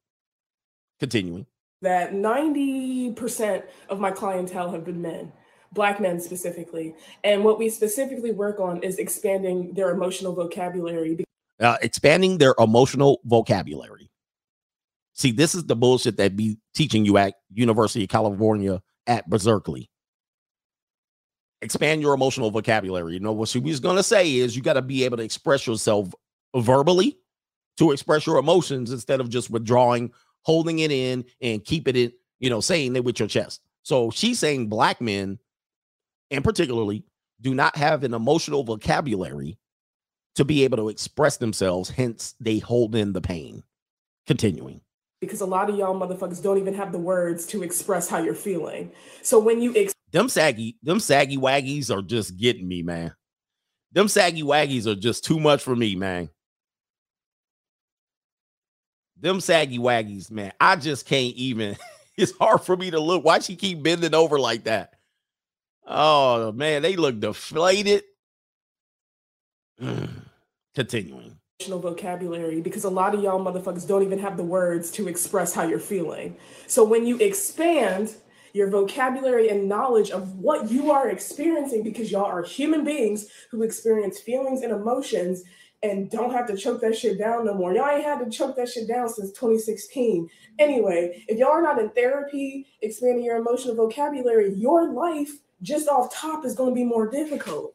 [1.00, 1.46] Continuing.
[1.82, 5.32] that 90% of my clientele have been men,
[5.72, 6.94] black men specifically.
[7.24, 11.24] And what we specifically work on is expanding their emotional vocabulary.
[11.58, 14.10] Uh, expanding their emotional vocabulary.
[15.12, 19.90] See, this is the bullshit that be teaching you at University of California at Berkeley.
[21.62, 23.14] Expand your emotional vocabulary.
[23.14, 25.66] You know what she was gonna say is you got to be able to express
[25.66, 26.08] yourself
[26.56, 27.18] verbally
[27.76, 30.10] to express your emotions instead of just withdrawing,
[30.42, 33.60] holding it in, and keep it you know, saying it with your chest.
[33.82, 35.38] So she's saying black men,
[36.30, 37.04] and particularly,
[37.40, 39.58] do not have an emotional vocabulary
[40.36, 43.62] to be able to express themselves, hence they hold in the pain.
[44.26, 44.80] Continuing.
[45.20, 48.34] Because a lot of y'all motherfuckers don't even have the words to express how you're
[48.34, 48.92] feeling.
[49.22, 53.14] So when you ex- Them saggy, them saggy waggies are just getting me, man.
[53.92, 56.30] Them saggy waggies are just too much for me, man.
[59.18, 60.52] Them saggy waggies, man.
[60.60, 61.76] I just can't even.
[62.16, 63.24] It's hard for me to look.
[63.24, 64.92] Why she keep bending over like that?
[65.92, 68.04] Oh man, they look deflated.
[70.74, 71.36] Continuing.
[71.66, 75.64] vocabulary because a lot of y'all motherfuckers don't even have the words to express how
[75.64, 76.36] you're feeling.
[76.68, 78.14] So when you expand
[78.52, 83.64] your vocabulary and knowledge of what you are experiencing, because y'all are human beings who
[83.64, 85.42] experience feelings and emotions
[85.82, 87.74] and don't have to choke that shit down no more.
[87.74, 90.28] Y'all ain't had to choke that shit down since 2016.
[90.58, 95.32] Anyway, if y'all are not in therapy, expanding your emotional vocabulary, your life
[95.62, 97.74] just off top is going to be more difficult.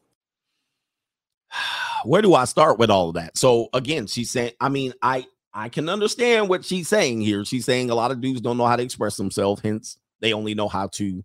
[2.04, 3.36] where do I start with all of that?
[3.36, 7.44] So again, she's saying, I mean, I I can understand what she's saying here.
[7.44, 10.54] She's saying a lot of dudes don't know how to express themselves, hence they only
[10.54, 11.24] know how to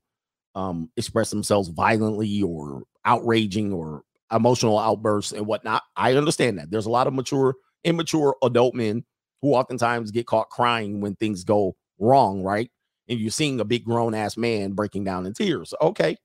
[0.55, 5.83] um express themselves violently or outraging or emotional outbursts and whatnot.
[5.95, 6.71] I understand that.
[6.71, 9.03] There's a lot of mature, immature adult men
[9.41, 12.69] who oftentimes get caught crying when things go wrong, right?
[13.09, 15.73] And you're seeing a big grown ass man breaking down in tears.
[15.81, 16.15] Okay,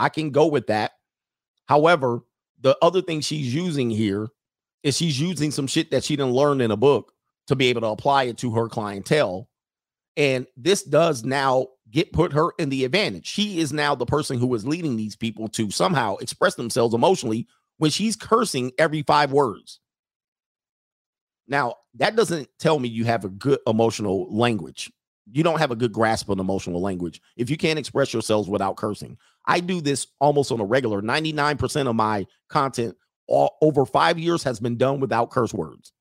[0.00, 0.92] I can go with that.
[1.66, 2.20] However,
[2.60, 4.28] the other thing she's using here
[4.82, 7.12] is she's using some shit that she didn't learn in a book
[7.46, 9.48] to be able to apply it to her clientele.
[10.16, 13.26] And this does now get put her in the advantage.
[13.26, 17.46] She is now the person who is leading these people to somehow express themselves emotionally
[17.78, 19.80] when she's cursing every five words.
[21.48, 24.90] Now, that doesn't tell me you have a good emotional language.
[25.30, 28.76] You don't have a good grasp on emotional language if you can't express yourselves without
[28.76, 29.16] cursing.
[29.46, 31.02] I do this almost on a regular.
[31.02, 35.92] 99% of my content all, over five years has been done without curse words.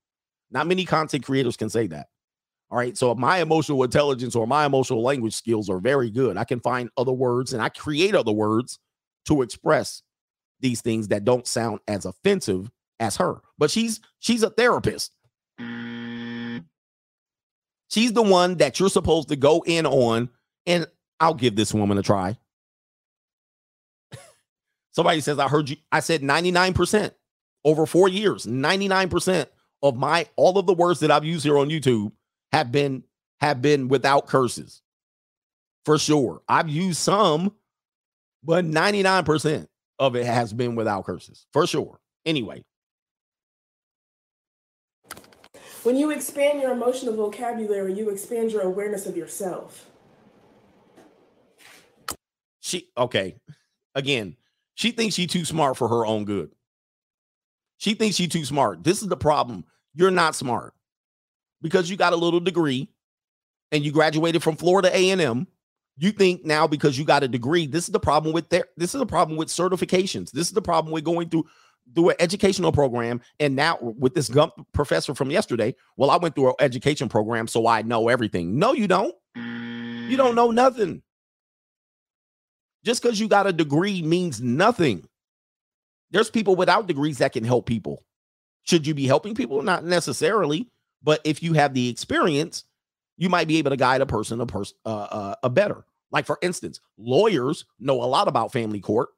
[0.52, 2.08] Not many content creators can say that.
[2.72, 2.98] All right.
[2.98, 6.38] So my emotional intelligence or my emotional language skills are very good.
[6.38, 8.80] I can find other words and I create other words
[9.26, 10.04] to express
[10.60, 12.70] these things that don't sound as offensive
[13.00, 13.42] as her.
[13.58, 15.12] But she's she's a therapist.
[17.90, 20.30] She's the one that you're supposed to go in on,
[20.66, 20.88] and
[21.20, 22.38] I'll give this woman a try.
[24.92, 25.78] Somebody says, I heard you.
[25.92, 27.12] I said 99%
[27.66, 29.48] over four years, 99%
[29.82, 32.12] of my all of the words that I've used here on YouTube
[32.52, 33.04] have been
[33.40, 34.82] have been without curses.
[35.86, 36.42] For sure.
[36.48, 37.56] I've used some,
[38.44, 39.68] but 99%
[39.98, 41.48] of it has been without curses.
[41.54, 42.00] For sure.
[42.26, 42.64] Anyway,
[45.90, 49.88] When you expand your emotional vocabulary, you expand your awareness of yourself.
[52.60, 53.38] she okay.
[53.96, 54.38] Again,
[54.76, 56.52] she thinks she's too smart for her own good.
[57.78, 58.84] She thinks she's too smart.
[58.84, 59.66] This is the problem.
[59.96, 60.76] You're not smart
[61.60, 62.92] because you got a little degree
[63.72, 65.48] and you graduated from Florida A&M.
[65.98, 68.66] You think now because you got a degree, this is the problem with there.
[68.78, 70.30] This is the problem with certifications.
[70.30, 71.48] This is the problem with going through
[71.96, 73.22] through an educational program.
[73.40, 77.48] And now with this Gump professor from yesterday, well, I went through an education program,
[77.48, 78.58] so I know everything.
[78.60, 79.16] No, you don't.
[79.36, 81.04] You don't know nothing.
[82.84, 85.06] Just because you got a degree means nothing.
[86.12, 88.04] There's people without degrees that can help people.
[88.64, 89.62] Should you be helping people?
[89.62, 90.70] Not necessarily,
[91.04, 92.64] but if you have the experience,
[93.18, 95.86] you might be able to guide a person a person uh, uh, a better.
[96.12, 99.10] Like for instance, lawyers know a lot about family court,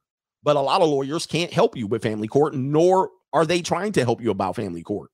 [0.44, 3.92] but a lot of lawyers can't help you with family court, nor are they trying
[3.94, 5.10] to help you about family court.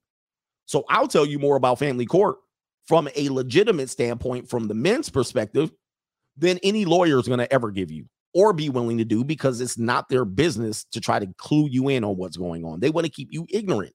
[0.66, 2.38] So I'll tell you more about family court
[2.86, 5.72] from a legitimate standpoint, from the men's perspective,
[6.38, 9.62] than any lawyer is going to ever give you or be willing to do because
[9.62, 12.80] it's not their business to try to clue you in on what's going on.
[12.80, 13.94] They want to keep you ignorant.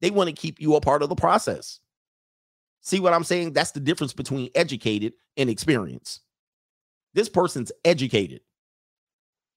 [0.00, 1.80] They want to keep you a part of the process.
[2.80, 3.52] See what I'm saying?
[3.52, 6.20] That's the difference between educated and experience.
[7.14, 8.40] This person's educated.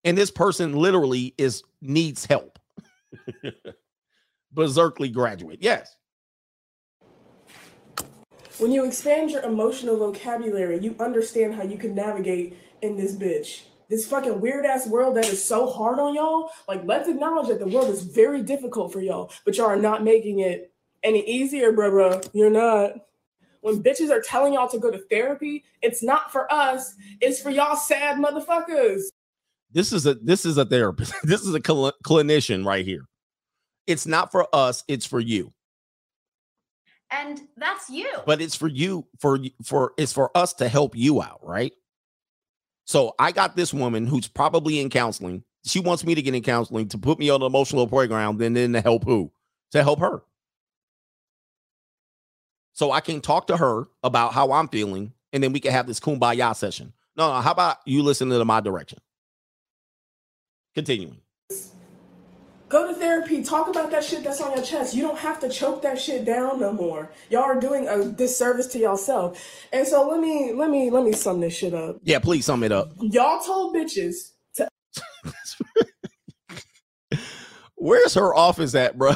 [0.04, 2.60] And this person literally is needs help.
[4.52, 5.60] Berserkly graduate.
[5.62, 5.96] Yes.
[8.58, 13.62] When you expand your emotional vocabulary, you understand how you can navigate in this bitch.
[13.90, 16.52] This fucking weird ass world that is so hard on y'all.
[16.68, 20.04] Like, let's acknowledge that the world is very difficult for y'all, but y'all are not
[20.04, 20.72] making it
[21.04, 22.30] any easier, bruh, bruh.
[22.34, 22.94] You're not.
[23.62, 27.50] When bitches are telling y'all to go to therapy, it's not for us, it's for
[27.50, 29.02] y'all sad motherfuckers.
[29.72, 31.14] This is a this is a therapist.
[31.24, 33.06] This is a cl- clinician right here.
[33.88, 35.52] It's not for us, it's for you.
[37.10, 38.10] And that's you.
[38.26, 41.74] But it's for you for for it's for us to help you out, right?
[42.86, 45.44] So I got this woman who's probably in counseling.
[45.66, 48.56] She wants me to get in counseling to put me on an emotional playground and
[48.56, 49.32] then to help who?
[49.72, 50.24] To help her.
[52.74, 55.88] So I can talk to her about how I'm feeling and then we can have
[55.88, 56.94] this kumbaya session.
[57.16, 59.00] No, no, how about you listen to my direction?
[60.76, 61.20] Continuing.
[62.70, 63.44] Go to therapy.
[63.44, 64.96] Talk about that shit that's on your chest.
[64.96, 67.12] You don't have to choke that shit down no more.
[67.30, 69.46] Y'all are doing a disservice to yourself.
[69.74, 71.98] And so let me let me let me sum this shit up.
[72.04, 72.94] Yeah, please sum it up.
[73.02, 74.70] Y'all told bitches to
[77.76, 79.14] Where's her office at, bro?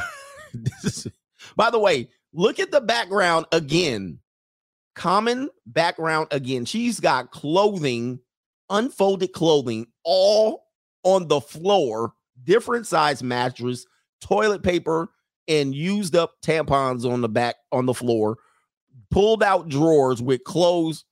[0.84, 1.08] Is-
[1.56, 4.18] By the way, look at the background again.
[4.94, 6.66] Common background again.
[6.66, 8.20] She's got clothing,
[8.68, 10.65] unfolded clothing, all
[11.06, 12.12] on the floor,
[12.42, 13.86] different size mattress,
[14.20, 15.08] toilet paper,
[15.46, 18.38] and used up tampons on the back on the floor,
[19.12, 21.04] pulled out drawers with clothes,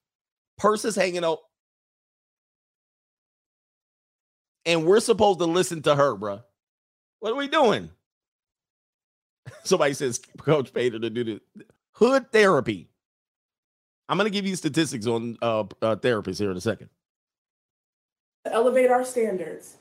[0.58, 1.38] purses hanging out.
[4.66, 6.42] And we're supposed to listen to her, bruh.
[7.20, 7.88] What are we doing?
[9.62, 11.40] Somebody says Coach paid her to do the
[11.92, 12.88] hood therapy.
[14.08, 16.90] I'm gonna give you statistics on uh, uh therapists here in a second.
[18.44, 19.76] elevate our standards.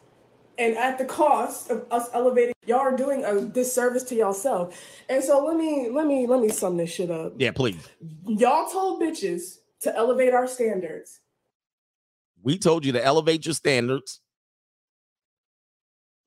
[0.57, 4.79] And at the cost of us elevating, y'all are doing a disservice to yourself.
[5.09, 7.33] And so let me let me let me sum this shit up.
[7.37, 7.89] Yeah, please.
[8.27, 11.19] Y'all told bitches to elevate our standards.
[12.41, 14.19] We told you to elevate your standards.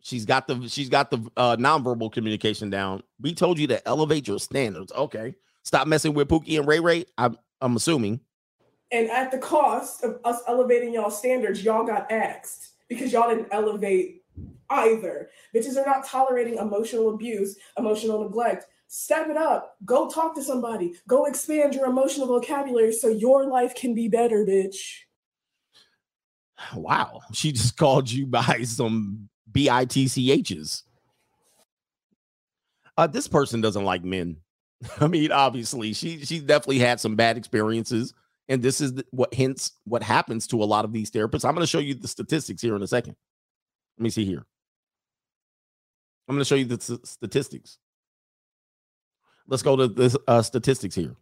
[0.00, 3.02] She's got the she's got the uh nonverbal communication down.
[3.20, 4.92] We told you to elevate your standards.
[4.92, 5.34] Okay.
[5.62, 7.04] Stop messing with Pookie and Ray Ray.
[7.18, 8.20] I'm I'm assuming.
[8.92, 13.48] And at the cost of us elevating y'all standards, y'all got axed because y'all didn't
[13.50, 14.15] elevate
[14.70, 15.30] either.
[15.55, 18.66] Bitches are not tolerating emotional abuse, emotional neglect.
[18.88, 19.76] Step it up.
[19.84, 20.94] Go talk to somebody.
[21.09, 24.76] Go expand your emotional vocabulary so your life can be better, bitch.
[26.74, 27.20] Wow.
[27.32, 30.82] She just called you by some BITCHs.
[32.97, 34.36] Uh, this person doesn't like men.
[35.01, 38.14] I mean, obviously, she she definitely had some bad experiences,
[38.48, 41.44] and this is what hints what happens to a lot of these therapists.
[41.44, 43.16] I'm going to show you the statistics here in a second.
[43.98, 44.47] Let me see here.
[46.28, 47.78] I'm going to show you the statistics.
[49.46, 51.14] Let's go to the uh, statistics here.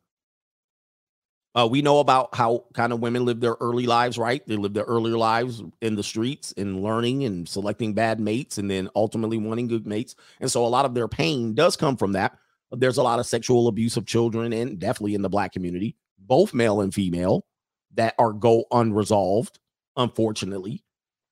[1.56, 4.44] Uh, we know about how kind of women live their early lives, right?
[4.46, 8.68] They live their earlier lives in the streets and learning and selecting bad mates and
[8.68, 10.16] then ultimately wanting good mates.
[10.40, 12.36] And so a lot of their pain does come from that.
[12.72, 16.54] There's a lot of sexual abuse of children and definitely in the black community, both
[16.54, 17.46] male and female,
[17.94, 19.60] that are go unresolved,
[19.96, 20.82] unfortunately.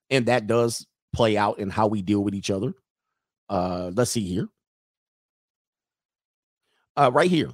[0.08, 2.74] And that does play out in how we deal with each other.
[3.52, 4.48] Uh, let's see here.
[6.96, 7.50] Uh, right here.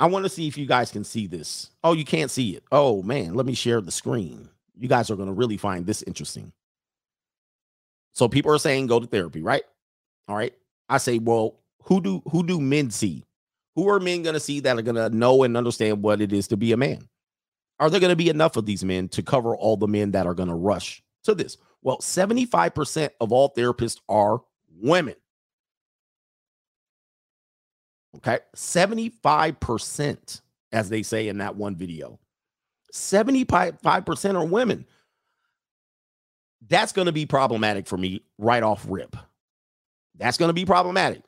[0.00, 1.70] I want to see if you guys can see this.
[1.84, 2.64] Oh, you can't see it.
[2.72, 4.48] Oh man, let me share the screen.
[4.74, 6.50] You guys are going to really find this interesting.
[8.14, 9.64] So people are saying go to therapy, right?
[10.28, 10.54] All right.
[10.88, 13.26] I say, well, who do who do men see?
[13.74, 16.32] Who are men going to see that are going to know and understand what it
[16.32, 17.06] is to be a man?
[17.80, 20.26] Are there going to be enough of these men to cover all the men that
[20.26, 21.58] are going to rush to this?
[21.82, 24.40] Well, 75% of all therapists are
[24.80, 25.16] women.
[28.16, 28.38] Okay.
[28.54, 30.40] 75%,
[30.72, 32.18] as they say in that one video.
[32.92, 34.86] 75% are women.
[36.66, 39.16] That's going to be problematic for me right off rip.
[40.16, 41.22] That's going to be problematic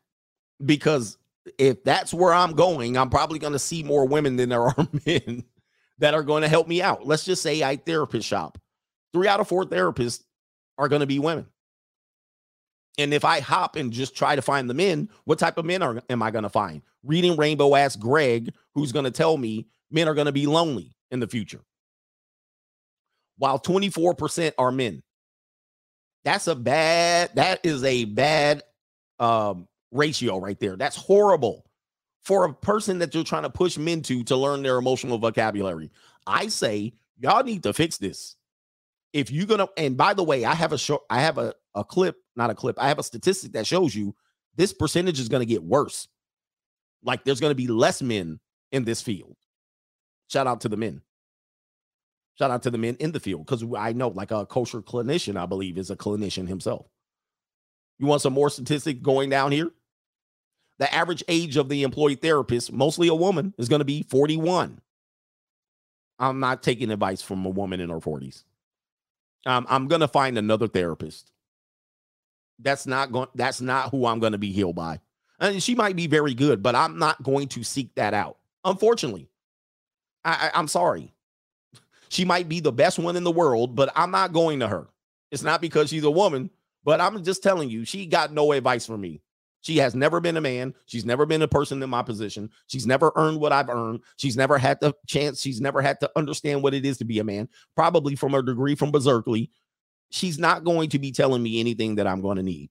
[0.65, 1.19] because
[1.59, 4.89] if that's where I'm going, I'm probably going to see more women than there are
[5.07, 5.45] men
[5.99, 7.07] that are going to help me out.
[7.07, 8.59] Let's just say I therapist shop.
[9.13, 10.25] Three out of four therapists
[10.79, 11.47] are going to be women.
[12.99, 15.83] And if I hop and just try to find the men, what type of men
[15.83, 16.83] are am I going to find?
[17.03, 20.97] Reading Rainbow ass Greg, who's going to tell me men are going to be lonely
[21.11, 21.61] in the future.
[23.39, 25.03] While 24% are men.
[26.25, 28.63] That's a bad, that is a bad
[29.19, 30.77] um ratio right there.
[30.77, 31.65] That's horrible
[32.23, 35.91] for a person that you're trying to push men to to learn their emotional vocabulary.
[36.27, 38.37] I say y'all need to fix this.
[39.13, 41.85] If you're gonna, and by the way, I have a short, I have a, a
[41.85, 44.15] clip, not a clip, I have a statistic that shows you
[44.57, 46.09] this percentage is gonna get worse.
[47.03, 48.41] Like there's gonna be less men
[48.73, 49.37] in this field.
[50.29, 51.03] Shout out to the men.
[52.39, 55.41] Shout out to the men in the field because I know, like a kosher clinician,
[55.41, 56.87] I believe, is a clinician himself.
[57.99, 59.71] You want some more statistic going down here?
[60.79, 64.81] The average age of the employee therapist, mostly a woman, is going to be 41.
[66.19, 68.45] I'm not taking advice from a woman in her 40s.
[69.47, 71.31] Um, I'm going to find another therapist.
[72.59, 73.29] That's not going.
[73.35, 75.01] That's not who I'm going to be healed by.
[75.39, 78.39] And she might be very good, but I'm not going to seek that out.
[78.65, 79.29] Unfortunately,
[80.25, 81.13] I, I, I'm sorry.
[82.09, 84.87] She might be the best one in the world, but I'm not going to her.
[85.31, 86.51] It's not because she's a woman,
[86.85, 89.21] but I'm just telling you, she got no advice from me.
[89.61, 90.73] She has never been a man.
[90.87, 92.51] She's never been a person in my position.
[92.69, 94.01] She's never earned what I've earned.
[94.17, 95.43] She's never had the chance.
[95.43, 98.43] She's never had to understand what it is to be a man, probably from her
[98.43, 99.51] degree from Berkeley.
[100.11, 102.71] She's not going to be telling me anything that I'm going to need.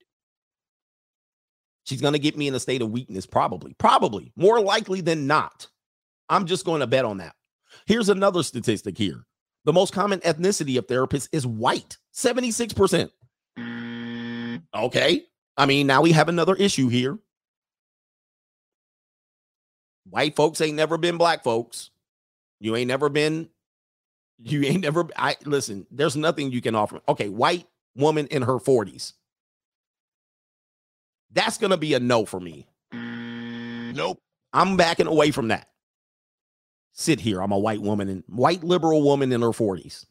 [1.83, 5.27] She's going to get me in a state of weakness, probably, probably more likely than
[5.27, 5.67] not.
[6.29, 7.35] I'm just going to bet on that.
[7.85, 9.25] Here's another statistic here.
[9.65, 13.09] The most common ethnicity of therapists is white, 76%.
[14.73, 15.23] Okay.
[15.57, 17.17] I mean, now we have another issue here.
[20.09, 21.91] White folks ain't never been black folks.
[22.59, 23.49] You ain't never been,
[24.39, 27.01] you ain't never, I listen, there's nothing you can offer.
[27.07, 29.13] Okay, white woman in her 40s.
[31.31, 32.67] That's gonna be a no for me.
[32.93, 34.19] Nope.
[34.53, 35.69] I'm backing away from that.
[36.93, 37.41] Sit here.
[37.41, 40.05] I'm a white woman and white liberal woman in her 40s.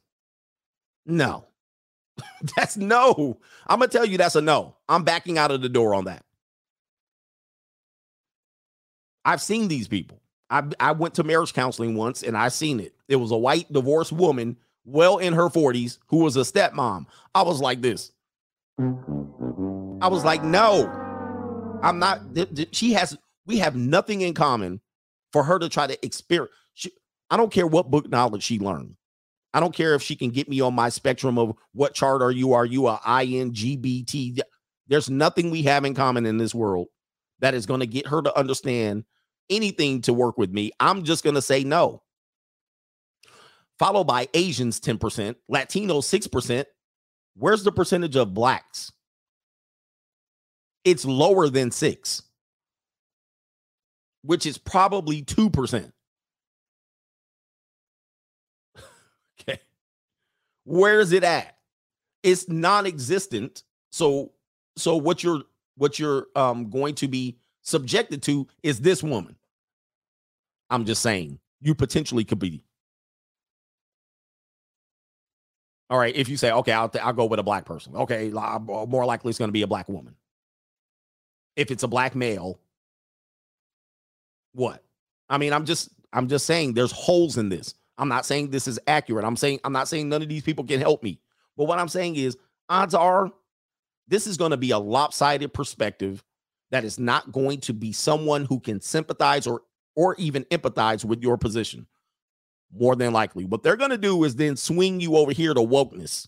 [1.06, 1.46] No.
[2.56, 3.40] that's no.
[3.66, 4.76] I'm gonna tell you that's a no.
[4.88, 6.24] I'm backing out of the door on that.
[9.24, 10.20] I've seen these people.
[10.50, 12.94] I I went to marriage counseling once and I seen it.
[13.08, 17.06] It was a white divorced woman, well in her 40s, who was a stepmom.
[17.34, 18.12] I was like this.
[18.78, 20.90] I was like, no,
[21.82, 22.20] I'm not.
[22.72, 23.16] She has.
[23.46, 24.80] We have nothing in common
[25.32, 26.54] for her to try to experience.
[26.74, 26.90] She,
[27.30, 28.96] I don't care what book knowledge she learned.
[29.52, 32.32] I don't care if she can get me on my spectrum of what chart are
[32.32, 32.54] you?
[32.54, 34.40] Are you a INGBT?
[34.88, 36.88] There's nothing we have in common in this world
[37.38, 39.04] that is going to get her to understand
[39.50, 40.72] anything to work with me.
[40.80, 42.02] I'm just going to say no.
[43.78, 46.64] Followed by Asians 10%, Latinos 6%.
[47.36, 48.92] Where's the percentage of blacks?
[50.84, 52.22] It's lower than 6,
[54.22, 55.92] which is probably 2%.
[59.40, 59.58] Okay.
[60.62, 61.58] Where is it at?
[62.22, 63.64] It's non-existent.
[63.90, 64.32] So
[64.76, 65.42] so what you're
[65.76, 69.34] what you're um going to be subjected to is this woman.
[70.70, 72.62] I'm just saying you potentially could be.
[75.90, 77.94] All right, if you say okay, I'll I'll go with a black person.
[77.94, 80.14] Okay, uh, uh, more likely it's going to be a black woman.
[81.56, 82.58] If it's a black male,
[84.52, 84.82] what?
[85.28, 87.74] I mean, I'm just I'm just saying there's holes in this.
[87.98, 89.24] I'm not saying this is accurate.
[89.24, 91.20] I'm saying I'm not saying none of these people can help me.
[91.56, 92.36] But what I'm saying is
[92.68, 93.30] odds are
[94.08, 96.24] this is going to be a lopsided perspective
[96.74, 99.62] that is not going to be someone who can sympathize or
[99.94, 101.86] or even empathize with your position.
[102.76, 103.44] More than likely.
[103.44, 106.26] What they're going to do is then swing you over here to wokeness.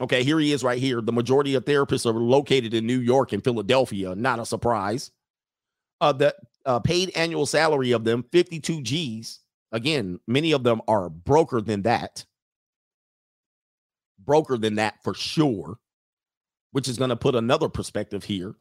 [0.00, 1.02] Okay, here he is right here.
[1.02, 4.14] The majority of therapists are located in New York and Philadelphia.
[4.14, 5.10] Not a surprise.
[6.00, 6.34] Uh, the
[6.64, 9.40] uh, paid annual salary of them, 52 G's.
[9.70, 12.24] Again, many of them are broker than that.
[14.24, 15.78] Broker than that for sure,
[16.70, 18.54] which is going to put another perspective here.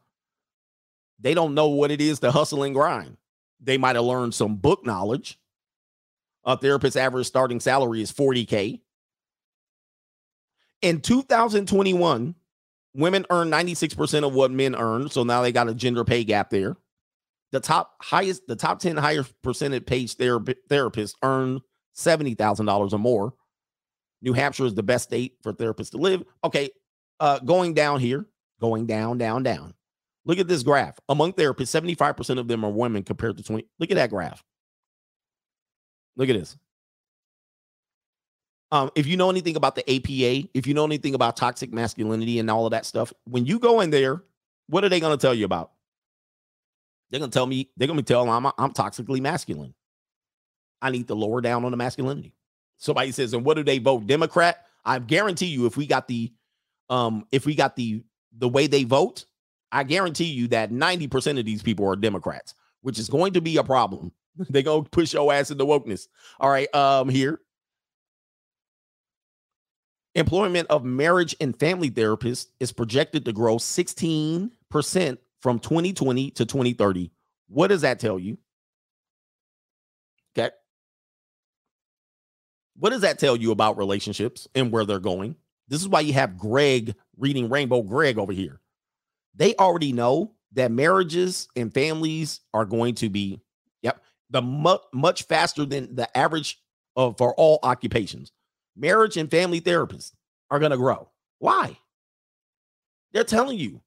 [1.19, 3.17] They don't know what it is to hustle and grind.
[3.59, 5.39] They might have learned some book knowledge.
[6.45, 8.79] A therapist's average starting salary is 40K.
[10.81, 12.35] In 2021,
[12.93, 15.09] women earn 96% of what men earn.
[15.09, 16.77] So now they got a gender pay gap there
[17.51, 21.61] the top highest, the top 10 highest percentage paid therapists earn
[21.95, 23.33] $70,000 or more.
[24.21, 26.23] New Hampshire is the best state for therapists to live.
[26.43, 26.69] Okay,
[27.19, 28.25] uh, going down here,
[28.59, 29.73] going down, down, down.
[30.27, 30.99] Look at this graph.
[31.09, 33.65] Among therapists, 75% of them are women compared to 20.
[33.79, 34.43] Look at that graph.
[36.17, 36.57] Look at this.
[38.71, 42.39] Um, if you know anything about the APA, if you know anything about toxic masculinity
[42.39, 44.21] and all of that stuff, when you go in there,
[44.67, 45.71] what are they going to tell you about?
[47.09, 49.73] They're gonna tell me they're gonna be telling I'm I'm toxically masculine.
[50.81, 52.33] I need to lower down on the masculinity.
[52.77, 54.05] Somebody says, and what do they vote?
[54.05, 54.65] Democrat.
[54.85, 56.31] I guarantee you, if we got the
[56.89, 58.03] um, if we got the
[58.37, 59.25] the way they vote,
[59.71, 63.57] I guarantee you that 90% of these people are Democrats, which is going to be
[63.57, 64.11] a problem.
[64.49, 66.07] they gonna push your ass into wokeness.
[66.39, 67.39] All right, um, here.
[70.15, 74.49] Employment of marriage and family therapists is projected to grow 16%
[75.41, 77.11] from 2020 to 2030.
[77.47, 78.37] What does that tell you?
[80.37, 80.49] Okay.
[82.77, 85.35] What does that tell you about relationships and where they're going?
[85.67, 88.59] This is why you have Greg reading Rainbow Greg over here.
[89.37, 93.39] They already know that marriages and families are going to be,
[93.81, 96.59] yep, the mu- much faster than the average
[96.95, 98.31] of for all occupations.
[98.75, 100.13] Marriage and family therapists
[100.49, 101.09] are going to grow.
[101.39, 101.77] Why?
[103.13, 103.81] They're telling you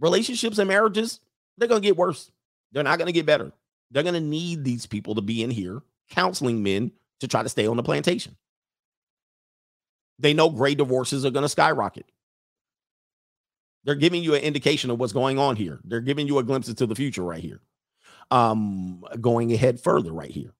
[0.00, 1.20] relationships and marriages,
[1.58, 2.30] they're going to get worse.
[2.72, 3.52] They're not going to get better.
[3.90, 7.48] They're going to need these people to be in here counseling men to try to
[7.48, 8.36] stay on the plantation.
[10.18, 12.06] They know gray divorces are going to skyrocket.
[13.84, 15.80] They're giving you an indication of what's going on here.
[15.84, 17.60] They're giving you a glimpse into the future right here.
[18.30, 20.54] Um, going ahead further right here.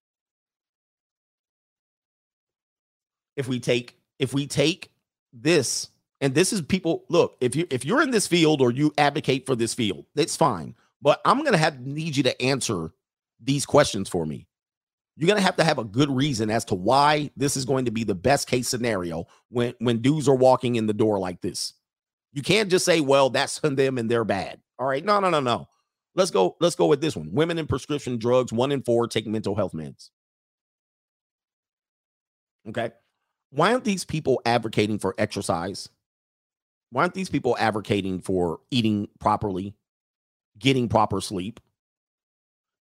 [3.37, 4.93] If we take if we take
[5.33, 5.89] this
[6.21, 9.47] and this is people look if you if you're in this field or you advocate
[9.47, 12.93] for this field that's fine but i'm gonna have need you to answer
[13.43, 14.47] these questions for me
[15.17, 17.91] you're gonna have to have a good reason as to why this is going to
[17.91, 21.75] be the best case scenario when when dudes are walking in the door like this
[22.35, 24.61] you can't just say well that's them and they're bad.
[24.79, 25.69] All right no no no no.
[26.15, 27.33] Let's go let's go with this one.
[27.33, 30.11] Women in prescription drugs one in four take mental health meds.
[32.69, 32.91] Okay?
[33.51, 35.89] Why aren't these people advocating for exercise?
[36.91, 39.75] Why aren't these people advocating for eating properly,
[40.59, 41.61] getting proper sleep?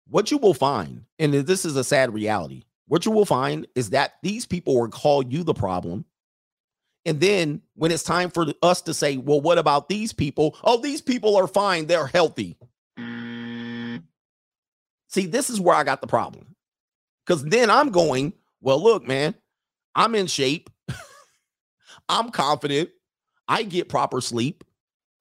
[0.08, 3.90] What you will find, and this is a sad reality, what you will find is
[3.92, 6.06] that these people will call you the problem.
[7.06, 10.58] And then when it's time for us to say, well, what about these people?
[10.64, 11.88] Oh, these people are fine.
[11.88, 12.58] They're healthy.
[12.98, 14.04] Mm.
[15.10, 16.56] See, this is where I got the problem.
[17.26, 19.36] Because then I'm going, well, look, man,
[19.96, 20.70] I'm in shape.
[22.10, 22.90] I'm confident.
[23.48, 24.64] I get proper sleep.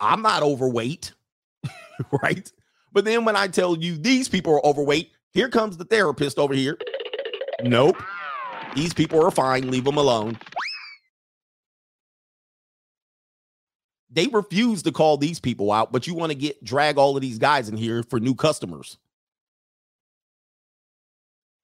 [0.01, 1.13] I'm not overweight,
[2.23, 2.51] right?
[2.93, 6.55] But then when I tell you these people are overweight, here comes the therapist over
[6.55, 6.77] here.
[7.63, 7.97] Nope.
[8.75, 9.71] These people are fine.
[9.71, 10.39] Leave them alone.
[14.13, 17.23] They refuse to call these people out, but you want to get drag all of
[17.23, 18.99] these guys in here for new customers.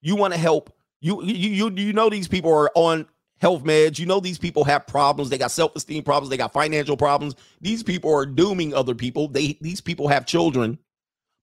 [0.00, 3.06] You want to help you you you you know these people are on
[3.38, 3.98] health meds.
[3.98, 5.30] You know, these people have problems.
[5.30, 6.30] They got self esteem problems.
[6.30, 7.34] They got financial problems.
[7.60, 9.28] These people are dooming other people.
[9.28, 10.78] They these people have children,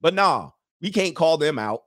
[0.02, 0.52] but nah,
[0.82, 1.84] we can't call them out.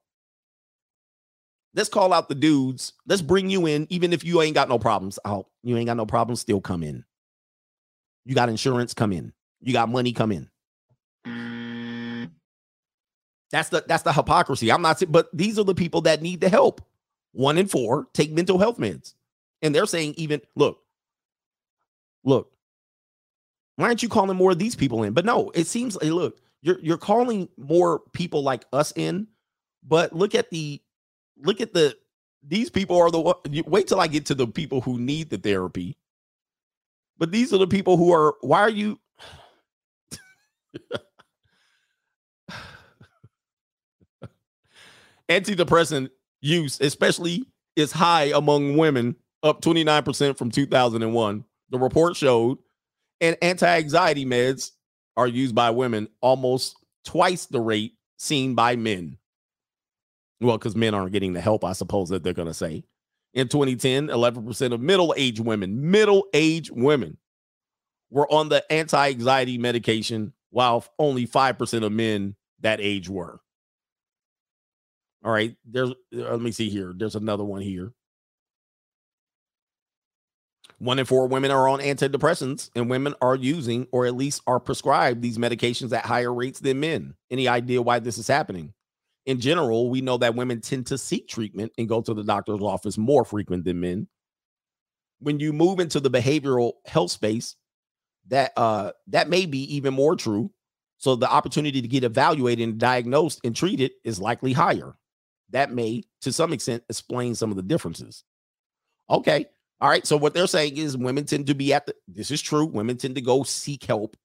[1.75, 2.95] Let's call out the dudes.
[3.07, 5.19] Let's bring you in, even if you ain't got no problems.
[5.25, 6.41] Out, you ain't got no problems.
[6.41, 7.05] Still come in.
[8.29, 8.93] You got insurance.
[8.93, 9.33] Come in.
[9.63, 10.13] You got money.
[10.13, 10.51] Come in.
[13.51, 14.71] That's the that's the hypocrisy.
[14.71, 16.83] I'm not, saying, but these are the people that need the help.
[17.33, 19.15] One in four take mental health meds.
[19.63, 20.81] And they're saying, even look,
[22.23, 22.53] look,
[23.77, 25.15] why aren't you calling more of these people in?
[25.15, 29.27] But no, it seems like look, you're you're calling more people like us in,
[29.83, 30.83] but look at the
[31.39, 31.97] look at the
[32.47, 33.63] these people are the.
[33.67, 35.97] Wait till I get to the people who need the therapy.
[37.19, 38.35] But these are the people who are.
[38.41, 38.99] Why are you?
[45.29, 47.45] Antidepressant use, especially,
[47.77, 51.45] is high among women up 29% from 2001.
[51.71, 52.59] The report showed,
[53.21, 54.71] and anti anxiety meds
[55.17, 59.19] are used by women almost twice the rate seen by men.
[60.41, 62.85] Well, because men aren't getting the help, I suppose that they're going to say.
[63.35, 67.19] In 2010, 11% of middle aged women, middle aged women,
[68.11, 73.41] were on the anti anxiety medication, while only 5% of men that age were.
[75.25, 76.93] All right, there's, uh, let me see here.
[76.97, 77.93] There's another one here.
[80.79, 84.61] One in four women are on antidepressants, and women are using or at least are
[84.61, 87.15] prescribed these medications at higher rates than men.
[87.31, 88.73] Any idea why this is happening?
[89.29, 92.63] In general, we know that women tend to seek treatment and go to the doctor's
[92.63, 94.09] office more frequent than men.
[95.21, 97.55] When you move into the behavioral health space,
[98.29, 100.51] that uh that may be even more true.
[100.97, 104.97] So the opportunity to get evaluated and diagnosed and treated is likely higher.
[105.51, 108.25] That may, to some extent, explain some of the differences.
[109.11, 109.45] Okay,
[109.79, 110.07] all right.
[110.07, 112.65] So what they're saying is women tend to be at the this is true.
[112.65, 114.17] Women tend to go seek help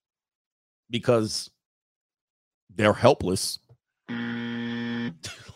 [0.90, 1.50] because
[2.74, 3.60] they're helpless.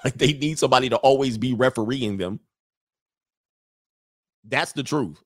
[0.07, 2.39] Like they need somebody to always be refereeing them.
[4.47, 5.21] That's the truth.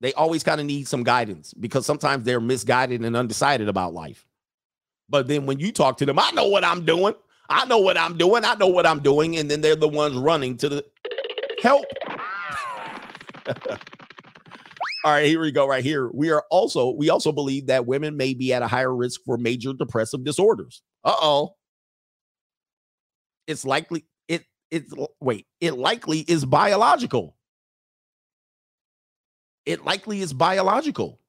[0.00, 4.26] They always kind of need some guidance because sometimes they're misguided and undecided about life.
[5.10, 7.12] But then when you talk to them, I know what I'm doing.
[7.50, 8.42] I know what I'm doing.
[8.46, 9.36] I know what I'm doing.
[9.36, 10.84] And then they're the ones running to the
[11.62, 11.84] help.
[15.04, 15.68] All right, here we go.
[15.68, 16.10] Right here.
[16.14, 19.36] We are also, we also believe that women may be at a higher risk for
[19.36, 20.80] major depressive disorders.
[21.04, 21.55] Uh-oh.
[23.46, 27.36] It's likely, it, it's wait, it likely is biological.
[29.64, 31.20] It likely is biological.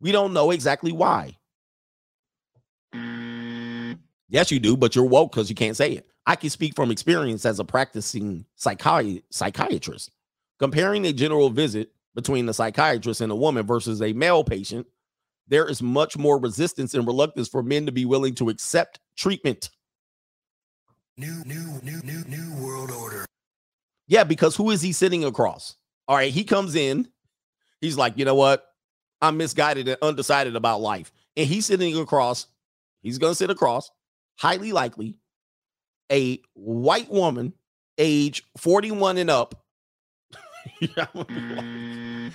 [0.00, 1.36] We don't know exactly why.
[2.94, 3.98] Mm.
[4.28, 6.06] Yes, you do, but you're woke because you can't say it.
[6.26, 10.10] I can speak from experience as a practicing psychi- psychiatrist.
[10.58, 14.86] Comparing a general visit between a psychiatrist and a woman versus a male patient,
[15.48, 19.70] there is much more resistance and reluctance for men to be willing to accept treatment.
[21.18, 23.26] New, new, new, new, new world order.
[24.08, 25.76] Yeah, because who is he sitting across?
[26.08, 27.08] All right, he comes in.
[27.80, 28.64] He's like, you know what?
[29.20, 31.12] I'm misguided and undecided about life.
[31.36, 32.46] And he's sitting across,
[33.02, 33.90] he's going to sit across,
[34.38, 35.16] highly likely,
[36.10, 37.52] a white woman,
[37.98, 39.54] age 41 and up.
[41.16, 42.32] and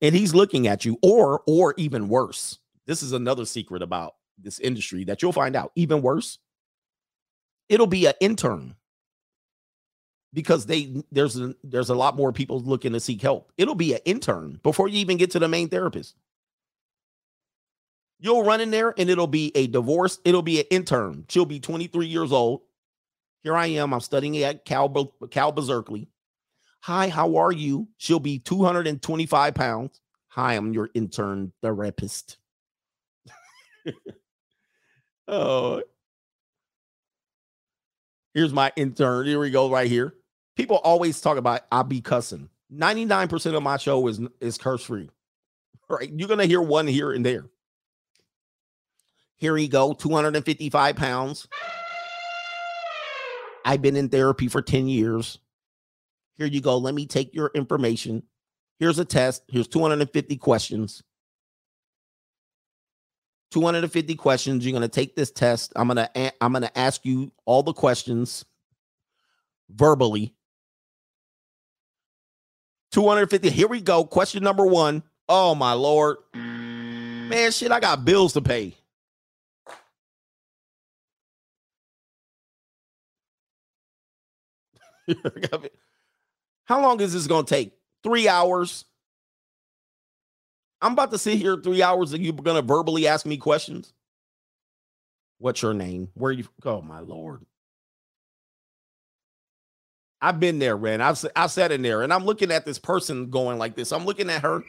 [0.00, 2.58] he's looking at you, or, or even worse.
[2.86, 5.72] This is another secret about this industry that you'll find out.
[5.74, 6.38] Even worse,
[7.68, 8.74] it'll be an intern
[10.32, 13.52] because they there's a, there's a lot more people looking to seek help.
[13.56, 16.14] It'll be an intern before you even get to the main therapist.
[18.18, 20.18] You'll run in there and it'll be a divorce.
[20.24, 21.24] It'll be an intern.
[21.28, 22.62] She'll be 23 years old.
[23.42, 23.92] Here I am.
[23.92, 24.88] I'm studying at Cal,
[25.30, 26.08] Cal Berkeley.
[26.80, 27.88] Hi, how are you?
[27.98, 30.00] She'll be 225 pounds.
[30.28, 32.38] Hi, I'm your intern therapist.
[35.28, 35.82] oh,
[38.36, 39.26] here's my intern.
[39.26, 40.14] Here we go, right here.
[40.56, 42.50] People always talk about I be cussing.
[42.72, 45.10] 99% of my show is is curse free.
[45.88, 46.10] Right?
[46.12, 47.46] You're gonna hear one here and there.
[49.36, 51.46] Here you go, 255 pounds.
[53.64, 55.38] I've been in therapy for 10 years.
[56.36, 56.76] Here you go.
[56.78, 58.24] Let me take your information.
[58.80, 59.44] Here's a test.
[59.46, 61.04] Here's 250 questions.
[63.50, 64.64] 250 questions.
[64.64, 65.72] You're going to take this test.
[65.76, 68.44] I'm going to I'm going to ask you all the questions
[69.70, 70.34] verbally.
[72.92, 73.50] 250.
[73.50, 74.04] Here we go.
[74.04, 75.02] Question number 1.
[75.28, 76.18] Oh my lord.
[76.34, 78.74] Man, shit, I got bills to pay.
[86.64, 87.72] How long is this going to take?
[88.02, 88.84] Three hours.
[90.80, 93.92] I'm about to sit here three hours and you're to verbally ask me questions.
[95.38, 96.08] What's your name?
[96.14, 96.44] Where you?
[96.64, 97.44] Oh my lord!
[100.20, 101.00] I've been there, man.
[101.00, 103.92] I've I've sat in there and I'm looking at this person going like this.
[103.92, 104.62] I'm looking at her,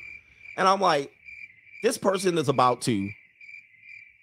[0.58, 1.12] and I'm like,
[1.84, 3.10] this person is about to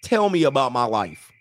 [0.03, 1.31] tell me about my life.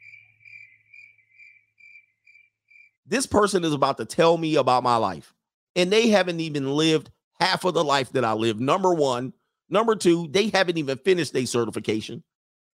[3.07, 5.35] This person is about to tell me about my life,
[5.77, 8.59] and they haven't even lived half of the life that I live.
[8.61, 9.35] Number one.
[9.74, 12.22] Number two, they haven't even finished their certification.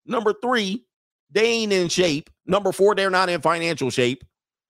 [0.06, 0.86] Number three,
[1.30, 2.30] they ain't in shape.
[2.46, 4.24] Number four, they're not in financial shape.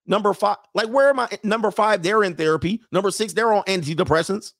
[0.07, 1.29] Number five, like where am I?
[1.45, 2.83] Number five, they're in therapy.
[2.91, 4.55] Number six, they're on antidepressants.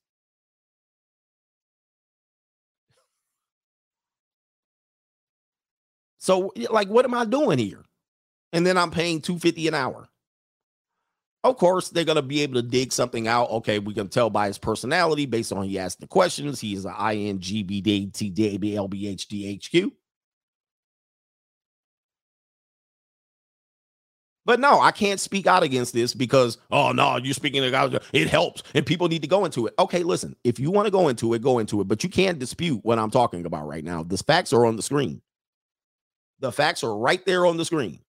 [6.19, 7.85] So, like, what am I doing here?
[8.53, 10.09] And then I'm paying 250 an hour.
[11.47, 13.49] Of course, they're going to be able to dig something out.
[13.51, 16.61] Okay, we can tell by his personality based on he asked the questions.
[16.61, 19.93] He is an INGBDTDABLBHDHQ.
[24.45, 28.29] But no, I can't speak out against this because, oh no, you're speaking about it
[28.29, 29.75] helps and people need to go into it.
[29.79, 32.41] Okay, listen, if you want to go into it, go into it, but you can't
[32.41, 34.03] dispute what I'm talking about right now.
[34.03, 35.23] The facts are on the screen.
[36.41, 38.01] The facts are right there on the screen.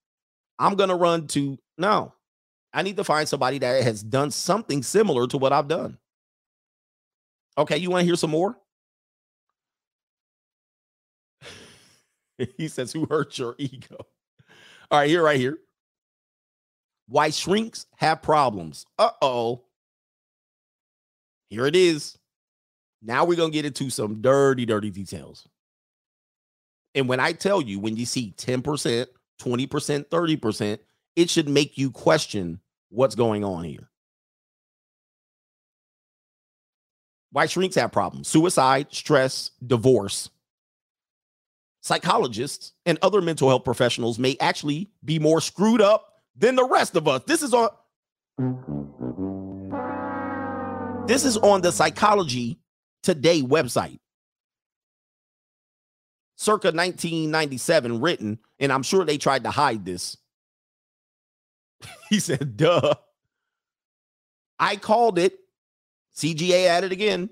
[0.57, 2.13] I'm going to run to no,
[2.73, 5.97] I need to find somebody that has done something similar to what I've done.
[7.57, 8.57] Okay, you want to hear some more?
[12.57, 13.97] he says, Who hurt your ego?
[14.91, 15.57] All right, here, right here.
[17.07, 18.85] Why shrinks have problems.
[18.99, 19.63] Uh oh.
[21.49, 22.17] Here it is.
[23.01, 25.47] Now we're going to get into some dirty, dirty details.
[26.93, 29.07] And when I tell you, when you see 10%,
[29.39, 30.79] 20%, 30%,
[31.17, 33.89] it should make you question what's going on here.
[37.31, 38.27] Why shrinks have problems?
[38.27, 40.29] Suicide, stress, divorce.
[41.81, 46.95] Psychologists and other mental health professionals may actually be more screwed up than the rest
[46.95, 47.23] of us.
[47.25, 47.69] This is on
[51.07, 52.59] This is on the Psychology
[53.01, 53.99] Today website.
[56.35, 60.17] Circa 1997 written and I'm sure they tried to hide this
[62.09, 62.93] He said, duh.
[64.59, 65.37] I called it.
[66.15, 67.29] CGA at it again.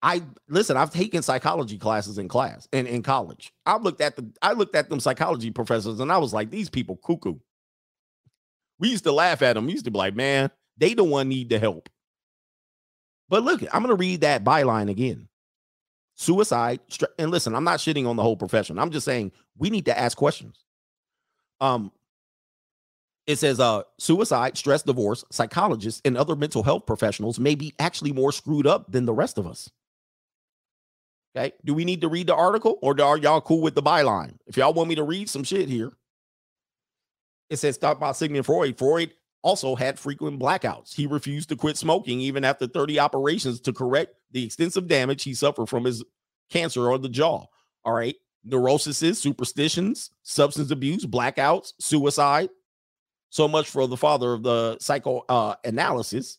[0.00, 3.52] I listen, I've taken psychology classes in class and in college.
[3.66, 6.70] I looked at the I looked at them psychology professors and I was like, these
[6.70, 7.34] people cuckoo.
[8.78, 9.66] We used to laugh at them.
[9.66, 11.88] We used to be like, man, they the one need the help.
[13.28, 15.28] But look, I'm gonna read that byline again.
[16.14, 16.80] Suicide,
[17.18, 18.78] and listen, I'm not shitting on the whole profession.
[18.78, 20.64] I'm just saying we need to ask questions.
[21.60, 21.92] Um,
[23.28, 28.12] it says uh suicide, stress, divorce, psychologists, and other mental health professionals may be actually
[28.12, 29.70] more screwed up than the rest of us.
[31.36, 31.52] Okay.
[31.62, 34.38] Do we need to read the article or are y'all cool with the byline?
[34.46, 35.92] If y'all want me to read some shit here,
[37.50, 38.78] it says talk about Sigmund Freud.
[38.78, 40.94] Freud also had frequent blackouts.
[40.94, 45.34] He refused to quit smoking even after 30 operations to correct the extensive damage he
[45.34, 46.02] suffered from his
[46.50, 47.44] cancer on the jaw.
[47.84, 48.16] All right.
[48.42, 52.48] Neuroses, superstitions, substance abuse, blackouts, suicide.
[53.30, 55.24] So much for the father of the psychoanalysis.
[55.28, 56.38] Uh, analysis.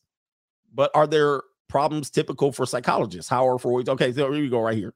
[0.73, 3.29] but are there problems typical for psychologists.
[3.29, 3.87] How are Freud's?
[3.87, 4.93] Okay, so here we go right here.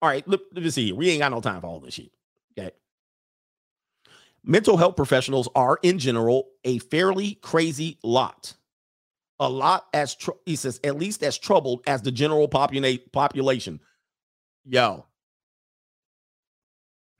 [0.00, 0.92] All right, let, let me see.
[0.92, 2.10] We ain't got no time for all this shit.
[2.58, 2.70] Okay.
[4.44, 8.54] Mental health professionals are, in general, a fairly crazy lot.
[9.40, 13.80] A lot as tr- he says, at least as troubled as the general popula- population.
[14.64, 15.06] Yo,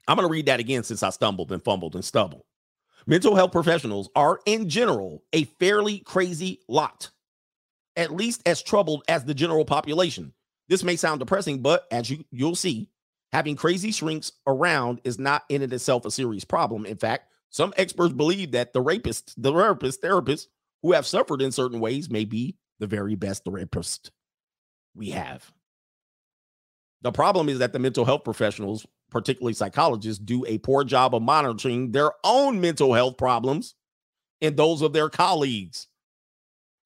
[0.09, 2.41] I'm going to read that again since I stumbled and fumbled and stumbled.
[3.05, 7.11] Mental health professionals are, in general, a fairly crazy lot,
[7.95, 10.33] at least as troubled as the general population.
[10.67, 12.89] This may sound depressing, but as you, you'll see,
[13.31, 16.87] having crazy shrinks around is not in and itself a serious problem.
[16.87, 20.47] In fact, some experts believe that the rapists, the therapist, therapists
[20.81, 24.09] who have suffered in certain ways may be the very best therapist
[24.95, 25.51] we have.
[27.03, 31.21] The problem is that the mental health professionals particularly psychologists, do a poor job of
[31.21, 33.75] monitoring their own mental health problems
[34.41, 35.87] and those of their colleagues.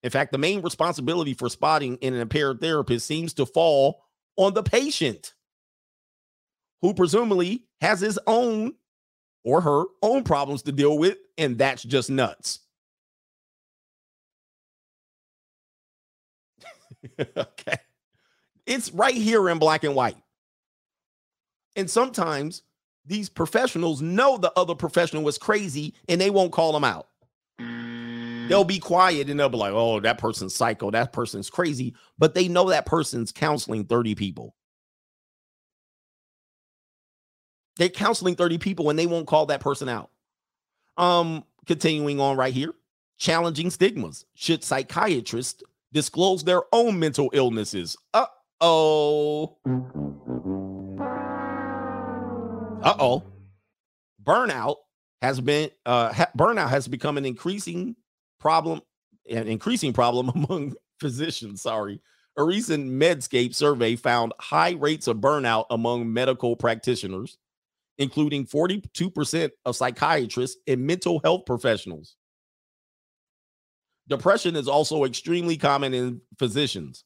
[0.02, 4.04] In fact, the main responsibility for spotting an impaired therapist seems to fall
[4.36, 5.34] on the patient,
[6.82, 8.74] who presumably has his own
[9.46, 12.60] or her own problems to deal with, and that's just nuts.
[17.38, 17.78] okay.
[18.66, 20.18] It's right here in black and white.
[21.76, 22.64] And sometimes
[23.06, 27.08] these professionals know the other professional was crazy and they won't call them out.
[28.48, 30.92] They'll be quiet and they'll be like, oh, that person's psycho.
[30.92, 31.96] That person's crazy.
[32.18, 34.56] But they know that person's counseling 30 people.
[37.78, 40.12] They're counseling 30 people and they won't call that person out.
[40.98, 42.74] Um, continuing on right here.
[43.18, 44.26] Challenging stigmas.
[44.36, 47.96] Should psychiatrists disclose their own mental illnesses?
[48.14, 49.58] Uh-oh.
[52.84, 53.24] Uh oh.
[54.24, 54.76] Burnout
[55.22, 57.96] has been uh ha- burnout has become an increasing
[58.40, 58.82] problem,
[59.30, 61.62] an increasing problem among physicians.
[61.62, 62.02] Sorry.
[62.38, 67.38] A recent Medscape survey found high rates of burnout among medical practitioners,
[68.00, 72.16] including 42% of psychiatrists and mental health professionals.
[74.10, 77.06] Depression is also extremely common in physicians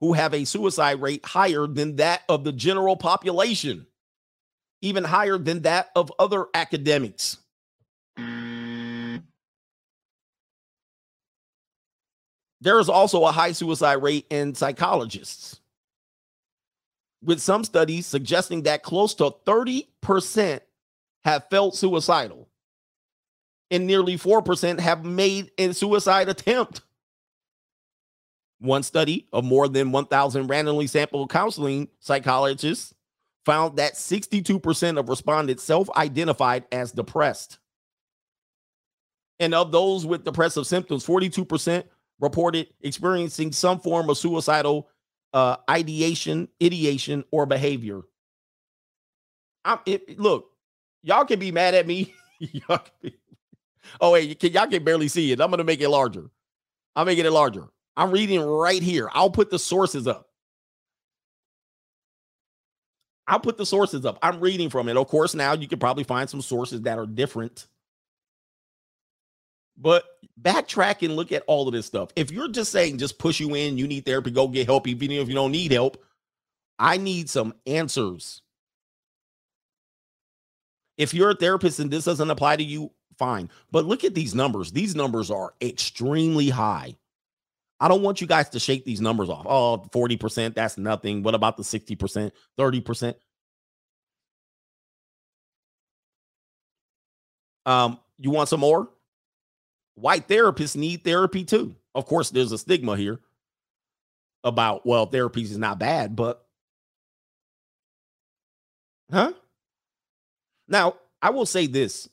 [0.00, 3.86] who have a suicide rate higher than that of the general population
[4.82, 7.38] even higher than that of other academics.
[12.62, 15.60] There is also a high suicide rate in psychologists,
[17.22, 20.60] with some studies suggesting that close to 30%
[21.24, 22.48] have felt suicidal
[23.70, 26.82] and nearly 4% have made a suicide attempt.
[28.58, 32.94] One study of more than 1,000 randomly sampled counseling psychologists
[33.44, 37.58] found that 62% of respondents self identified as depressed.
[39.38, 41.84] And of those with depressive symptoms, 42%
[42.20, 44.88] reported experiencing some form of suicidal
[45.32, 48.02] uh, ideation, ideation, or behavior.
[49.64, 50.50] I'm, it, look,
[51.02, 52.14] y'all can be mad at me.
[52.38, 53.16] y'all be,
[54.00, 55.40] oh, wait, can, y'all can barely see it.
[55.40, 56.30] I'm going to make it larger.
[56.96, 57.68] I'm making it larger.
[57.96, 59.08] I'm reading right here.
[59.12, 60.29] I'll put the sources up.
[63.30, 64.18] I'll put the sources up.
[64.22, 64.96] I'm reading from it.
[64.96, 67.68] Of course, now you can probably find some sources that are different.
[69.78, 70.04] But
[70.42, 72.10] backtrack and look at all of this stuff.
[72.16, 75.12] If you're just saying just push you in, you need therapy, go get help, even
[75.12, 76.04] if you don't need help,
[76.76, 78.42] I need some answers.
[80.98, 83.48] If you're a therapist and this doesn't apply to you, fine.
[83.70, 84.72] But look at these numbers.
[84.72, 86.96] These numbers are extremely high.
[87.80, 89.46] I don't want you guys to shake these numbers off.
[89.48, 91.22] Oh, 40%, that's nothing.
[91.22, 93.14] What about the 60%, 30%?
[97.66, 98.90] Um, you want some more?
[99.94, 101.74] White therapists need therapy too.
[101.94, 103.20] Of course, there's a stigma here
[104.44, 106.44] about well, therapy is not bad, but
[109.10, 109.32] huh?
[110.68, 112.08] Now, I will say this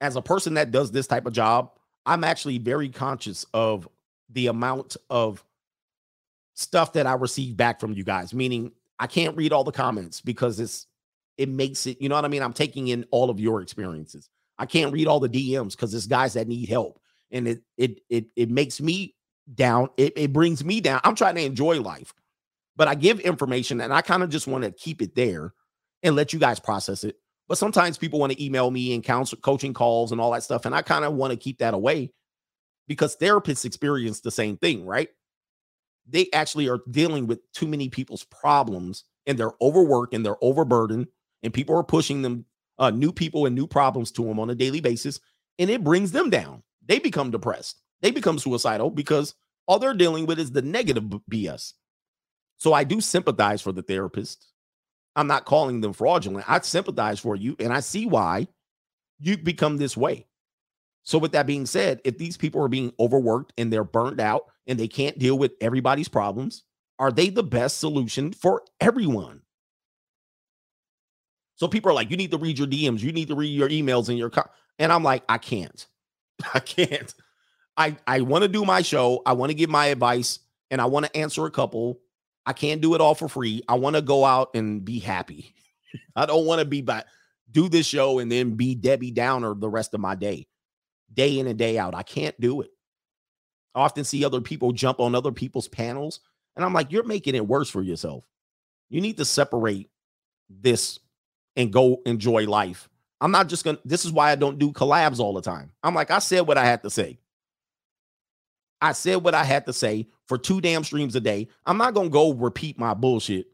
[0.00, 1.72] as a person that does this type of job,
[2.06, 3.88] I'm actually very conscious of
[4.32, 5.44] the amount of
[6.54, 10.20] stuff that I receive back from you guys, meaning I can't read all the comments
[10.20, 10.86] because it's
[11.38, 12.42] it makes it, you know what I mean?
[12.42, 14.28] I'm taking in all of your experiences.
[14.58, 17.00] I can't read all the DMs because there's guys that need help.
[17.30, 19.14] And it it it it makes me
[19.54, 19.88] down.
[19.96, 21.00] It, it brings me down.
[21.02, 22.12] I'm trying to enjoy life,
[22.76, 25.54] but I give information and I kind of just want to keep it there
[26.02, 27.16] and let you guys process it.
[27.48, 30.66] But sometimes people want to email me and counsel coaching calls and all that stuff.
[30.66, 32.12] And I kind of want to keep that away
[32.90, 35.10] because therapists experience the same thing, right?
[36.08, 41.06] They actually are dealing with too many people's problems and they're overworked and they're overburdened,
[41.44, 42.46] and people are pushing them
[42.80, 45.20] uh, new people and new problems to them on a daily basis,
[45.60, 46.64] and it brings them down.
[46.84, 49.36] They become depressed, they become suicidal because
[49.68, 51.74] all they're dealing with is the negative BS.
[52.56, 54.48] So I do sympathize for the therapist.
[55.14, 56.50] I'm not calling them fraudulent.
[56.50, 58.48] I sympathize for you, and I see why
[59.20, 60.26] you become this way.
[61.02, 64.46] So, with that being said, if these people are being overworked and they're burned out
[64.66, 66.62] and they can't deal with everybody's problems,
[66.98, 69.40] are they the best solution for everyone?
[71.60, 73.68] So people are like, you need to read your DMs, you need to read your
[73.68, 74.48] emails and your, co-.
[74.78, 75.86] and I'm like, I can't,
[76.54, 77.14] I can't.
[77.76, 80.38] I I want to do my show, I want to give my advice,
[80.70, 82.00] and I want to answer a couple.
[82.46, 83.62] I can't do it all for free.
[83.68, 85.54] I want to go out and be happy.
[86.16, 87.06] I don't want to be back,
[87.50, 90.46] do this show and then be Debbie Downer the rest of my day,
[91.12, 91.94] day in and day out.
[91.94, 92.70] I can't do it.
[93.74, 96.20] I often see other people jump on other people's panels,
[96.56, 98.24] and I'm like, you're making it worse for yourself.
[98.88, 99.88] You need to separate
[100.48, 100.98] this
[101.56, 102.88] and go enjoy life.
[103.20, 105.72] I'm not just gonna, this is why I don't do collabs all the time.
[105.82, 107.18] I'm like, I said what I had to say.
[108.80, 111.48] I said what I had to say for two damn streams a day.
[111.66, 113.46] I'm not gonna go repeat my bullshit,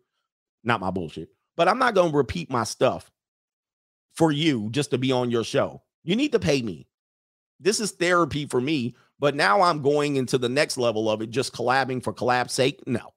[0.63, 3.11] not my bullshit, but I'm not gonna repeat my stuff
[4.15, 5.83] for you just to be on your show.
[6.05, 6.87] You need to pay me.
[7.61, 11.31] This is therapy for me, but now I'm going into the next level of it,
[11.31, 12.83] just collabing for collab's sake.
[12.87, 13.13] No.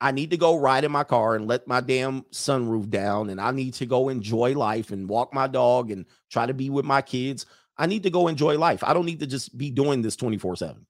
[0.00, 3.40] I need to go ride in my car and let my damn sunroof down, and
[3.40, 6.86] I need to go enjoy life and walk my dog and try to be with
[6.86, 7.44] my kids.
[7.76, 8.82] I need to go enjoy life.
[8.82, 10.86] I don't need to just be doing this 24 7.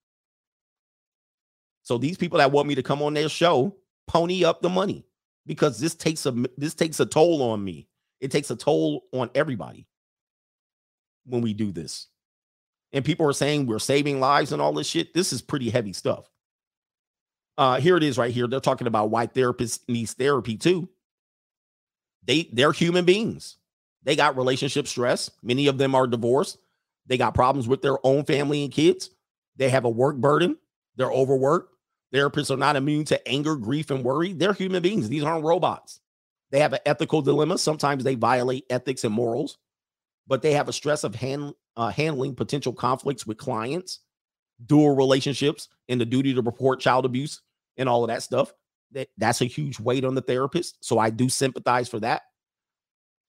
[1.83, 3.77] So these people that want me to come on their show,
[4.07, 5.07] pony up the money
[5.47, 7.89] because this takes a this takes a toll on me.
[8.21, 9.89] It takes a toll on everybody
[11.25, 12.07] when we do this.
[12.93, 15.15] And people are saying we're saving lives and all this shit.
[15.15, 16.29] This is pretty heavy stuff.
[17.57, 18.47] Uh, here it is right here.
[18.47, 20.89] They're talking about why therapists needs therapy too.
[22.25, 23.59] They they're human beings.
[24.03, 25.31] They got relationship stress.
[25.43, 26.59] Many of them are divorced.
[27.07, 29.11] They got problems with their own family and kids.
[29.57, 30.57] They have a work burden.
[30.97, 31.75] They're overworked.
[32.15, 34.33] Therapists are not immune to anger, grief, and worry.
[34.33, 35.09] They're human beings.
[35.09, 36.01] These aren't robots.
[36.51, 37.59] They have an ethical dilemma.
[37.59, 39.59] Sometimes they violate ethics and morals,
[40.31, 43.98] but they have a stress of hand, uh, handling potential conflicts with clients,
[44.65, 47.43] dual relationships, and the duty to report child abuse
[47.77, 48.55] and all of that stuff.
[48.93, 50.85] That that's a huge weight on the therapist.
[50.85, 52.23] So I do sympathize for that.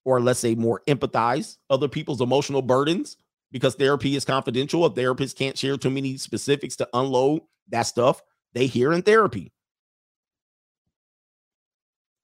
[0.05, 3.17] Or let's say more empathize other people's emotional burdens
[3.51, 4.85] because therapy is confidential.
[4.85, 8.21] A therapist can't share too many specifics to unload that stuff
[8.53, 9.51] they hear in therapy.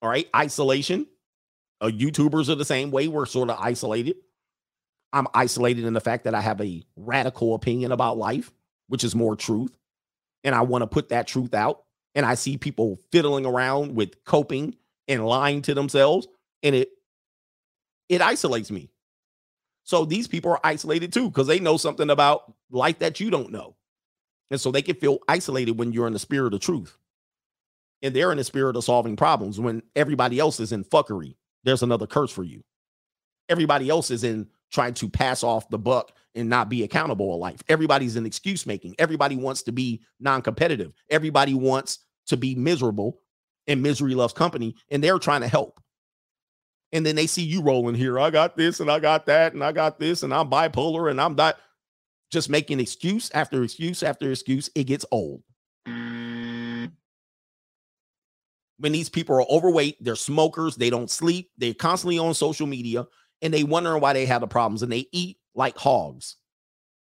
[0.04, 1.08] All right, isolation.
[1.82, 3.08] Uh, YouTubers are the same way.
[3.08, 4.18] We're sort of isolated.
[5.14, 8.52] I'm isolated in the fact that I have a radical opinion about life,
[8.88, 9.76] which is more truth.
[10.44, 11.84] And I want to put that truth out
[12.18, 14.76] and I see people fiddling around with coping
[15.08, 16.28] and lying to themselves,
[16.64, 16.90] and it
[18.10, 18.90] it isolates me.
[19.84, 23.52] So these people are isolated too because they know something about life that you don't
[23.52, 23.76] know.
[24.50, 26.98] And so they can feel isolated when you're in the spirit of truth.
[28.02, 31.36] And they're in the spirit of solving problems when everybody else is in fuckery.
[31.64, 32.64] There's another curse for you.
[33.48, 37.40] Everybody else is in trying to pass off the buck and not be accountable in
[37.40, 37.62] life.
[37.68, 38.96] Everybody's in excuse making.
[39.00, 40.94] Everybody wants to be non competitive.
[41.10, 43.22] Everybody wants to be miserable
[43.68, 45.82] and misery loves company and they're trying to help.
[46.94, 48.18] And then they see you rolling here.
[48.20, 51.20] I got this and I got that and I got this and I'm bipolar and
[51.20, 51.58] I'm not
[52.32, 54.70] just making excuse after excuse after excuse.
[54.76, 55.44] It gets old.
[58.80, 63.08] When these people are overweight, they're smokers, they don't sleep, they're constantly on social media
[63.42, 66.38] and they wondering why they have the problems and they eat like hogs.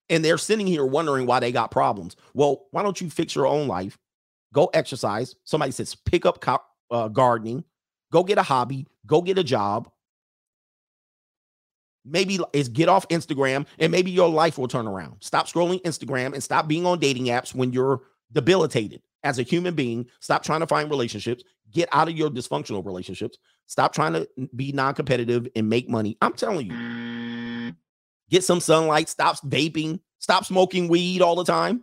[0.08, 2.16] And they're sitting here wondering why they got problems.
[2.34, 3.98] Well, why don't you fix your own life
[4.52, 5.34] go exercise.
[5.44, 7.64] Somebody says pick up co- uh, gardening,
[8.12, 9.88] go get a hobby, go get a job.
[12.04, 15.16] maybe is get off Instagram and maybe your life will turn around.
[15.20, 19.74] Stop scrolling Instagram and stop being on dating apps when you're debilitated as a human
[19.74, 20.06] being.
[20.20, 21.44] Stop trying to find relationships.
[21.70, 23.38] Get out of your dysfunctional relationships.
[23.66, 26.16] Stop trying to be non competitive and make money.
[26.20, 27.74] I'm telling you,
[28.30, 29.08] get some sunlight.
[29.08, 30.00] Stop vaping.
[30.18, 31.82] Stop smoking weed all the time.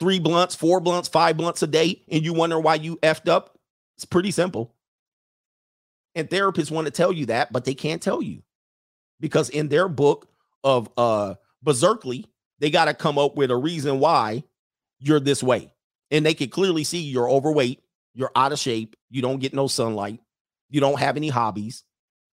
[0.00, 3.58] Three blunts, four blunts, five blunts a day, and you wonder why you effed up.
[3.96, 4.74] It's pretty simple.
[6.14, 8.42] And therapists want to tell you that, but they can't tell you
[9.20, 10.28] because in their book
[10.64, 12.26] of uh berserkly,
[12.60, 14.44] they got to come up with a reason why
[14.98, 15.72] you're this way.
[16.10, 17.82] And they can clearly see you're overweight,
[18.18, 20.18] you're out of shape, you don't get no sunlight,
[20.68, 21.84] you don't have any hobbies,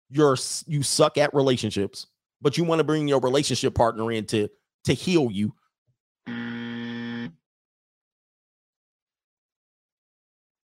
[0.09, 2.07] you're you suck at relationships,
[2.41, 4.47] but you want to bring your relationship partner in to
[4.85, 5.53] to heal you.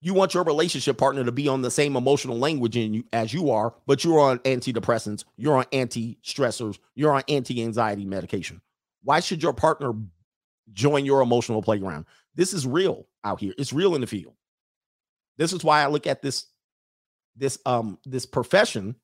[0.02, 3.34] You want your relationship partner to be on the same emotional language in you as
[3.34, 8.62] you are, but you're on antidepressants, you're on anti-stressors, you're on anti-anxiety medication.
[9.04, 9.91] Why should your partner
[10.72, 12.06] join your emotional playground?
[12.36, 13.54] This is real out here.
[13.58, 14.36] It's real in the field.
[15.40, 16.45] This is why I look at this
[17.36, 18.95] this um this profession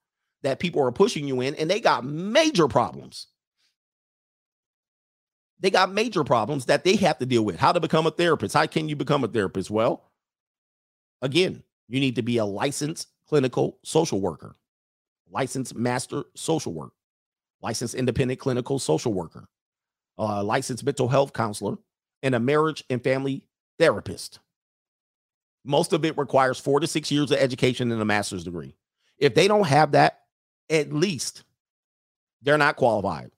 [0.44, 3.28] that people are pushing you in and they got major problems.
[5.62, 7.56] They got major problems that they have to deal with.
[7.56, 8.53] How to become a therapist?
[8.53, 9.72] How can you become a therapist?
[9.72, 10.12] Well,
[11.22, 14.56] again, you need to be a licensed clinical social worker,
[15.32, 16.91] licensed master social work,
[17.62, 19.48] licensed independent clinical social worker,
[20.18, 21.78] a licensed mental health counselor,
[22.22, 23.48] and a marriage and family
[23.80, 24.40] therapist.
[25.66, 28.76] Most of it requires four to six years of education and a master's degree.
[29.18, 30.22] If they don't have that,
[30.70, 31.44] at least
[32.42, 33.32] they're not qualified.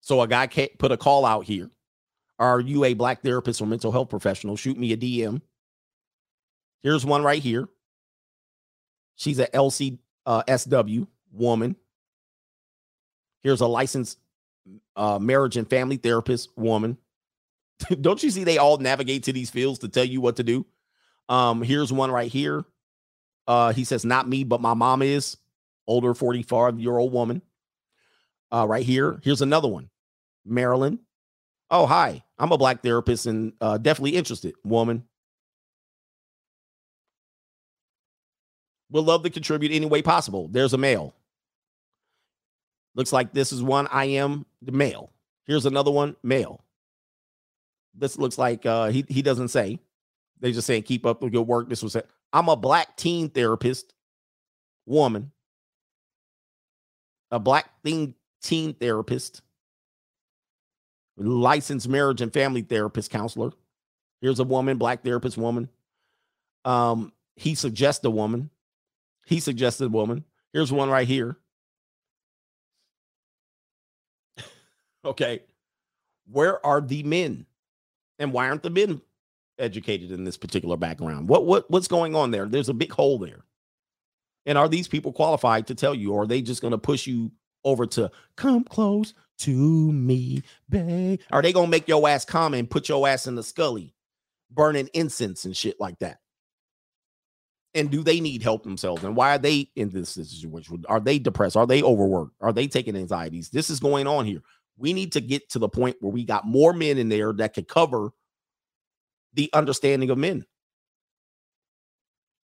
[0.00, 1.70] So a guy can't put a call out here.
[2.38, 4.56] Are you a black therapist or mental health professional?
[4.56, 5.42] Shoot me a DM.
[6.82, 7.68] Here's one right here.
[9.16, 11.76] She's a LCSW uh, woman.
[13.42, 14.18] Here's a licensed
[14.94, 16.96] uh, marriage and family therapist woman.
[18.00, 20.66] Don't you see they all navigate to these fields to tell you what to do?
[21.28, 22.64] Um, here's one right here.
[23.46, 25.36] Uh, he says, not me, but my mom is
[25.86, 27.42] older, 45 year old woman.
[28.50, 29.20] Uh, right here.
[29.22, 29.90] Here's another one.
[30.44, 31.00] Marilyn.
[31.70, 32.22] Oh, hi.
[32.38, 34.54] I'm a black therapist and uh, definitely interested.
[34.64, 35.04] Woman.
[38.90, 40.48] Will love to contribute any way possible.
[40.48, 41.14] There's a male.
[42.94, 45.12] Looks like this is one I am the male.
[45.44, 46.64] Here's another one, male.
[47.94, 49.80] This looks like uh he he doesn't say.
[50.40, 51.68] They just saying keep up the good work.
[51.68, 52.08] This was it.
[52.32, 53.94] I'm a black teen therapist,
[54.86, 55.32] woman.
[57.30, 59.42] A black teen teen therapist,
[61.16, 63.50] licensed marriage and family therapist counselor.
[64.20, 65.68] Here's a woman, black therapist woman.
[66.64, 68.50] Um, he suggests a woman.
[69.26, 70.24] He suggested a woman.
[70.52, 71.36] Here's one right here.
[75.04, 75.42] Okay.
[76.30, 77.46] Where are the men?
[78.18, 79.00] And why aren't the men
[79.58, 81.28] educated in this particular background?
[81.28, 82.46] What what what's going on there?
[82.46, 83.44] There's a big hole there.
[84.46, 87.06] And are these people qualified to tell you, or are they just going to push
[87.06, 87.32] you
[87.64, 91.20] over to come close to me, babe?
[91.30, 93.94] Are they going to make your ass come and put your ass in the scully,
[94.50, 96.20] burning incense and shit like that?
[97.74, 99.04] And do they need help themselves?
[99.04, 100.84] And why are they in this situation?
[100.88, 101.56] Are they depressed?
[101.56, 102.34] Are they overworked?
[102.40, 103.50] Are they taking anxieties?
[103.50, 104.42] This is going on here.
[104.78, 107.54] We need to get to the point where we got more men in there that
[107.54, 108.10] could cover
[109.34, 110.46] the understanding of men.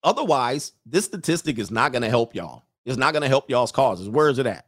[0.04, 2.64] Otherwise, this statistic is not going to help y'all.
[2.86, 4.10] It's not going to help y'all's causes.
[4.10, 4.66] Where is it at?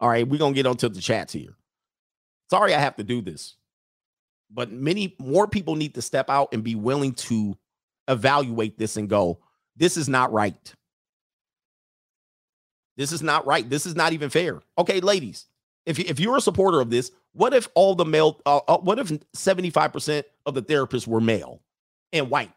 [0.00, 1.54] All right, we're going to get onto the chats here.
[2.50, 3.56] Sorry I have to do this.
[4.50, 7.56] But many more people need to step out and be willing to
[8.08, 9.38] evaluate this and go,
[9.76, 10.74] this is not right.
[12.96, 13.68] This is not right.
[13.68, 14.60] This is not even fair.
[14.76, 15.46] Okay, ladies,
[15.86, 18.98] if if you're a supporter of this, what if all the male, uh, uh, what
[18.98, 21.60] if 75% of the therapists were male
[22.12, 22.52] and white?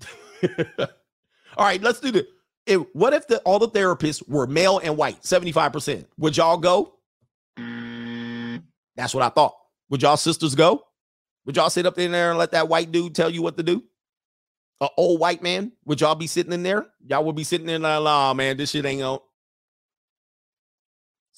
[0.78, 0.86] all
[1.58, 2.24] right, let's do this.
[2.66, 6.06] If, what if the, all the therapists were male and white, 75%?
[6.18, 6.94] Would y'all go?
[8.96, 9.56] That's what I thought.
[9.90, 10.84] Would y'all sisters go?
[11.46, 13.62] Would y'all sit up in there and let that white dude tell you what to
[13.62, 13.82] do?
[14.80, 15.72] An old white man?
[15.86, 16.86] Would y'all be sitting in there?
[17.06, 19.18] Y'all would be sitting in there like, nah, man, this shit ain't on.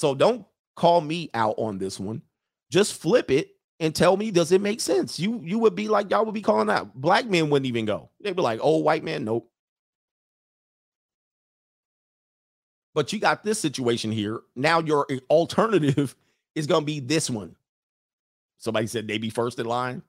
[0.00, 0.46] So don't
[0.76, 2.22] call me out on this one.
[2.70, 3.50] Just flip it
[3.80, 5.20] and tell me, does it make sense?
[5.20, 6.94] You you would be like, y'all would be calling out.
[6.94, 8.08] Black men wouldn't even go.
[8.18, 9.50] They'd be like, oh, white man, nope.
[12.94, 14.40] But you got this situation here.
[14.56, 16.16] Now your alternative
[16.54, 17.54] is to be this one.
[18.56, 20.02] Somebody said they be first in line.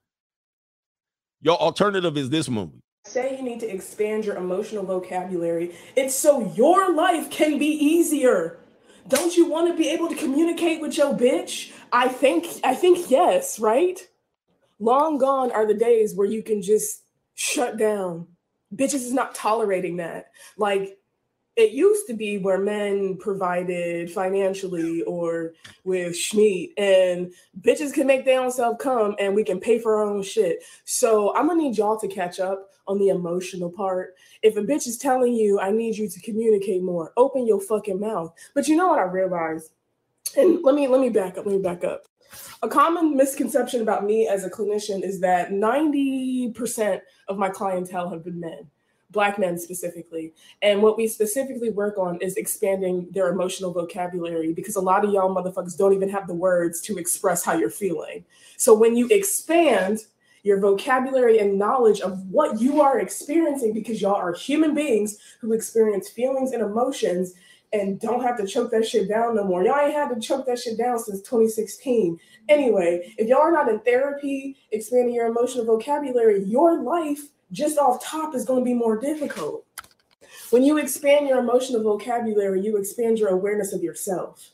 [1.42, 2.82] Your alternative is this movie.
[3.04, 8.58] say you need to expand your emotional vocabulary, it's so your life can be easier.
[9.08, 11.72] Don't you want to be able to communicate with your bitch?
[11.92, 14.00] I think I think yes, right?
[14.80, 17.04] Long gone are the days where you can just
[17.36, 18.28] shut down.
[18.76, 20.32] Bitches is not tolerating that.
[20.58, 20.98] Like
[21.58, 25.54] it used to be where men provided financially or
[25.84, 29.98] with Schmeat and bitches can make their own self come and we can pay for
[29.98, 30.64] our own shit.
[30.86, 34.16] So I'm gonna need y'all to catch up on the emotional part.
[34.42, 38.00] If a bitch is telling you, I need you to communicate more, open your fucking
[38.00, 38.34] mouth.
[38.54, 39.72] But you know what I realized?
[40.38, 42.04] And let me let me back up, let me back up.
[42.64, 48.24] A common misconception about me as a clinician is that 90% of my clientele have
[48.24, 48.70] been men
[49.12, 54.76] black men specifically and what we specifically work on is expanding their emotional vocabulary because
[54.76, 58.24] a lot of y'all motherfuckers don't even have the words to express how you're feeling
[58.58, 60.06] so when you expand
[60.44, 65.54] your vocabulary and knowledge of what you are experiencing because y'all are human beings who
[65.54, 67.34] experience feelings and emotions
[67.74, 69.64] and don't have to choke that shit down no more.
[69.64, 72.20] Y'all ain't had to choke that shit down since 2016.
[72.50, 78.04] Anyway, if y'all are not in therapy, expanding your emotional vocabulary, your life just off
[78.04, 79.66] top is going to be more difficult.
[80.50, 84.52] When you expand your emotional vocabulary, you expand your awareness of yourself.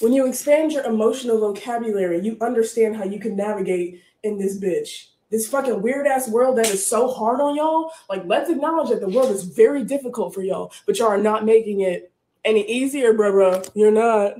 [0.00, 5.06] When you expand your emotional vocabulary, you understand how you can navigate in this bitch.
[5.30, 7.90] This fucking weird ass world that is so hard on y'all.
[8.08, 11.44] Like, let's acknowledge that the world is very difficult for y'all, but y'all are not
[11.44, 12.12] making it
[12.44, 13.62] any easier, bro, bro.
[13.74, 14.34] You're not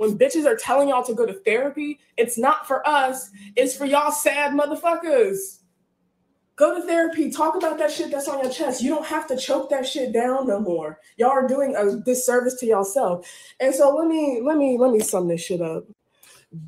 [0.00, 3.84] when bitches are telling y'all to go to therapy, it's not for us, it's for
[3.84, 5.59] y'all sad motherfuckers.
[6.60, 8.82] Go to therapy, talk about that shit that's on your chest.
[8.82, 11.00] You don't have to choke that shit down no more.
[11.16, 13.26] Y'all are doing a disservice to yourself.
[13.60, 15.84] And so let me let me let me sum this shit up.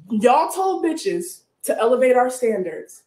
[0.09, 3.03] Y'all told bitches to elevate our standards.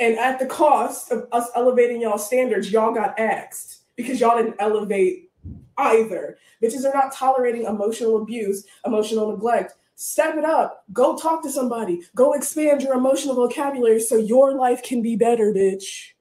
[0.00, 4.56] And at the cost of us elevating y'all standards, y'all got axed because y'all didn't
[4.58, 5.30] elevate
[5.78, 6.38] either.
[6.60, 9.74] Bitches are not tolerating emotional abuse, emotional neglect.
[9.94, 10.82] Step it up.
[10.92, 12.02] Go talk to somebody.
[12.16, 16.14] Go expand your emotional vocabulary so your life can be better, bitch.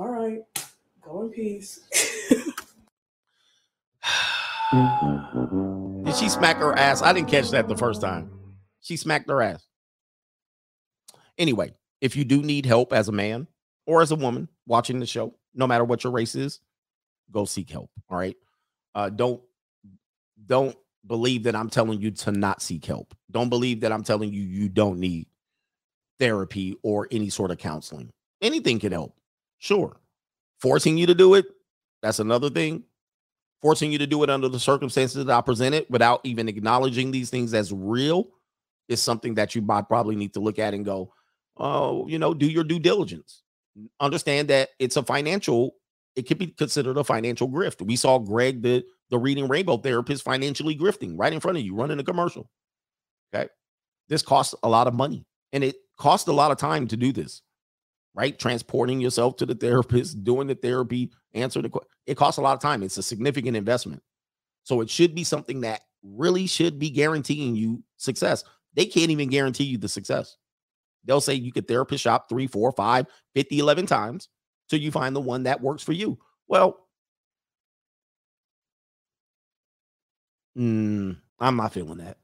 [0.00, 0.40] All right.
[1.02, 1.80] Go in peace.
[6.04, 7.02] Did she smack her ass?
[7.02, 8.30] I didn't catch that the first time.
[8.80, 9.62] She smacked her ass.
[11.36, 13.46] Anyway, if you do need help as a man
[13.86, 16.60] or as a woman watching the show, no matter what your race is,
[17.30, 17.90] go seek help.
[18.08, 18.38] All right.
[18.94, 19.42] Uh, don't
[20.46, 23.14] don't believe that I'm telling you to not seek help.
[23.30, 25.26] Don't believe that I'm telling you you don't need
[26.18, 28.08] therapy or any sort of counseling.
[28.40, 29.19] Anything can help.
[29.60, 29.96] Sure.
[30.60, 31.46] Forcing you to do it,
[32.02, 32.82] that's another thing.
[33.62, 37.30] Forcing you to do it under the circumstances that I presented without even acknowledging these
[37.30, 38.28] things as real
[38.88, 41.12] is something that you might probably need to look at and go,
[41.56, 43.42] oh, you know, do your due diligence.
[44.00, 45.76] Understand that it's a financial
[46.16, 47.84] it could be considered a financial grift.
[47.84, 51.74] We saw Greg, the, the reading rainbow therapist, financially grifting right in front of you,
[51.74, 52.50] running a commercial.
[53.32, 53.48] Okay.
[54.08, 57.12] This costs a lot of money and it costs a lot of time to do
[57.12, 57.42] this,
[58.14, 58.38] right?
[58.38, 61.88] Transporting yourself to the therapist, doing the therapy, answer the question.
[62.06, 62.82] it costs a lot of time.
[62.82, 64.02] It's a significant investment.
[64.64, 68.44] So it should be something that really should be guaranteeing you success.
[68.74, 70.36] They can't even guarantee you the success.
[71.04, 74.28] They'll say you could therapist shop three, four, five, 50, 11 times
[74.68, 76.18] till you find the one that works for you.
[76.46, 76.78] Well,
[80.56, 82.18] mm, I'm not feeling that.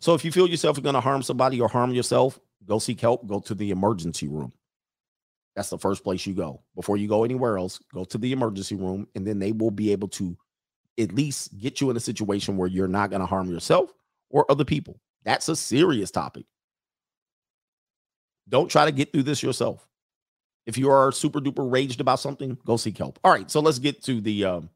[0.00, 3.26] So if you feel yourself going to harm somebody or harm yourself, go seek help,
[3.26, 4.52] go to the emergency room.
[5.58, 6.62] That's the first place you go.
[6.76, 9.90] Before you go anywhere else, go to the emergency room, and then they will be
[9.90, 10.36] able to
[11.00, 13.92] at least get you in a situation where you're not going to harm yourself
[14.30, 15.00] or other people.
[15.24, 16.44] That's a serious topic.
[18.48, 19.84] Don't try to get through this yourself.
[20.64, 23.18] If you are super duper raged about something, go seek help.
[23.24, 24.70] All right, so let's get to the um,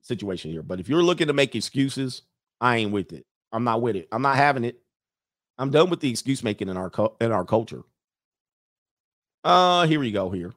[0.00, 0.62] situation here.
[0.62, 2.22] But if you're looking to make excuses,
[2.58, 3.26] I ain't with it.
[3.52, 4.08] I'm not with it.
[4.12, 4.80] I'm not having it.
[5.58, 6.90] I'm done with the excuse making in our
[7.20, 7.82] in our culture.
[9.44, 10.30] Uh, here we go.
[10.30, 10.54] Here.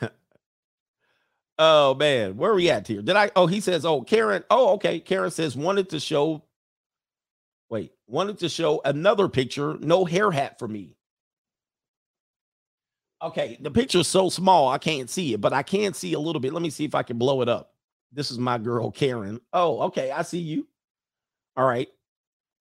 [1.58, 3.02] oh man, where are we at here?
[3.02, 3.30] Did I?
[3.36, 4.44] Oh, he says, oh, Karen.
[4.50, 5.00] Oh, okay.
[5.00, 6.42] Karen says wanted to show
[7.70, 10.94] Wait, wanted to show another picture, no hair hat for me.
[13.22, 16.18] Okay, the picture is so small I can't see it, but I can see a
[16.18, 16.52] little bit.
[16.52, 17.72] Let me see if I can blow it up.
[18.12, 19.40] This is my girl Karen.
[19.52, 20.68] Oh, okay, I see you.
[21.56, 21.88] All right.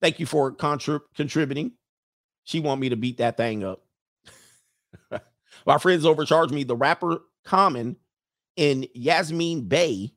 [0.02, 1.74] Thank you for contrib- contributing.
[2.44, 3.84] She want me to beat that thing up.
[5.66, 6.64] my friends overcharged me.
[6.64, 7.96] The rapper Common
[8.56, 10.14] in Yasiin Bey,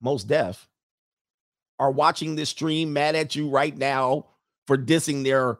[0.00, 0.68] Mos Def,
[1.78, 4.26] are watching this stream mad at you right now
[4.66, 5.58] for dissing their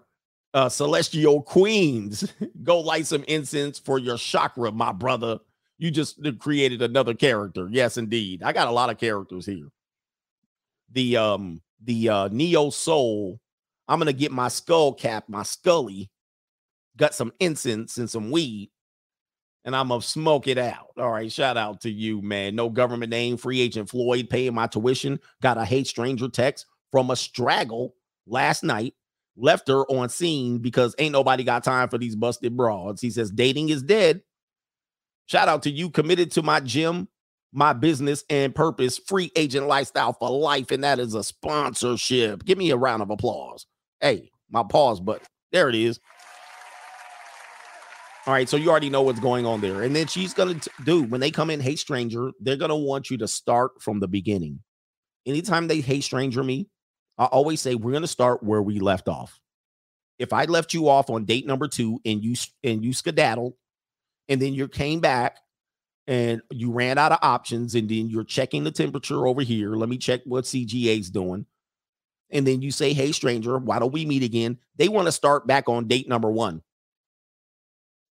[0.55, 5.39] Uh, Celestial Queens, go light some incense for your chakra, my brother.
[5.77, 7.69] You just created another character.
[7.71, 8.43] Yes, indeed.
[8.43, 9.69] I got a lot of characters here.
[10.91, 13.41] The um the uh Neo Soul.
[13.89, 16.11] I'm gonna get my skull cap, my scully,
[16.97, 18.71] got some incense and some weed,
[19.65, 20.89] and I'm gonna smoke it out.
[20.99, 22.55] All right, shout out to you, man.
[22.55, 25.19] No government name, free agent Floyd paying my tuition.
[25.41, 27.95] Got a hate stranger text from a straggle
[28.27, 28.95] last night.
[29.37, 33.01] Left her on scene because ain't nobody got time for these busted broads.
[33.01, 34.21] He says dating is dead.
[35.27, 37.07] Shout out to you, committed to my gym,
[37.53, 42.45] my business and purpose, free agent lifestyle for life, and that is a sponsorship.
[42.45, 43.67] Give me a round of applause.
[44.01, 45.27] Hey, my pause button.
[45.53, 46.01] There it is.
[48.27, 49.83] All right, so you already know what's going on there.
[49.83, 52.77] And then she's going to do when they come in hate stranger, they're going to
[52.77, 54.61] want you to start from the beginning.
[55.25, 56.69] Anytime they hate stranger me,
[57.17, 59.41] I always say we're going to start where we left off.
[60.19, 63.55] If I left you off on date number 2 and you and you skedaddled
[64.29, 65.39] and then you came back
[66.07, 69.89] and you ran out of options and then you're checking the temperature over here, let
[69.89, 71.47] me check what CGA's doing.
[72.31, 75.47] And then you say, "Hey stranger, why don't we meet again?" They want to start
[75.47, 76.63] back on date number 1.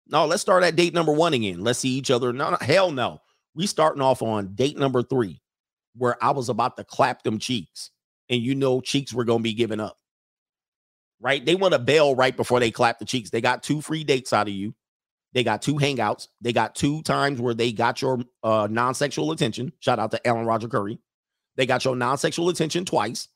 [0.09, 1.63] No, let's start at date number 1 again.
[1.63, 2.33] Let's see each other.
[2.33, 3.21] No, no hell no.
[3.53, 5.41] We starting off on date number 3
[5.95, 7.91] where I was about to clap them cheeks
[8.29, 9.97] and you know cheeks were to be given up.
[11.19, 11.43] Right?
[11.43, 13.29] They want to bail right before they clap the cheeks.
[13.29, 14.75] They got two free dates out of you.
[15.33, 16.27] They got two hangouts.
[16.41, 19.73] They got two times where they got your uh, non-sexual attention.
[19.79, 20.99] Shout out to Ellen Roger Curry.
[21.55, 23.27] They got your non-sexual attention twice.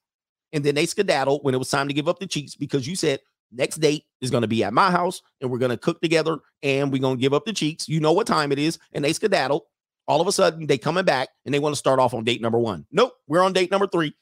[0.53, 2.95] And then they skedaddled when it was time to give up the cheeks because you
[2.95, 3.19] said
[3.51, 6.39] next date is going to be at my house and we're going to cook together
[6.63, 7.87] and we're going to give up the cheeks.
[7.87, 8.79] You know what time it is.
[8.93, 9.63] And they skedaddled.
[10.07, 12.41] All of a sudden, they coming back and they want to start off on date
[12.41, 12.85] number one.
[12.91, 14.13] Nope, we're on date number three.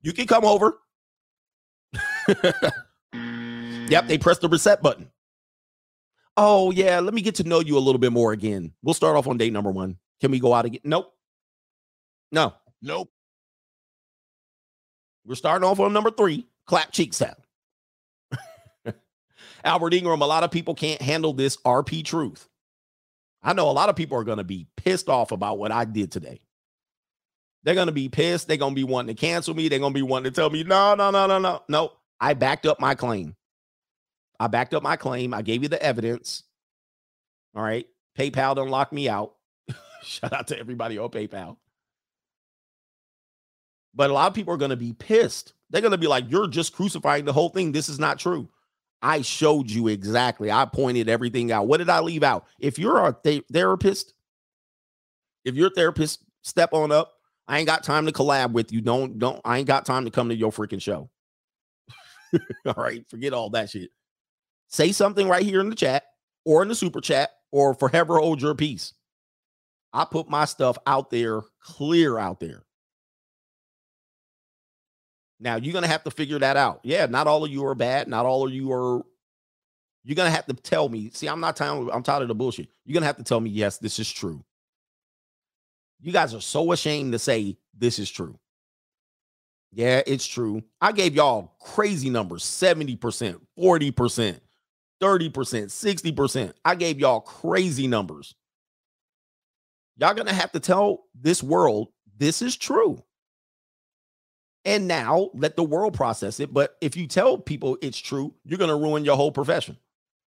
[0.00, 0.78] You can come over.
[3.88, 5.10] yep, they pressed the reset button.
[6.36, 8.72] Oh, yeah, let me get to know you a little bit more again.
[8.82, 9.98] We'll start off on date number one.
[10.20, 10.80] Can we go out again?
[10.84, 11.12] Nope.
[12.30, 12.54] No.
[12.80, 13.10] Nope.
[15.28, 16.46] We're starting off on number three.
[16.66, 17.36] Clap cheeks out.
[19.64, 22.48] Albert Ingram, a lot of people can't handle this RP truth.
[23.42, 25.84] I know a lot of people are going to be pissed off about what I
[25.84, 26.40] did today.
[27.62, 28.48] They're going to be pissed.
[28.48, 29.68] They're going to be wanting to cancel me.
[29.68, 31.62] They're going to be wanting to tell me, no, no, no, no, no.
[31.68, 33.36] No, I backed up my claim.
[34.40, 35.34] I backed up my claim.
[35.34, 36.44] I gave you the evidence.
[37.54, 37.86] All right.
[38.16, 39.34] PayPal don't lock me out.
[40.02, 41.56] Shout out to everybody on PayPal.
[43.98, 45.54] But a lot of people are going to be pissed.
[45.70, 47.72] They're going to be like, you're just crucifying the whole thing.
[47.72, 48.48] This is not true.
[49.02, 50.52] I showed you exactly.
[50.52, 51.66] I pointed everything out.
[51.66, 52.46] What did I leave out?
[52.60, 54.14] If you're a th- therapist,
[55.44, 57.14] if you're a therapist, step on up.
[57.48, 58.80] I ain't got time to collab with you.
[58.80, 59.40] Don't don't.
[59.44, 61.10] I ain't got time to come to your freaking show.
[62.66, 63.90] all right, forget all that shit.
[64.68, 66.04] Say something right here in the chat
[66.44, 68.92] or in the super chat or forever hold your peace.
[69.92, 72.62] I put my stuff out there, clear out there.
[75.40, 76.80] Now you're gonna have to figure that out.
[76.82, 78.08] Yeah, not all of you are bad.
[78.08, 79.02] Not all of you are.
[80.04, 81.10] You're gonna have to tell me.
[81.12, 81.88] See, I'm not tired.
[81.92, 82.68] I'm tired of the bullshit.
[82.84, 83.50] You're gonna have to tell me.
[83.50, 84.44] Yes, this is true.
[86.00, 88.38] You guys are so ashamed to say this is true.
[89.72, 90.62] Yeah, it's true.
[90.80, 92.98] I gave y'all crazy numbers 70%,
[93.58, 94.40] 40%,
[95.00, 96.52] 30%, 60%.
[96.64, 98.34] I gave y'all crazy numbers.
[99.98, 103.02] Y'all gonna have to tell this world this is true.
[104.68, 106.52] And now let the world process it.
[106.52, 109.78] But if you tell people it's true, you're going to ruin your whole profession.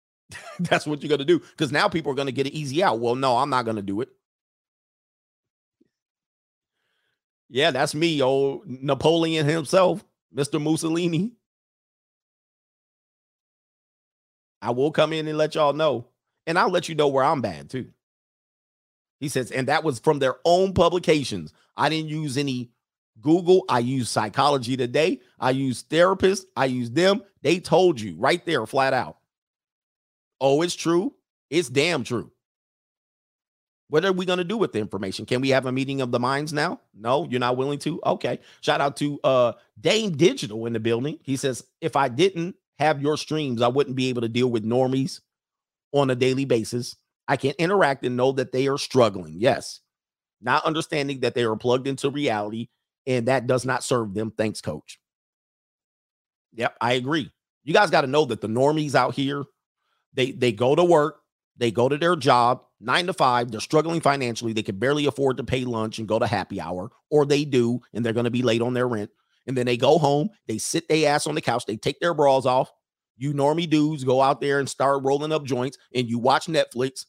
[0.59, 1.37] That's what you're going to do.
[1.37, 2.99] Because now people are going to get it easy out.
[2.99, 4.09] Well, no, I'm not going to do it.
[7.47, 10.03] Yeah, that's me, old Napoleon himself,
[10.35, 10.59] Mr.
[10.59, 11.33] Mussolini.
[14.59, 16.07] I will come in and let y'all know.
[16.47, 17.89] And I'll let you know where I'm bad too.
[19.19, 21.53] He says, and that was from their own publications.
[21.77, 22.71] I didn't use any
[23.21, 27.23] Google, I use Psychology Today, I use therapists, I use them.
[27.41, 29.17] They told you right there, flat out.
[30.41, 31.13] Oh, it's true.
[31.49, 32.31] It's damn true.
[33.89, 35.25] What are we going to do with the information?
[35.25, 36.81] Can we have a meeting of the minds now?
[36.95, 38.01] No, you're not willing to?
[38.05, 38.39] Okay.
[38.61, 41.19] Shout out to uh Dame Digital in the building.
[41.21, 44.65] He says, if I didn't have your streams, I wouldn't be able to deal with
[44.65, 45.21] normies
[45.91, 46.95] on a daily basis.
[47.27, 49.35] I can interact and know that they are struggling.
[49.37, 49.79] Yes.
[50.41, 52.69] Not understanding that they are plugged into reality
[53.07, 54.31] and that does not serve them.
[54.37, 54.99] Thanks, coach.
[56.53, 57.31] Yep, I agree.
[57.63, 59.43] You guys got to know that the normies out here,
[60.13, 61.21] they they go to work,
[61.57, 65.37] they go to their job, nine to five, they're struggling financially, they can barely afford
[65.37, 68.31] to pay lunch and go to happy hour, or they do, and they're going to
[68.31, 69.09] be late on their rent.
[69.47, 72.13] And then they go home, they sit their ass on the couch, they take their
[72.13, 72.71] bras off.
[73.17, 77.05] You normie dudes go out there and start rolling up joints, and you watch Netflix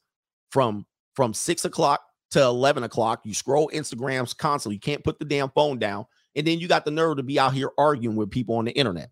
[0.51, 2.01] from from six o'clock
[2.35, 3.21] to 11 o'clock.
[3.25, 4.75] You scroll Instagrams constantly.
[4.75, 6.07] You can't put the damn phone down.
[6.35, 8.73] And then you got the nerve to be out here arguing with people on the
[8.73, 9.11] internet,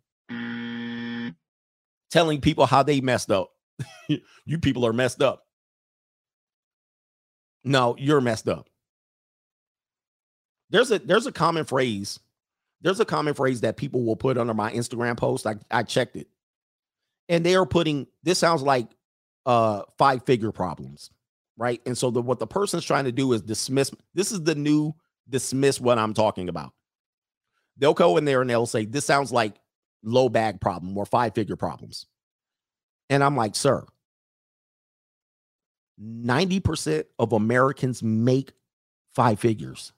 [2.11, 3.51] telling people how they messed up.
[4.09, 5.45] you people are messed up.
[7.63, 8.69] No, you're messed up.
[10.71, 12.19] There's a there's a common phrase.
[12.81, 15.47] There's a common phrase that people will put under my Instagram post.
[15.47, 16.27] I, I checked it.
[17.29, 18.89] And they are putting this sounds like
[19.47, 21.11] uh five figure problems,
[21.57, 21.81] right?
[21.87, 24.95] And so the what the person's trying to do is dismiss this is the new
[25.29, 26.73] dismiss what I'm talking about.
[27.77, 29.55] They'll go in there and they'll say, This sounds like
[30.03, 32.07] low bag problem or five figure problems.
[33.09, 33.85] And I'm like, Sir,
[36.01, 38.53] 90% of Americans make
[39.15, 39.93] five figures.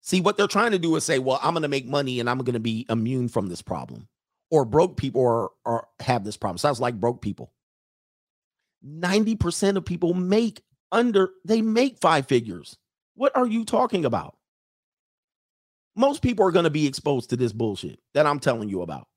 [0.00, 2.30] See, what they're trying to do is say, well, I'm going to make money and
[2.30, 4.08] I'm going to be immune from this problem.
[4.50, 6.58] Or broke people or, are have this problem.
[6.58, 7.52] Sounds like broke people.
[8.86, 12.76] 90% of people make under, they make five figures.
[13.14, 14.36] What are you talking about?
[15.96, 19.08] Most people are going to be exposed to this bullshit that I'm telling you about.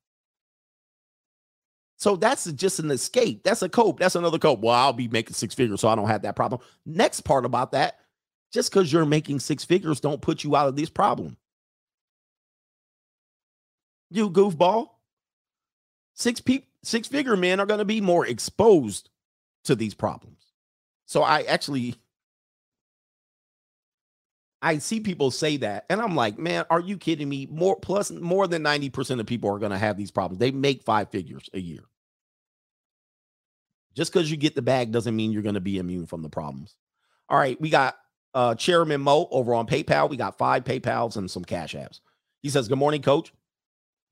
[1.98, 3.44] So that's just an escape.
[3.44, 4.00] That's a cope.
[4.00, 4.62] That's another cope.
[4.62, 6.62] Well, I'll be making six figures, so I don't have that problem.
[6.86, 8.00] Next part about that,
[8.54, 11.36] just because you're making six figures, don't put you out of this problem.
[14.10, 14.88] You goofball.
[16.14, 19.10] Six people, six figure men are going to be more exposed
[19.66, 20.40] to these problems.
[21.06, 21.96] So I actually
[24.62, 27.48] I see people say that, and I'm like, man, are you kidding me?
[27.50, 30.40] More plus more than 90% of people are going to have these problems.
[30.40, 31.84] They make five figures a year.
[33.96, 36.30] Just because you get the bag doesn't mean you're going to be immune from the
[36.30, 36.76] problems.
[37.30, 37.96] All right, we got
[38.34, 40.10] uh Chairman Mo over on PayPal.
[40.10, 42.00] We got five PayPals and some cash apps.
[42.42, 43.34] He says, Good morning, coach.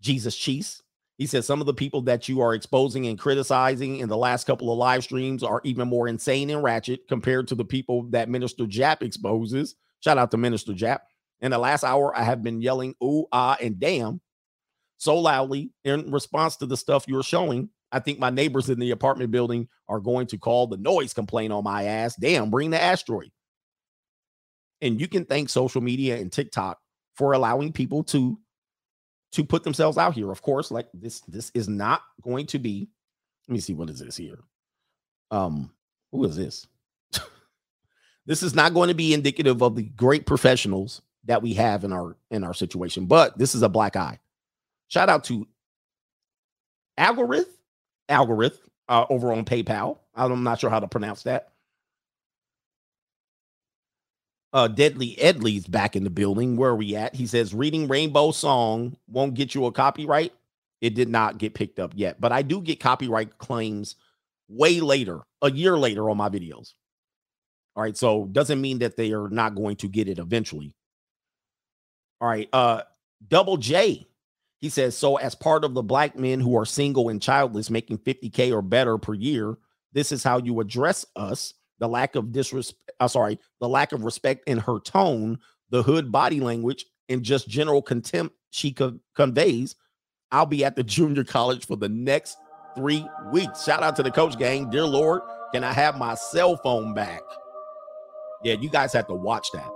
[0.01, 0.81] Jesus Cheese.
[1.17, 4.45] He says some of the people that you are exposing and criticizing in the last
[4.45, 8.29] couple of live streams are even more insane and ratchet compared to the people that
[8.29, 9.75] Minister Jap exposes.
[9.99, 10.99] Shout out to Minister Jap.
[11.41, 14.21] In the last hour, I have been yelling ooh, ah, and damn
[14.97, 17.69] so loudly in response to the stuff you're showing.
[17.91, 21.53] I think my neighbors in the apartment building are going to call the noise complaint
[21.53, 22.15] on my ass.
[22.15, 23.31] Damn, bring the asteroid.
[24.81, 26.79] And you can thank social media and TikTok
[27.15, 28.37] for allowing people to
[29.33, 30.31] to put themselves out here.
[30.31, 32.89] Of course, like this this is not going to be
[33.47, 34.39] let me see what is this here.
[35.31, 35.71] Um
[36.11, 36.67] who is this?
[38.25, 41.91] this is not going to be indicative of the great professionals that we have in
[41.91, 44.19] our in our situation, but this is a black eye.
[44.87, 45.47] Shout out to
[46.97, 47.53] Algorithm
[48.09, 49.99] Algorithm uh, over on PayPal.
[50.15, 51.49] I'm not sure how to pronounce that.
[54.57, 56.57] Uh, Deadly Edley's back in the building.
[56.57, 57.13] Where are we at?
[57.13, 60.33] He says, reading Rainbow Song won't get you a copyright.
[60.81, 63.97] It did not get picked up yet, but I do get copyright claims
[64.49, 66.73] way later, a year later on my videos.
[67.75, 67.95] All right.
[67.95, 70.75] So doesn't mean that they are not going to get it eventually.
[72.19, 72.49] All right.
[72.51, 72.81] Uh,
[73.27, 74.07] Double J.
[74.57, 77.99] He says, so as part of the black men who are single and childless making
[77.99, 79.55] 50K or better per year,
[79.93, 84.03] this is how you address us the lack of disrespect, uh, sorry, the lack of
[84.03, 85.39] respect in her tone,
[85.69, 89.75] the hood body language, and just general contempt she co- conveys.
[90.31, 92.37] I'll be at the junior college for the next
[92.75, 93.65] three weeks.
[93.65, 94.69] Shout out to the coach gang.
[94.69, 95.21] Dear Lord,
[95.53, 97.21] can I have my cell phone back?
[98.43, 99.69] Yeah, you guys have to watch that.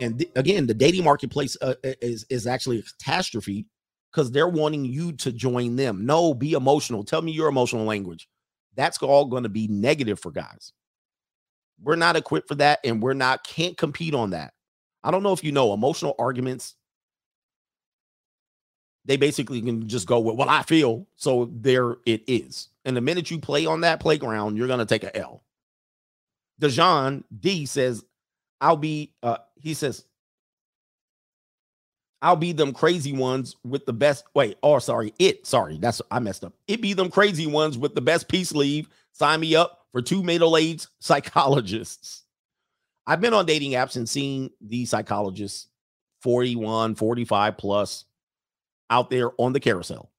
[0.00, 3.66] And th- again, the dating marketplace uh, is is actually a catastrophe
[4.10, 6.04] because they're wanting you to join them.
[6.04, 7.04] No, be emotional.
[7.04, 8.28] Tell me your emotional language.
[8.76, 10.72] That's all going to be negative for guys.
[11.82, 14.54] We're not equipped for that, and we're not can't compete on that.
[15.02, 16.74] I don't know if you know emotional arguments.
[19.06, 21.06] They basically can just go with what I feel.
[21.16, 22.68] So there it is.
[22.84, 25.42] And the minute you play on that playground, you're gonna take a L.
[26.60, 28.04] Dejan D says,
[28.60, 30.04] I'll be uh he says,
[32.22, 34.24] I'll be them crazy ones with the best.
[34.34, 35.46] Wait, oh, sorry, it.
[35.46, 36.52] Sorry, that's I messed up.
[36.68, 38.88] It be them crazy ones with the best peace leave.
[39.12, 42.24] Sign me up for two middle aged psychologists.
[43.06, 45.68] I've been on dating apps and seen these psychologists
[46.22, 48.04] 41, 45 plus
[48.90, 50.10] out there on the carousel.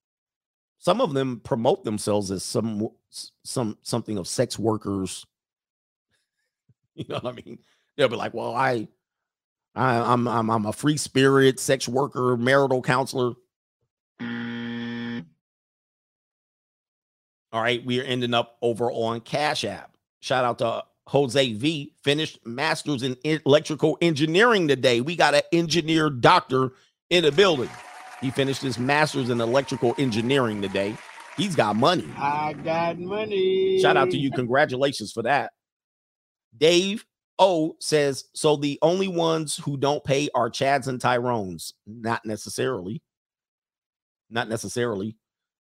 [0.79, 2.89] Some of them promote themselves as some
[3.43, 5.25] some something of sex workers.
[6.93, 7.57] You know what I mean?
[7.95, 8.85] They'll be like, "Well, I,
[9.73, 13.33] I I'm I'm I'm a free spirit, sex worker, marital counselor."
[17.53, 19.97] All right, we are ending up over on Cash App.
[20.21, 25.01] Shout out to Jose V, finished masters in electrical engineering today.
[25.01, 26.71] We got an engineer doctor
[27.09, 27.69] in the building.
[28.21, 30.95] He finished his master's in electrical engineering today.
[31.35, 32.07] He's got money.
[32.17, 33.81] I got money.
[33.81, 34.31] Shout out to you.
[34.31, 35.51] Congratulations for that.
[36.57, 37.05] Dave
[37.39, 41.73] O says, so the only ones who don't pay are Chads and Tyrones.
[41.87, 43.01] Not necessarily.
[44.29, 45.17] Not necessarily.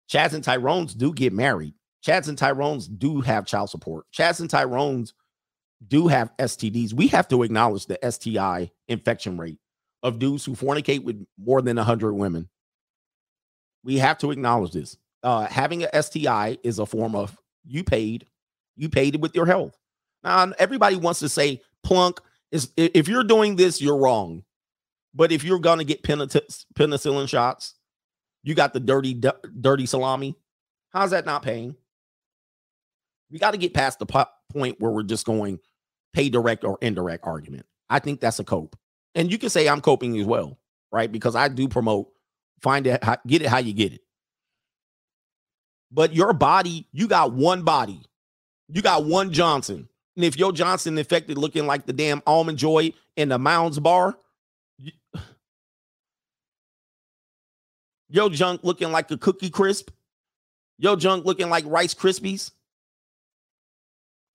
[0.09, 1.73] Chads and Tyrones do get married.
[2.05, 4.05] Chads and Tyrones do have child support.
[4.11, 5.13] Chads and Tyrones
[5.87, 6.93] do have STDs.
[6.93, 9.57] We have to acknowledge the STI infection rate
[10.03, 12.49] of dudes who fornicate with more than 100 women.
[13.83, 14.97] We have to acknowledge this.
[15.23, 18.25] Uh, having a STI is a form of you paid,
[18.75, 19.77] you paid it with your health.
[20.23, 22.19] Now, everybody wants to say plunk
[22.51, 24.43] is if you're doing this, you're wrong.
[25.13, 27.75] But if you're gonna get penicillin shots,
[28.43, 29.21] you got the dirty,
[29.59, 30.35] dirty salami.
[30.89, 31.75] How's that not paying?
[33.31, 35.59] We got to get past the point where we're just going
[36.13, 37.65] pay direct or indirect argument.
[37.89, 38.75] I think that's a cope.
[39.15, 40.57] And you can say I'm coping as well,
[40.91, 41.11] right?
[41.11, 42.09] Because I do promote
[42.61, 44.01] find it, get it how you get it.
[45.91, 48.01] But your body, you got one body.
[48.69, 49.89] You got one Johnson.
[50.15, 54.17] And if your Johnson infected looking like the damn almond joy in the Mounds bar,
[54.77, 54.91] you,
[58.09, 59.89] your junk looking like a cookie crisp,
[60.77, 62.51] your junk looking like Rice Krispies,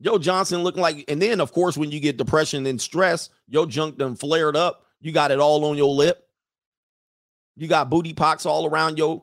[0.03, 3.67] Joe Johnson looking like, and then of course, when you get depression and stress, your
[3.67, 4.85] junk done flared up.
[5.01, 6.27] You got it all on your lip.
[7.57, 9.23] You got booty pox all around your.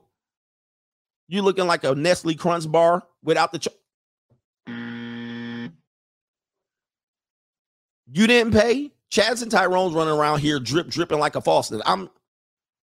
[1.27, 3.59] You looking like a Nestle Crunch bar without the.
[3.59, 3.67] Ch-
[8.11, 8.91] you didn't pay.
[9.11, 11.81] Chads and Tyrone's running around here drip dripping like a faucet.
[11.85, 12.09] I'm,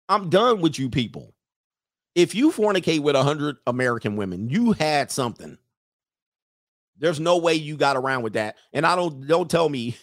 [0.09, 1.33] I'm done with you people.
[2.15, 5.57] If you fornicate with a hundred American women, you had something.
[6.99, 8.57] There's no way you got around with that.
[8.73, 9.97] And I don't don't tell me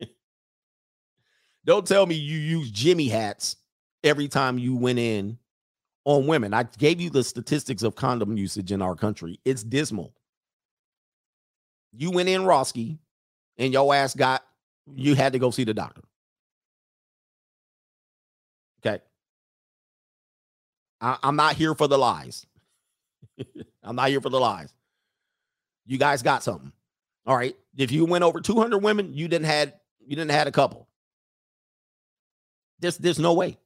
[1.64, 3.56] don't tell me you use Jimmy hats
[4.04, 5.38] every time you went in
[6.04, 6.54] on women.
[6.54, 9.40] I gave you the statistics of condom usage in our country.
[9.44, 10.14] It's dismal.
[11.92, 12.98] You went in Roski
[13.58, 14.44] and your ass got
[14.94, 16.02] you had to go see the doctor.
[18.84, 19.02] Okay.
[21.00, 22.46] I, am not here for the lies.
[23.82, 24.72] I'm not here for the lies.
[25.90, 26.70] You guys got something.
[27.26, 27.56] All right.
[27.76, 29.74] If you went over 200 women, you didn't had
[30.06, 30.86] you didn't had a couple.
[32.78, 33.58] There's there's no way.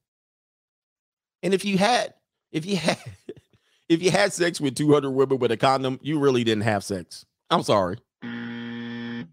[1.43, 2.15] And if you had
[2.51, 2.97] if you had
[3.91, 7.27] if you had sex with 200 women with a condom, you really didn't have sex.
[7.51, 7.99] I'm sorry.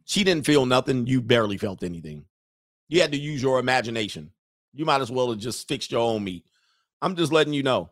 [0.04, 1.08] She didn't feel nothing.
[1.08, 2.26] You barely felt anything.
[2.90, 4.32] You had to use your imagination.
[4.74, 6.46] You might as well have just fixed your own meat.
[7.02, 7.90] I'm just letting you know.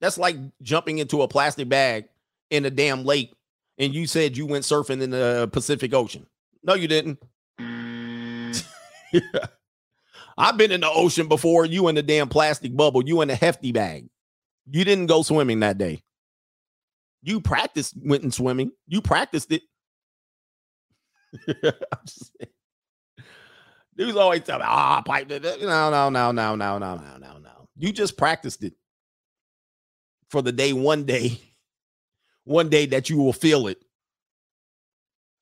[0.00, 2.08] That's like jumping into a plastic bag
[2.50, 3.34] in a damn lake
[3.78, 6.26] and you said you went surfing in the Pacific Ocean.
[6.62, 7.22] No, you didn't.
[10.36, 11.64] I've been in the ocean before.
[11.64, 13.02] You in the damn plastic bubble.
[13.04, 14.08] You in a hefty bag.
[14.70, 16.02] You didn't go swimming that day.
[17.22, 18.72] You practiced went and swimming.
[18.86, 19.62] You practiced it.
[23.96, 25.28] Dudes always tell me, ah, oh, pipe.
[25.28, 27.68] No, no, no, no, no, no, no, no, no.
[27.76, 28.74] You just practiced it
[30.28, 31.40] for the day one day,
[32.44, 33.82] one day that you will feel it.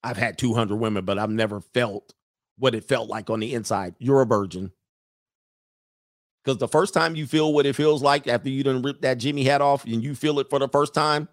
[0.03, 2.15] I've had 200 women, but I've never felt
[2.59, 3.95] what it felt like on the inside.
[3.99, 4.73] You're a virgin.
[6.45, 9.19] Because the first time you feel what it feels like after you done rip that
[9.19, 11.29] Jimmy hat off and you feel it for the first time,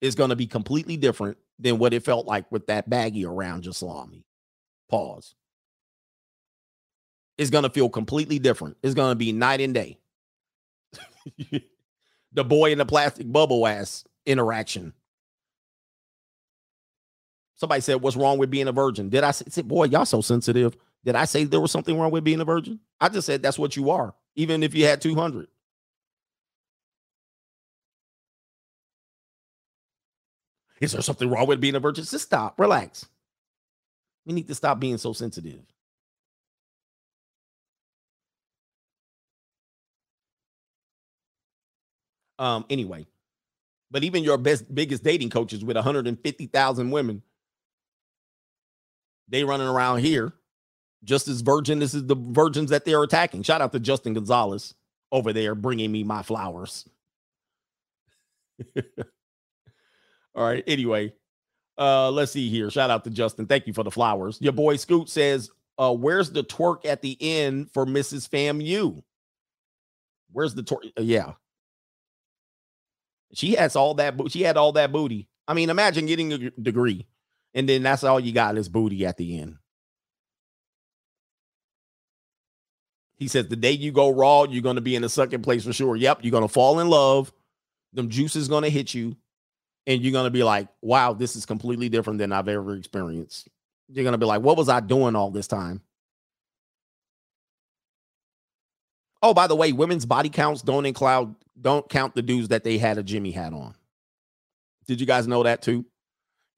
[0.00, 3.64] is going to be completely different than what it felt like with that baggie around
[3.64, 4.24] your salami.
[4.90, 5.34] Pause.
[7.38, 8.76] It's going to feel completely different.
[8.82, 9.98] It's going to be night and day.
[12.34, 14.92] the boy in the plastic bubble ass interaction.
[17.56, 19.08] Somebody said, What's wrong with being a virgin?
[19.08, 20.76] Did I say, Boy, y'all so sensitive.
[21.04, 22.80] Did I say there was something wrong with being a virgin?
[23.00, 25.48] I just said that's what you are, even if you had 200.
[30.80, 32.04] Is there something wrong with being a virgin?
[32.04, 33.06] Just stop, relax.
[34.26, 35.60] We need to stop being so sensitive.
[42.38, 43.06] Um, anyway,
[43.90, 47.22] but even your best, biggest dating coaches with 150,000 women,
[49.28, 50.32] they running around here
[51.04, 51.78] just as virgin.
[51.78, 53.42] This is the virgins that they're attacking.
[53.42, 54.74] Shout out to Justin Gonzalez
[55.12, 56.88] over there bringing me my flowers.
[60.34, 60.64] All right.
[60.66, 61.12] Anyway,
[61.78, 62.70] uh, let's see here.
[62.70, 63.46] Shout out to Justin.
[63.46, 64.38] Thank you for the flowers.
[64.40, 68.28] Your boy Scoot says, uh, where's the twerk at the end for Mrs.
[68.28, 69.02] FAMU?
[70.32, 70.90] Where's the twerk?
[70.98, 71.32] Uh, yeah.
[73.34, 74.14] She has all that.
[74.30, 75.28] She had all that booty.
[75.46, 77.06] I mean, imagine getting a degree,
[77.52, 79.56] and then that's all you got is booty at the end.
[83.16, 85.64] He says the day you go raw, you're going to be in the second place
[85.64, 85.96] for sure.
[85.96, 87.32] Yep, you're going to fall in love.
[87.92, 89.16] Them juices going to hit you,
[89.86, 93.48] and you're going to be like, "Wow, this is completely different than I've ever experienced."
[93.88, 95.82] You're going to be like, "What was I doing all this time?"
[99.26, 102.76] Oh, by the way, women's body counts don't include don't count the dudes that they
[102.76, 103.74] had a Jimmy hat on.
[104.86, 105.86] Did you guys know that too?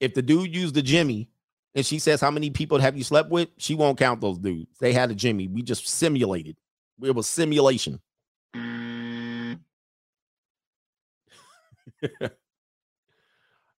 [0.01, 1.29] If the dude used the Jimmy
[1.75, 3.47] and she says, How many people have you slept with?
[3.57, 4.77] She won't count those dudes.
[4.79, 5.47] They had a Jimmy.
[5.47, 6.57] We just simulated.
[7.01, 8.01] It was simulation.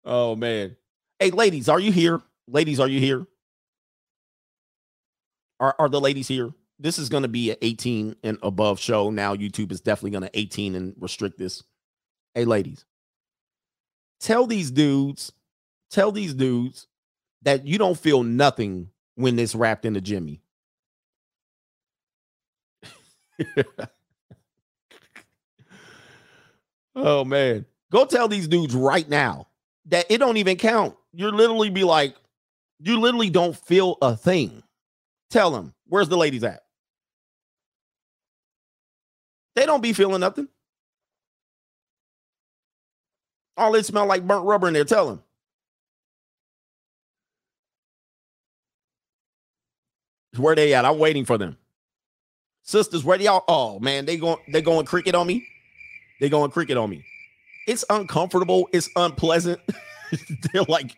[0.03, 0.75] oh man.
[1.19, 2.23] Hey, ladies, are you here?
[2.47, 3.27] Ladies, are you here?
[5.59, 6.55] Are are the ladies here?
[6.79, 9.09] This is going to be an 18 and above show.
[9.09, 11.61] Now YouTube is definitely going to 18 and restrict this.
[12.33, 12.85] Hey, ladies,
[14.21, 15.33] tell these dudes,
[15.91, 16.87] tell these dudes
[17.41, 20.41] that you don't feel nothing when it's wrapped in a Jimmy.
[26.95, 27.65] oh man.
[27.91, 29.47] Go tell these dudes right now
[29.85, 30.95] that it don't even count.
[31.11, 32.15] You're literally be like,
[32.79, 34.63] you literally don't feel a thing.
[35.29, 36.63] Tell them, where's the ladies at?
[39.59, 40.47] They don't be feeling nothing.
[43.57, 44.85] All it smell like burnt rubber in there.
[44.85, 45.21] Tell them.
[50.37, 50.85] Where they at?
[50.85, 51.57] I'm waiting for them.
[52.63, 53.43] Sisters, where y'all?
[53.49, 55.45] Oh man, they going they going cricket on me.
[56.21, 57.03] They going cricket on me.
[57.67, 58.69] It's uncomfortable.
[58.71, 59.59] It's unpleasant.
[60.53, 60.95] They're like,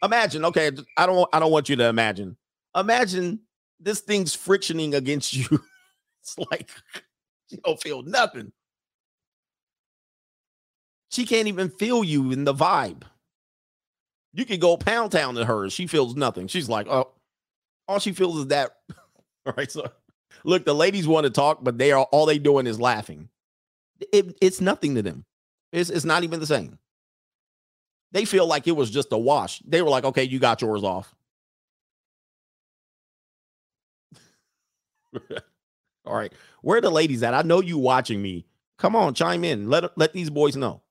[0.00, 0.44] imagine.
[0.44, 1.28] Okay, I don't.
[1.32, 2.36] I don't want you to imagine.
[2.76, 3.40] Imagine
[3.80, 5.48] this thing's frictioning against you.
[6.22, 6.70] it's like
[7.50, 8.52] you don't feel nothing.
[11.10, 13.02] She can't even feel you in the vibe.
[14.32, 15.70] You can go pound town to her.
[15.70, 16.48] She feels nothing.
[16.48, 17.12] She's like, oh,
[17.88, 18.72] all she feels is that.
[19.46, 19.70] all right.
[19.70, 19.90] So
[20.44, 23.28] look, the ladies want to talk, but they are all they doing is laughing.
[24.12, 25.24] It, it's nothing to them.
[25.72, 26.78] It's, it's not even the same.
[28.12, 29.60] They feel like it was just a wash.
[29.60, 31.14] They were like, okay, you got yours off.
[36.06, 36.32] all right.
[36.62, 37.34] Where the ladies at?
[37.34, 38.46] I know you watching me.
[38.78, 39.70] Come on, chime in.
[39.70, 40.82] Let let these boys know.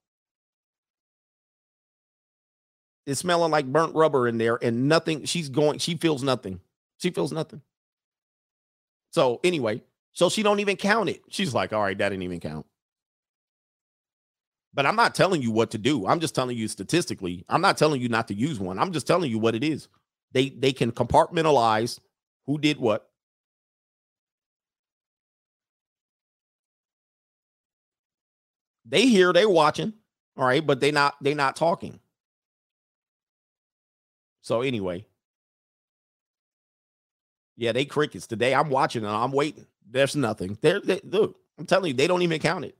[3.06, 5.26] It's smelling like burnt rubber in there, and nothing.
[5.26, 5.80] She's going.
[5.80, 6.60] She feels nothing.
[6.98, 7.62] She feels nothing.
[9.12, 9.82] So anyway,
[10.14, 11.22] so she don't even count it.
[11.30, 12.66] She's like, all right, that didn't even count.
[14.74, 16.06] But I'm not telling you what to do.
[16.06, 17.46] I'm just telling you statistically.
[17.48, 18.78] I'm not telling you not to use one.
[18.78, 19.88] I'm just telling you what it is.
[20.34, 22.00] They they can compartmentalize
[22.46, 23.10] who did what.
[28.86, 29.94] They hear, they're watching,
[30.38, 32.00] all right, but they not they not talking.
[34.42, 35.06] So anyway,
[37.58, 38.54] yeah, they crickets today.
[38.54, 39.66] I'm watching and I'm waiting.
[39.90, 40.58] There's nothing.
[40.62, 42.78] There, they, look, I'm telling you, they don't even count it.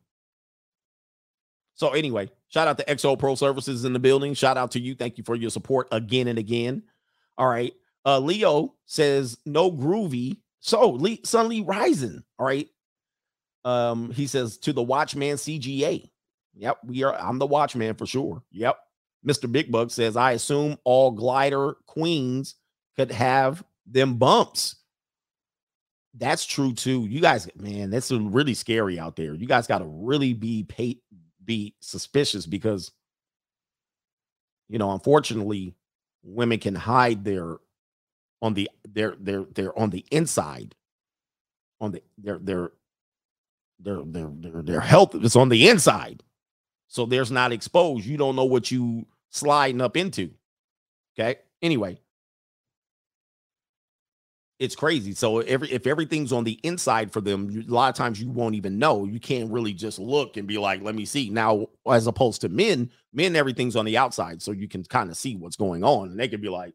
[1.76, 4.34] So anyway, shout out to XO Pro Services in the building.
[4.34, 4.96] Shout out to you.
[4.96, 6.84] Thank you for your support again and again.
[7.38, 7.74] All right.
[8.06, 10.38] Uh Leo says no groovy.
[10.60, 11.22] So Lee
[11.62, 12.24] Rising.
[12.40, 12.68] All right.
[13.66, 16.10] Um, he says to the Watchman CGA.
[16.54, 17.16] Yep, we are.
[17.16, 18.42] I'm the Watchman for sure.
[18.52, 18.78] Yep.
[19.28, 19.52] Mr.
[19.52, 22.56] Big Bug says, I assume all glider queens
[22.96, 24.76] could have them bumps.
[26.14, 27.06] That's true too.
[27.08, 29.34] You guys, man, that's really scary out there.
[29.34, 31.00] You guys got to really be pay,
[31.44, 32.92] be suspicious because,
[34.70, 35.76] you know, unfortunately,
[36.24, 37.58] women can hide their
[38.42, 40.76] on the their their they're on the inside,
[41.82, 42.72] on the their their
[43.80, 46.24] their their their their health is on the inside.
[46.88, 48.06] So there's not exposed.
[48.06, 50.32] You don't know what you sliding up into.
[51.18, 51.40] Okay.
[51.62, 52.00] Anyway,
[54.60, 55.14] it's crazy.
[55.14, 58.30] So every if everything's on the inside for them, you, a lot of times you
[58.30, 59.06] won't even know.
[59.06, 62.50] You can't really just look and be like, "Let me see." Now, as opposed to
[62.50, 66.10] men, men everything's on the outside, so you can kind of see what's going on,
[66.10, 66.74] and they could be like,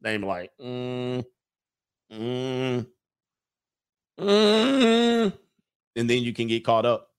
[0.00, 1.24] they be like, mm,
[2.12, 2.86] mm,
[4.20, 5.32] mm,
[5.98, 7.10] and then you can get caught up.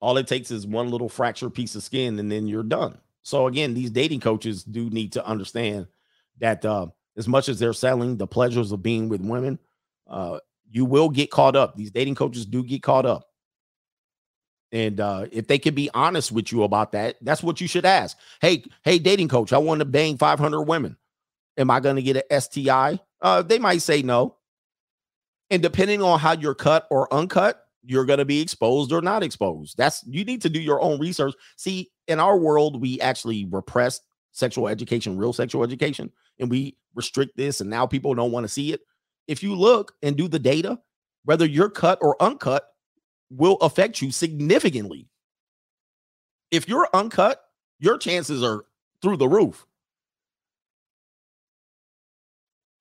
[0.00, 2.98] All it takes is one little fractured piece of skin, and then you're done.
[3.22, 5.88] So again, these dating coaches do need to understand
[6.38, 6.86] that uh,
[7.16, 9.58] as much as they're selling the pleasures of being with women,
[10.06, 10.38] uh,
[10.70, 11.74] you will get caught up.
[11.74, 13.24] These dating coaches do get caught up.
[14.70, 17.86] And uh, if they can be honest with you about that, that's what you should
[17.86, 18.16] ask.
[18.40, 20.96] Hey, hey, dating coach, I want to bang 500 women.
[21.56, 23.00] Am I going to get an STI?
[23.20, 24.37] Uh, they might say no.
[25.50, 29.22] And depending on how you're cut or uncut, you're going to be exposed or not
[29.22, 29.76] exposed.
[29.78, 31.34] That's you need to do your own research.
[31.56, 34.00] See, in our world, we actually repress
[34.32, 38.48] sexual education, real sexual education, and we restrict this, and now people don't want to
[38.48, 38.80] see it.
[39.28, 40.78] if you look and do the data,
[41.24, 42.64] whether you're cut or uncut
[43.30, 45.06] will affect you significantly.
[46.50, 47.42] If you're uncut,
[47.78, 48.64] your chances are
[49.02, 49.66] through the roof.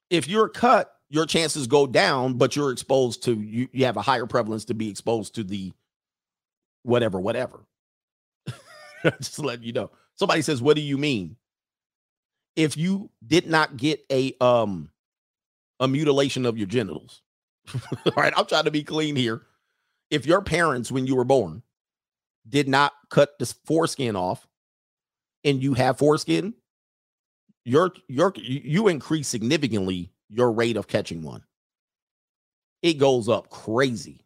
[0.10, 4.02] If you're cut, your chances go down, but you're exposed to you, you have a
[4.02, 5.72] higher prevalence to be exposed to the
[6.84, 7.66] whatever, whatever.
[9.20, 9.92] Just let you know.
[10.16, 11.38] Somebody says, What do you mean?
[12.56, 14.90] If you did not get a um
[15.80, 17.22] a mutilation of your genitals.
[18.06, 19.44] All right, I'm trying to be clean here.
[20.10, 21.62] If your parents, when you were born,
[22.48, 24.48] did not cut the foreskin off
[25.44, 26.54] and you have foreskin,
[27.66, 31.44] your your you increase significantly your rate of catching one.
[32.82, 34.26] It goes up crazy.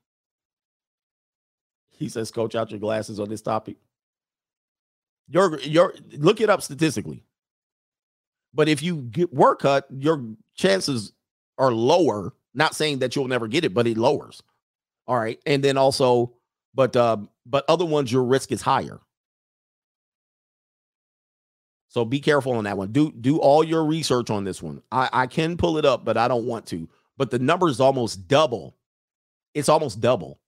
[1.89, 3.77] He says, Coach, out your glasses on this topic.
[5.29, 7.23] Your your look it up statistically.
[8.53, 11.13] But if you get work cut, your chances
[11.57, 12.33] are lower.
[12.53, 14.43] Not saying that you'll never get it, but it lowers.
[15.07, 15.39] All right.
[15.45, 16.33] And then also,
[16.73, 18.99] but uh, but other ones, your risk is higher.
[21.91, 22.93] So be careful on that one.
[22.93, 24.81] Do do all your research on this one.
[24.93, 26.87] I, I can pull it up, but I don't want to.
[27.17, 28.77] But the number is almost double.
[29.53, 30.39] It's almost double.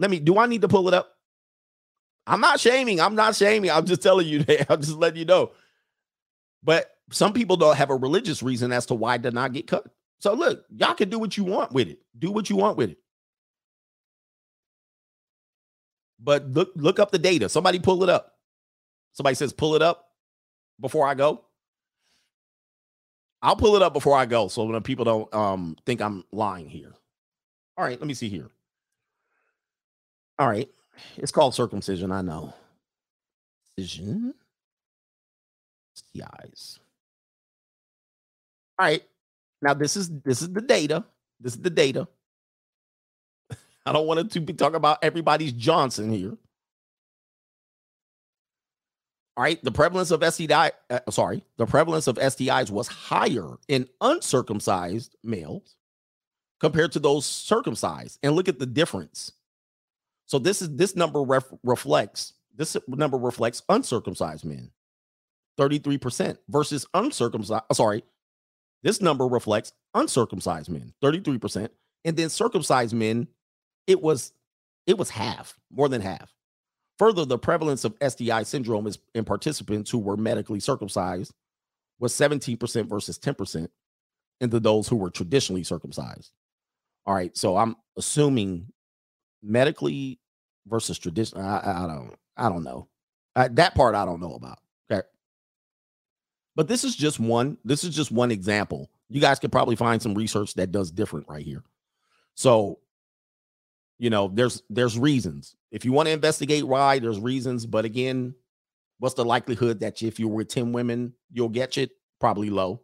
[0.00, 1.14] Let me do I need to pull it up?
[2.26, 3.00] I'm not shaming.
[3.00, 3.70] I'm not shaming.
[3.70, 4.44] I'm just telling you.
[4.68, 5.52] I'm just letting you know.
[6.64, 9.86] But some people don't have a religious reason as to why did not get cut.
[10.18, 12.00] So look, y'all can do what you want with it.
[12.18, 12.98] Do what you want with it.
[16.18, 17.48] But look look up the data.
[17.48, 18.37] Somebody pull it up.
[19.18, 20.10] Somebody says pull it up
[20.80, 21.40] before I go.
[23.42, 26.68] I'll pull it up before I go so when people don't um think I'm lying
[26.68, 26.92] here.
[27.76, 28.48] All right, let me see here.
[30.38, 30.68] All right.
[31.16, 32.54] It's called circumcision, I know.
[33.76, 34.34] Cision.
[35.96, 36.78] STIs.
[38.78, 39.02] All right.
[39.60, 41.04] Now this is this is the data.
[41.40, 42.06] This is the data.
[43.84, 46.36] I don't want to be talking about everybody's Johnson here.
[49.38, 53.88] All right, the prevalence of STI, uh, sorry, the prevalence of STIs was higher in
[54.00, 55.76] uncircumcised males
[56.58, 58.18] compared to those circumcised.
[58.24, 59.30] And look at the difference.
[60.26, 64.72] So this is this number ref, reflects this number reflects uncircumcised men.
[65.56, 67.62] 33% versus uncircumcised.
[67.70, 68.02] Uh, sorry,
[68.82, 71.68] this number reflects uncircumcised men, 33%.
[72.04, 73.28] And then circumcised men,
[73.86, 74.32] it was
[74.88, 76.34] it was half, more than half.
[76.98, 81.32] Further, the prevalence of STI syndrome is in participants who were medically circumcised
[82.00, 83.68] was 17% versus 10%
[84.40, 86.32] into those who were traditionally circumcised.
[87.06, 88.66] All right, so I'm assuming
[89.42, 90.18] medically
[90.66, 91.44] versus traditional.
[91.44, 92.88] I, I don't, I don't know.
[93.34, 94.58] I, that part I don't know about.
[94.90, 95.06] Okay,
[96.54, 97.56] but this is just one.
[97.64, 98.90] This is just one example.
[99.08, 101.62] You guys could probably find some research that does different right here.
[102.34, 102.80] So,
[103.98, 105.56] you know, there's there's reasons.
[105.70, 107.66] If you want to investigate why, there's reasons.
[107.66, 108.34] But again,
[108.98, 111.90] what's the likelihood that if you're with 10 women, you'll get it?
[112.20, 112.82] Probably low.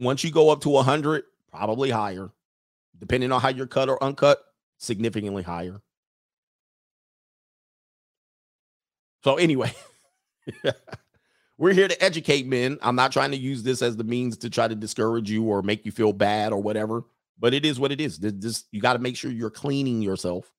[0.00, 2.30] Once you go up to 100, probably higher.
[2.98, 4.38] Depending on how you're cut or uncut,
[4.78, 5.80] significantly higher.
[9.24, 9.72] So, anyway.
[11.58, 12.78] We're here to educate men.
[12.82, 15.60] I'm not trying to use this as the means to try to discourage you or
[15.60, 17.02] make you feel bad or whatever,
[17.38, 18.18] but it is what it is.
[18.18, 20.50] This, you got to make sure you're cleaning yourself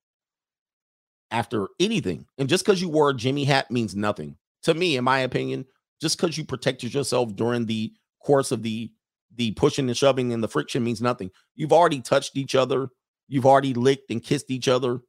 [1.30, 2.26] after anything.
[2.38, 4.36] And just because you wore a Jimmy hat means nothing.
[4.64, 5.64] To me, in my opinion,
[6.00, 7.92] just because you protected yourself during the
[8.22, 8.90] course of the
[9.36, 11.30] the pushing and shoving and the friction means nothing.
[11.54, 12.88] You've already touched each other.
[13.28, 15.00] You've already licked and kissed each other.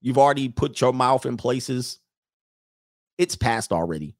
[0.00, 1.98] You've already put your mouth in places.
[3.18, 4.15] It's past already.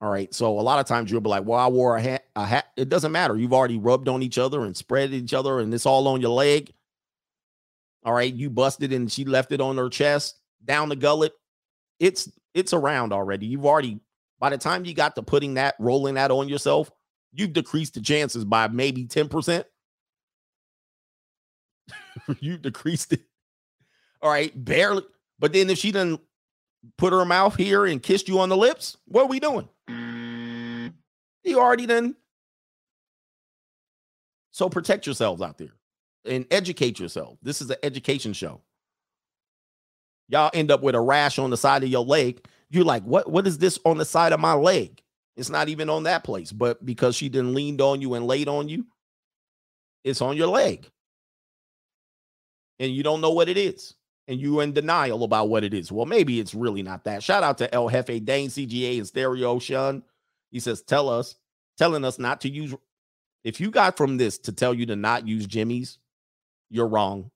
[0.00, 0.32] All right.
[0.32, 2.66] So a lot of times you'll be like, well, I wore a hat, a hat.
[2.76, 3.36] It doesn't matter.
[3.36, 6.30] You've already rubbed on each other and spread each other, and it's all on your
[6.30, 6.72] leg.
[8.04, 8.32] All right.
[8.32, 11.34] You busted and she left it on her chest, down the gullet.
[11.98, 13.46] It's it's around already.
[13.46, 14.00] You've already,
[14.38, 16.90] by the time you got to putting that, rolling that on yourself,
[17.32, 19.64] you've decreased the chances by maybe 10%.
[22.40, 23.22] you decreased it.
[24.22, 25.04] All right, barely.
[25.38, 26.20] But then if she doesn't
[26.96, 29.68] put her mouth here and kissed you on the lips, what are we doing?
[29.88, 32.16] You already done.
[34.52, 35.72] So protect yourselves out there
[36.24, 37.38] and educate yourself.
[37.42, 38.60] This is an education show.
[40.28, 42.44] Y'all end up with a rash on the side of your leg.
[42.68, 43.30] You're like, what?
[43.30, 45.02] What is this on the side of my leg?
[45.36, 48.46] It's not even on that place, but because she didn't leaned on you and laid
[48.48, 48.86] on you,
[50.04, 50.88] it's on your leg.
[52.78, 53.94] And you don't know what it is.
[54.30, 55.92] And you're in denial about what it is.
[55.92, 57.22] Well, maybe it's really not that.
[57.24, 60.04] Shout out to El Jefe, Dane, CGA, and Stereo Shun.
[60.52, 61.36] He says, tell us,
[61.78, 62.74] telling us not to use
[63.44, 65.98] If you got from this to tell you to not use Jimmy's,
[66.70, 67.30] you're wrong.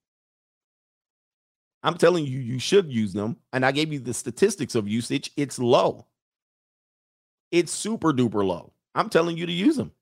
[1.83, 3.39] I'm telling you, you should use them.
[3.53, 5.33] And I gave you the statistics of usage.
[5.37, 6.07] It's low.
[7.51, 8.73] It's super duper low.
[8.95, 9.93] I'm telling you to use them.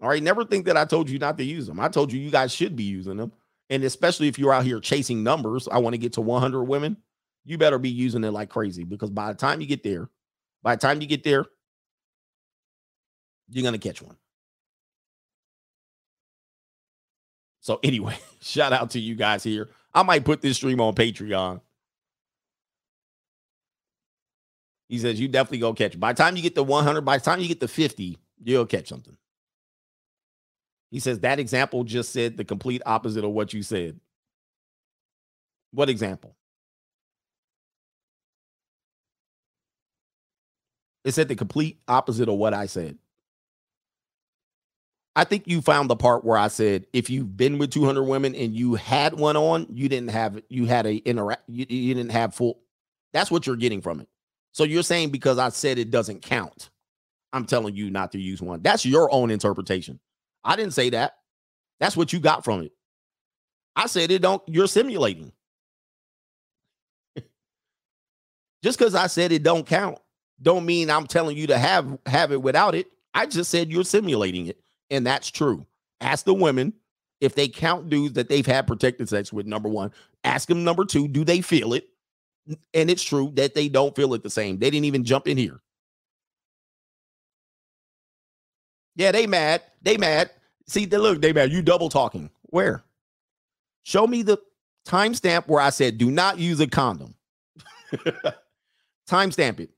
[0.00, 0.22] All right.
[0.22, 1.80] Never think that I told you not to use them.
[1.80, 3.32] I told you you guys should be using them.
[3.70, 6.96] And especially if you're out here chasing numbers, I want to get to 100 women.
[7.44, 10.08] You better be using it like crazy because by the time you get there,
[10.62, 11.46] by the time you get there,
[13.48, 14.16] you're going to catch one.
[17.60, 19.68] So, anyway, shout out to you guys here.
[19.94, 21.60] I might put this stream on Patreon.
[24.88, 25.98] He says, You definitely go catch.
[25.98, 28.66] By the time you get to 100, by the time you get to 50, you'll
[28.66, 29.16] catch something.
[30.90, 33.98] He says, That example just said the complete opposite of what you said.
[35.72, 36.34] What example?
[41.04, 42.98] It said the complete opposite of what I said.
[45.16, 48.34] I think you found the part where I said if you've been with 200 women
[48.36, 52.12] and you had one on, you didn't have you had a interact you, you didn't
[52.12, 52.60] have full.
[53.12, 54.08] That's what you're getting from it.
[54.52, 56.70] So you're saying because I said it doesn't count,
[57.32, 58.62] I'm telling you not to use one.
[58.62, 59.98] That's your own interpretation.
[60.44, 61.14] I didn't say that.
[61.80, 62.72] That's what you got from it.
[63.76, 65.32] I said it don't you're simulating.
[68.62, 69.98] Just because I said it don't count,
[70.42, 72.88] don't mean I'm telling you to have have it without it.
[73.14, 74.60] I just said you're simulating it,
[74.90, 75.66] and that's true.
[76.00, 76.72] Ask the women
[77.20, 79.46] if they count dudes that they've had protected sex with.
[79.46, 79.92] Number one,
[80.24, 80.62] ask them.
[80.62, 81.88] Number two, do they feel it?
[82.74, 84.58] And it's true that they don't feel it the same.
[84.58, 85.60] They didn't even jump in here.
[88.98, 89.62] Yeah, they mad.
[89.80, 90.30] They mad.
[90.66, 91.52] See, they look, they mad.
[91.52, 92.30] You double talking.
[92.42, 92.82] Where?
[93.84, 94.38] Show me the
[94.86, 97.14] timestamp where I said do not use a condom.
[99.08, 99.70] timestamp it.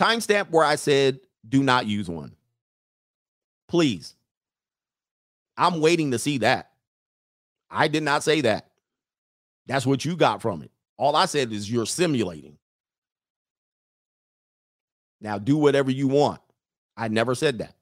[0.00, 2.34] Timestamp where I said do not use one.
[3.68, 4.14] Please.
[5.58, 6.70] I'm waiting to see that.
[7.70, 8.70] I did not say that.
[9.66, 10.70] That's what you got from it.
[10.96, 12.56] All I said is you're simulating.
[15.20, 16.40] Now do whatever you want.
[16.96, 17.74] I never said that.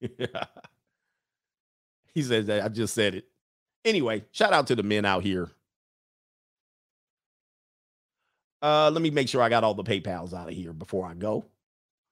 [2.14, 3.26] he says that I just said it.
[3.84, 5.48] Anyway, shout out to the men out here.
[8.62, 11.14] Uh, let me make sure I got all the PayPals out of here before I
[11.14, 11.46] go.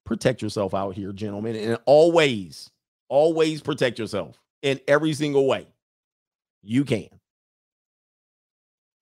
[0.04, 2.70] Protect yourself out here, gentlemen, and always,
[3.08, 5.66] always protect yourself in every single way
[6.62, 7.08] you can.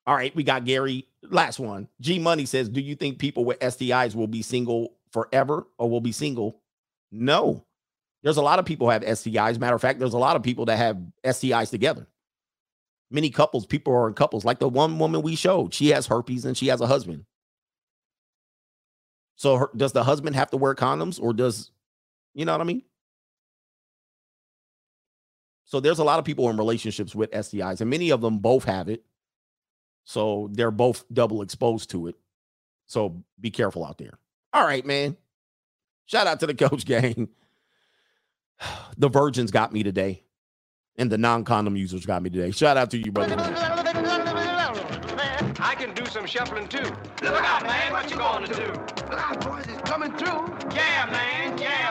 [0.07, 1.07] All right, we got Gary.
[1.23, 1.89] Last one.
[2.01, 6.01] G Money says, Do you think people with STIs will be single forever or will
[6.01, 6.62] be single?
[7.13, 7.65] No.
[8.23, 9.59] There's a lot of people who have STIs.
[9.59, 12.09] Matter of fact, there's a lot of people that have STIs together.
[13.11, 14.45] Many couples, people are in couples.
[14.45, 17.27] Like the one woman we showed, she has herpes and she has a husband.
[19.37, 21.71] So her, does the husband have to wear condoms or does,
[22.35, 22.83] you know what I mean?
[25.65, 28.65] So there's a lot of people in relationships with STIs, and many of them both
[28.65, 29.05] have it.
[30.05, 32.17] So they're both double exposed to it.
[32.87, 34.19] So be careful out there.
[34.53, 35.17] All right, man.
[36.07, 37.29] Shout out to the coach gang.
[38.97, 40.23] The virgins got me today,
[40.97, 42.53] and the non condom users got me today.
[42.53, 43.35] Shout out to you, brother.
[45.59, 46.83] I can do some shuffling too.
[47.23, 47.93] Look out, man.
[47.93, 48.67] What you going to do?
[49.11, 49.67] Look out, boys.
[49.67, 50.77] It's coming through.
[50.77, 51.59] Yeah, man.
[51.59, 51.82] Yeah.